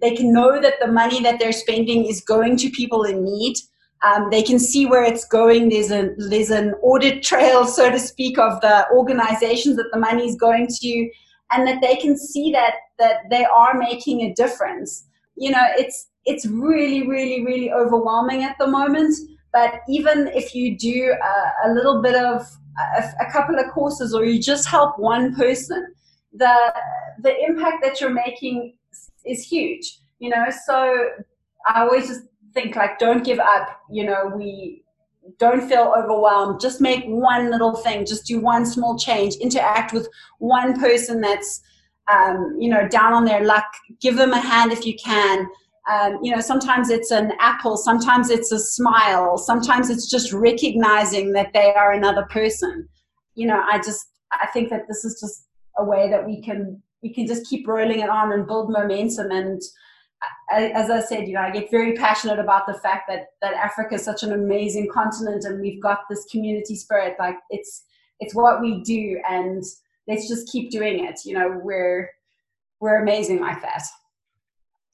they 0.00 0.16
can 0.16 0.32
know 0.32 0.60
that 0.60 0.80
the 0.80 0.90
money 0.90 1.22
that 1.22 1.38
they're 1.38 1.52
spending 1.52 2.06
is 2.06 2.22
going 2.22 2.56
to 2.56 2.70
people 2.70 3.02
in 3.04 3.22
need. 3.22 3.56
Um, 4.04 4.30
they 4.30 4.42
can 4.42 4.58
see 4.58 4.86
where 4.86 5.04
it's 5.04 5.24
going. 5.24 5.68
There's 5.68 5.90
a 5.90 6.10
there's 6.16 6.50
an 6.50 6.74
audit 6.82 7.22
trail, 7.22 7.66
so 7.78 7.90
to 7.90 7.98
speak, 7.98 8.38
of 8.38 8.60
the 8.60 8.86
organizations 8.92 9.76
that 9.76 9.90
the 9.92 9.98
money 9.98 10.28
is 10.28 10.36
going 10.36 10.68
to, 10.68 11.10
and 11.52 11.66
that 11.66 11.80
they 11.80 11.96
can 11.96 12.16
see 12.16 12.50
that 12.52 12.74
that 12.98 13.30
they 13.30 13.44
are 13.44 13.74
making 13.74 14.22
a 14.22 14.34
difference. 14.34 15.06
You 15.36 15.50
know, 15.50 15.64
it's 15.76 16.08
it's 16.24 16.46
really, 16.46 17.06
really, 17.06 17.44
really 17.44 17.72
overwhelming 17.72 18.44
at 18.44 18.56
the 18.58 18.66
moment. 18.66 19.14
But 19.52 19.80
even 19.88 20.28
if 20.28 20.54
you 20.54 20.78
do 20.78 21.14
a, 21.22 21.68
a 21.68 21.74
little 21.74 22.00
bit 22.00 22.14
of 22.14 22.46
a, 22.96 23.04
a, 23.20 23.30
couple 23.30 23.58
of 23.58 23.70
courses 23.72 24.14
or 24.14 24.24
you 24.24 24.40
just 24.40 24.66
help 24.66 24.98
one 24.98 25.34
person, 25.34 25.94
the 26.32 26.72
the 27.22 27.34
impact 27.44 27.82
that 27.82 28.00
you're 28.00 28.14
making 28.14 28.74
is 29.26 29.42
huge. 29.42 29.98
You 30.20 30.30
know, 30.30 30.46
so 30.64 31.10
I 31.66 31.82
always 31.82 32.08
just 32.08 32.22
think 32.52 32.76
like, 32.76 32.98
don't 32.98 33.24
give 33.24 33.38
up. 33.38 33.80
You 33.90 34.04
know, 34.04 34.32
we 34.34 34.84
don't 35.38 35.68
feel 35.68 35.92
overwhelmed. 35.96 36.60
Just 36.60 36.80
make 36.80 37.04
one 37.04 37.50
little 37.50 37.76
thing. 37.76 38.04
Just 38.06 38.26
do 38.26 38.40
one 38.40 38.66
small 38.66 38.98
change. 38.98 39.34
Interact 39.36 39.92
with 39.92 40.08
one 40.38 40.78
person 40.80 41.20
that's 41.20 41.60
um, 42.12 42.56
you 42.58 42.68
know 42.68 42.88
down 42.88 43.12
on 43.12 43.24
their 43.24 43.44
luck. 43.44 43.66
Give 44.00 44.16
them 44.16 44.32
a 44.32 44.40
hand 44.40 44.72
if 44.72 44.84
you 44.84 44.94
can 45.02 45.46
Um, 45.90 46.18
you 46.22 46.32
know, 46.32 46.40
sometimes 46.40 46.90
it's 46.90 47.10
an 47.10 47.32
apple, 47.40 47.76
sometimes 47.76 48.30
it's 48.30 48.52
a 48.52 48.58
smile, 48.58 49.36
sometimes 49.36 49.90
it's 49.90 50.08
just 50.08 50.32
recognizing 50.32 51.32
that 51.32 51.52
they 51.52 51.74
are 51.74 51.92
another 51.92 52.24
person. 52.30 52.88
You 53.34 53.48
know, 53.48 53.60
I 53.70 53.78
just 53.78 54.06
I 54.30 54.46
think 54.52 54.70
that 54.70 54.86
this 54.88 55.04
is 55.04 55.20
just 55.20 55.48
a 55.76 55.84
way 55.84 56.08
that 56.10 56.24
we 56.24 56.40
can 56.40 56.80
we 57.02 57.12
can 57.12 57.26
just 57.26 57.46
keep 57.50 57.66
rolling 57.66 58.00
it 58.00 58.08
on 58.08 58.32
and 58.32 58.46
build 58.46 58.70
momentum 58.70 59.30
and 59.32 59.60
as 60.52 60.90
I 60.90 61.00
said, 61.00 61.28
you 61.28 61.34
know, 61.34 61.40
I 61.40 61.50
get 61.50 61.70
very 61.70 61.94
passionate 61.94 62.38
about 62.38 62.66
the 62.66 62.74
fact 62.74 63.04
that 63.08 63.28
that 63.40 63.54
Africa 63.54 63.94
is 63.96 64.04
such 64.04 64.22
an 64.22 64.32
amazing 64.32 64.88
continent, 64.92 65.44
and 65.44 65.60
we've 65.60 65.82
got 65.82 66.00
this 66.08 66.24
community 66.30 66.76
spirit. 66.76 67.16
Like 67.18 67.36
it's 67.50 67.84
it's 68.20 68.34
what 68.34 68.60
we 68.60 68.82
do, 68.82 69.20
and 69.28 69.62
let's 70.06 70.28
just 70.28 70.50
keep 70.50 70.70
doing 70.70 71.04
it. 71.04 71.20
You 71.24 71.34
know, 71.34 71.60
we're 71.62 72.10
we're 72.80 73.00
amazing 73.02 73.40
like 73.40 73.62
that. 73.62 73.84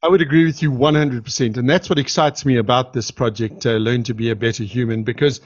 I 0.01 0.09
would 0.09 0.21
agree 0.21 0.45
with 0.45 0.63
you 0.63 0.71
100%. 0.71 1.57
And 1.57 1.69
that's 1.69 1.91
what 1.91 1.99
excites 1.99 2.45
me 2.45 2.57
about 2.57 2.93
this 2.93 3.11
project, 3.11 3.67
uh, 3.67 3.73
Learn 3.73 4.05
to 4.05 4.15
Be 4.15 4.31
a 4.31 4.37
Better 4.37 4.63
Human, 4.63 5.03
because 5.03 5.41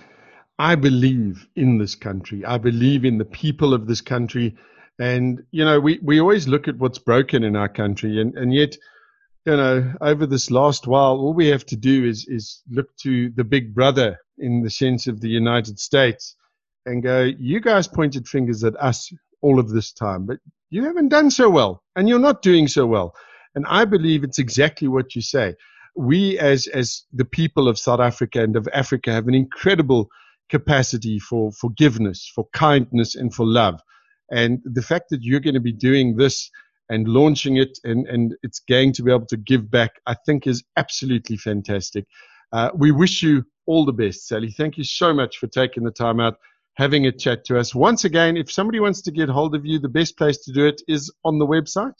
I 0.58 0.74
believe 0.74 1.46
in 1.56 1.78
this 1.78 1.94
country. 1.94 2.44
I 2.44 2.58
believe 2.58 3.06
in 3.06 3.16
the 3.16 3.24
people 3.24 3.72
of 3.72 3.86
this 3.86 4.02
country. 4.02 4.56
And, 4.98 5.42
you 5.52 5.64
know, 5.64 5.80
we, 5.80 6.00
we 6.02 6.20
always 6.20 6.46
look 6.48 6.68
at 6.68 6.76
what's 6.76 6.98
broken 6.98 7.44
in 7.44 7.56
our 7.56 7.68
country. 7.68 8.20
And, 8.20 8.34
and 8.36 8.52
yet, 8.52 8.76
you 9.44 9.56
know, 9.56 9.92
over 10.00 10.26
this 10.26 10.50
last 10.50 10.86
while, 10.86 11.16
all 11.16 11.34
we 11.34 11.48
have 11.48 11.66
to 11.66 11.76
do 11.76 12.04
is, 12.04 12.26
is 12.28 12.62
look 12.70 12.94
to 12.98 13.30
the 13.30 13.44
big 13.44 13.74
brother 13.74 14.18
in 14.38 14.62
the 14.62 14.70
sense 14.70 15.06
of 15.06 15.20
the 15.20 15.28
United 15.28 15.78
States 15.80 16.36
and 16.86 17.02
go, 17.02 17.30
you 17.38 17.60
guys 17.60 17.88
pointed 17.88 18.28
fingers 18.28 18.62
at 18.62 18.76
us 18.76 19.12
all 19.40 19.58
of 19.58 19.70
this 19.70 19.92
time, 19.92 20.26
but 20.26 20.38
you 20.70 20.84
haven't 20.84 21.08
done 21.08 21.30
so 21.30 21.50
well 21.50 21.82
and 21.96 22.08
you're 22.08 22.18
not 22.18 22.42
doing 22.42 22.68
so 22.68 22.86
well. 22.86 23.14
And 23.54 23.66
I 23.68 23.84
believe 23.84 24.24
it's 24.24 24.38
exactly 24.38 24.88
what 24.88 25.14
you 25.14 25.22
say. 25.22 25.54
We, 25.96 26.38
as, 26.38 26.68
as 26.68 27.04
the 27.12 27.24
people 27.24 27.68
of 27.68 27.78
South 27.78 28.00
Africa 28.00 28.42
and 28.42 28.56
of 28.56 28.68
Africa, 28.72 29.12
have 29.12 29.28
an 29.28 29.34
incredible 29.34 30.08
capacity 30.48 31.18
for 31.18 31.52
forgiveness, 31.52 32.30
for 32.34 32.46
kindness, 32.52 33.14
and 33.14 33.34
for 33.34 33.44
love. 33.44 33.80
And 34.30 34.60
the 34.64 34.82
fact 34.82 35.10
that 35.10 35.22
you're 35.22 35.40
going 35.40 35.54
to 35.54 35.60
be 35.60 35.72
doing 35.72 36.16
this 36.16 36.50
and 36.88 37.08
launching 37.08 37.56
it 37.56 37.78
and, 37.84 38.06
and 38.06 38.34
it's 38.42 38.60
going 38.60 38.92
to 38.94 39.02
be 39.02 39.10
able 39.10 39.26
to 39.26 39.36
give 39.36 39.70
back, 39.70 40.00
I 40.06 40.14
think 40.26 40.46
is 40.46 40.62
absolutely 40.76 41.36
fantastic. 41.36 42.06
Uh, 42.52 42.70
we 42.74 42.92
wish 42.92 43.22
you 43.22 43.44
all 43.66 43.84
the 43.84 43.92
best, 43.92 44.26
Sally. 44.26 44.50
Thank 44.50 44.76
you 44.76 44.84
so 44.84 45.14
much 45.14 45.38
for 45.38 45.46
taking 45.46 45.84
the 45.84 45.90
time 45.90 46.20
out, 46.20 46.36
having 46.74 47.06
a 47.06 47.12
chat 47.12 47.44
to 47.46 47.58
us. 47.58 47.74
Once 47.74 48.04
again, 48.04 48.36
if 48.36 48.50
somebody 48.50 48.80
wants 48.80 49.00
to 49.02 49.10
get 49.10 49.28
hold 49.28 49.54
of 49.54 49.64
you, 49.64 49.78
the 49.78 49.88
best 49.88 50.18
place 50.18 50.38
to 50.44 50.52
do 50.52 50.66
it 50.66 50.82
is 50.88 51.10
on 51.24 51.38
the 51.38 51.46
website. 51.46 51.94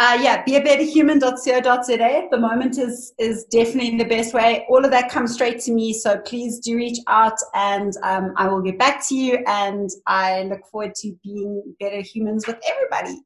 Uh, 0.00 0.16
yeah, 0.22 0.44
beabetterhuman.co.za 0.44 2.00
at 2.00 2.30
the 2.30 2.38
moment 2.38 2.78
is 2.78 3.12
is 3.18 3.44
definitely 3.46 3.98
the 3.98 4.04
best 4.04 4.32
way. 4.32 4.64
All 4.70 4.84
of 4.84 4.92
that 4.92 5.10
comes 5.10 5.34
straight 5.34 5.58
to 5.62 5.72
me, 5.72 5.92
so 5.92 6.18
please 6.18 6.60
do 6.60 6.76
reach 6.76 6.98
out, 7.08 7.36
and 7.52 7.92
um, 8.04 8.32
I 8.36 8.46
will 8.46 8.62
get 8.62 8.78
back 8.78 9.04
to 9.08 9.16
you. 9.16 9.42
And 9.48 9.90
I 10.06 10.44
look 10.44 10.60
forward 10.70 10.94
to 10.94 11.16
being 11.24 11.74
better 11.80 12.00
humans 12.00 12.46
with 12.46 12.60
everybody. 12.70 13.20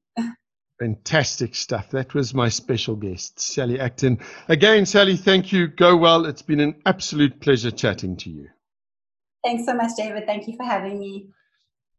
Fantastic 0.83 1.55
stuff. 1.55 1.91
That 1.91 2.13
was 2.13 2.35
my 2.35 2.49
special 2.49 2.97
guest, 2.97 3.39
Sally 3.39 3.79
Acton. 3.79 4.19
Again, 4.49 4.85
Sally, 4.85 5.17
thank 5.17 5.53
you. 5.53 5.69
Go 5.69 5.97
well. 5.97 6.27
It's 6.27 6.43
been 6.43 6.59
an 6.59 6.75
absolute 6.85 7.41
pleasure 7.41 7.71
chatting 7.71 8.17
to 8.17 8.31
you. 8.31 8.49
Thanks 9.45 9.65
so 9.65 9.75
much, 9.75 9.93
David. 9.97 10.27
Thank 10.27 10.49
you 10.49 10.57
for 10.57 10.65
having 10.65 10.99
me. 10.99 11.29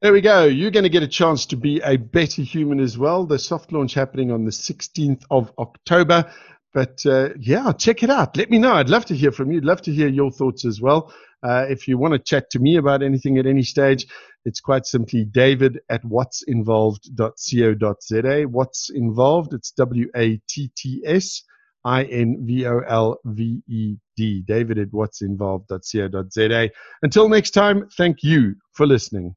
There 0.01 0.11
we 0.11 0.19
go. 0.19 0.43
You're 0.43 0.71
going 0.71 0.84
to 0.84 0.89
get 0.89 1.01
a 1.01 1.07
chance 1.07 1.45
to 1.45 1.55
be 1.55 1.79
a 1.79 1.95
better 1.95 2.41
human 2.41 2.81
as 2.81 2.97
well. 2.97 3.25
The 3.25 3.39
soft 3.39 3.71
launch 3.71 3.93
happening 3.93 4.34
on 4.34 4.43
the 4.43 4.51
16th 4.51 5.23
of 5.31 5.53
October. 5.57 6.29
But 6.73 7.05
uh, 7.05 7.29
yeah, 7.39 7.71
check 7.71 8.03
it 8.03 8.09
out. 8.09 8.36
Let 8.36 8.49
me 8.49 8.57
know. 8.57 8.73
I'd 8.73 8.89
love 8.89 9.05
to 9.05 9.15
hear 9.15 9.31
from 9.31 9.49
you. 9.49 9.59
I'd 9.59 9.63
love 9.63 9.84
to 9.84 9.93
hear 9.93 10.09
your 10.09 10.29
thoughts 10.29 10.65
as 10.65 10.81
well. 10.81 11.13
Uh, 11.43 11.65
if 11.69 11.87
you 11.87 11.97
want 11.97 12.13
to 12.13 12.19
chat 12.19 12.49
to 12.51 12.59
me 12.59 12.77
about 12.77 13.03
anything 13.03 13.37
at 13.37 13.45
any 13.45 13.63
stage, 13.63 14.07
it's 14.45 14.59
quite 14.59 14.85
simply 14.85 15.23
david 15.25 15.79
at 15.89 16.03
wattsinvolved.co.za. 16.03 18.43
What's 18.43 18.89
involved? 18.89 19.53
It's 19.53 19.71
W 19.71 20.09
A 20.15 20.37
T 20.49 20.71
T 20.75 21.01
S 21.05 21.43
I 21.85 22.03
N 22.03 22.43
V 22.45 22.67
O 22.67 22.79
L 22.87 23.17
V 23.25 23.61
E 23.69 23.95
D. 24.17 24.43
David 24.45 24.79
at 24.79 24.89
wattsinvolved.co.za. 24.89 26.69
Until 27.01 27.29
next 27.29 27.51
time, 27.51 27.87
thank 27.97 28.23
you 28.23 28.55
for 28.73 28.85
listening. 28.85 29.31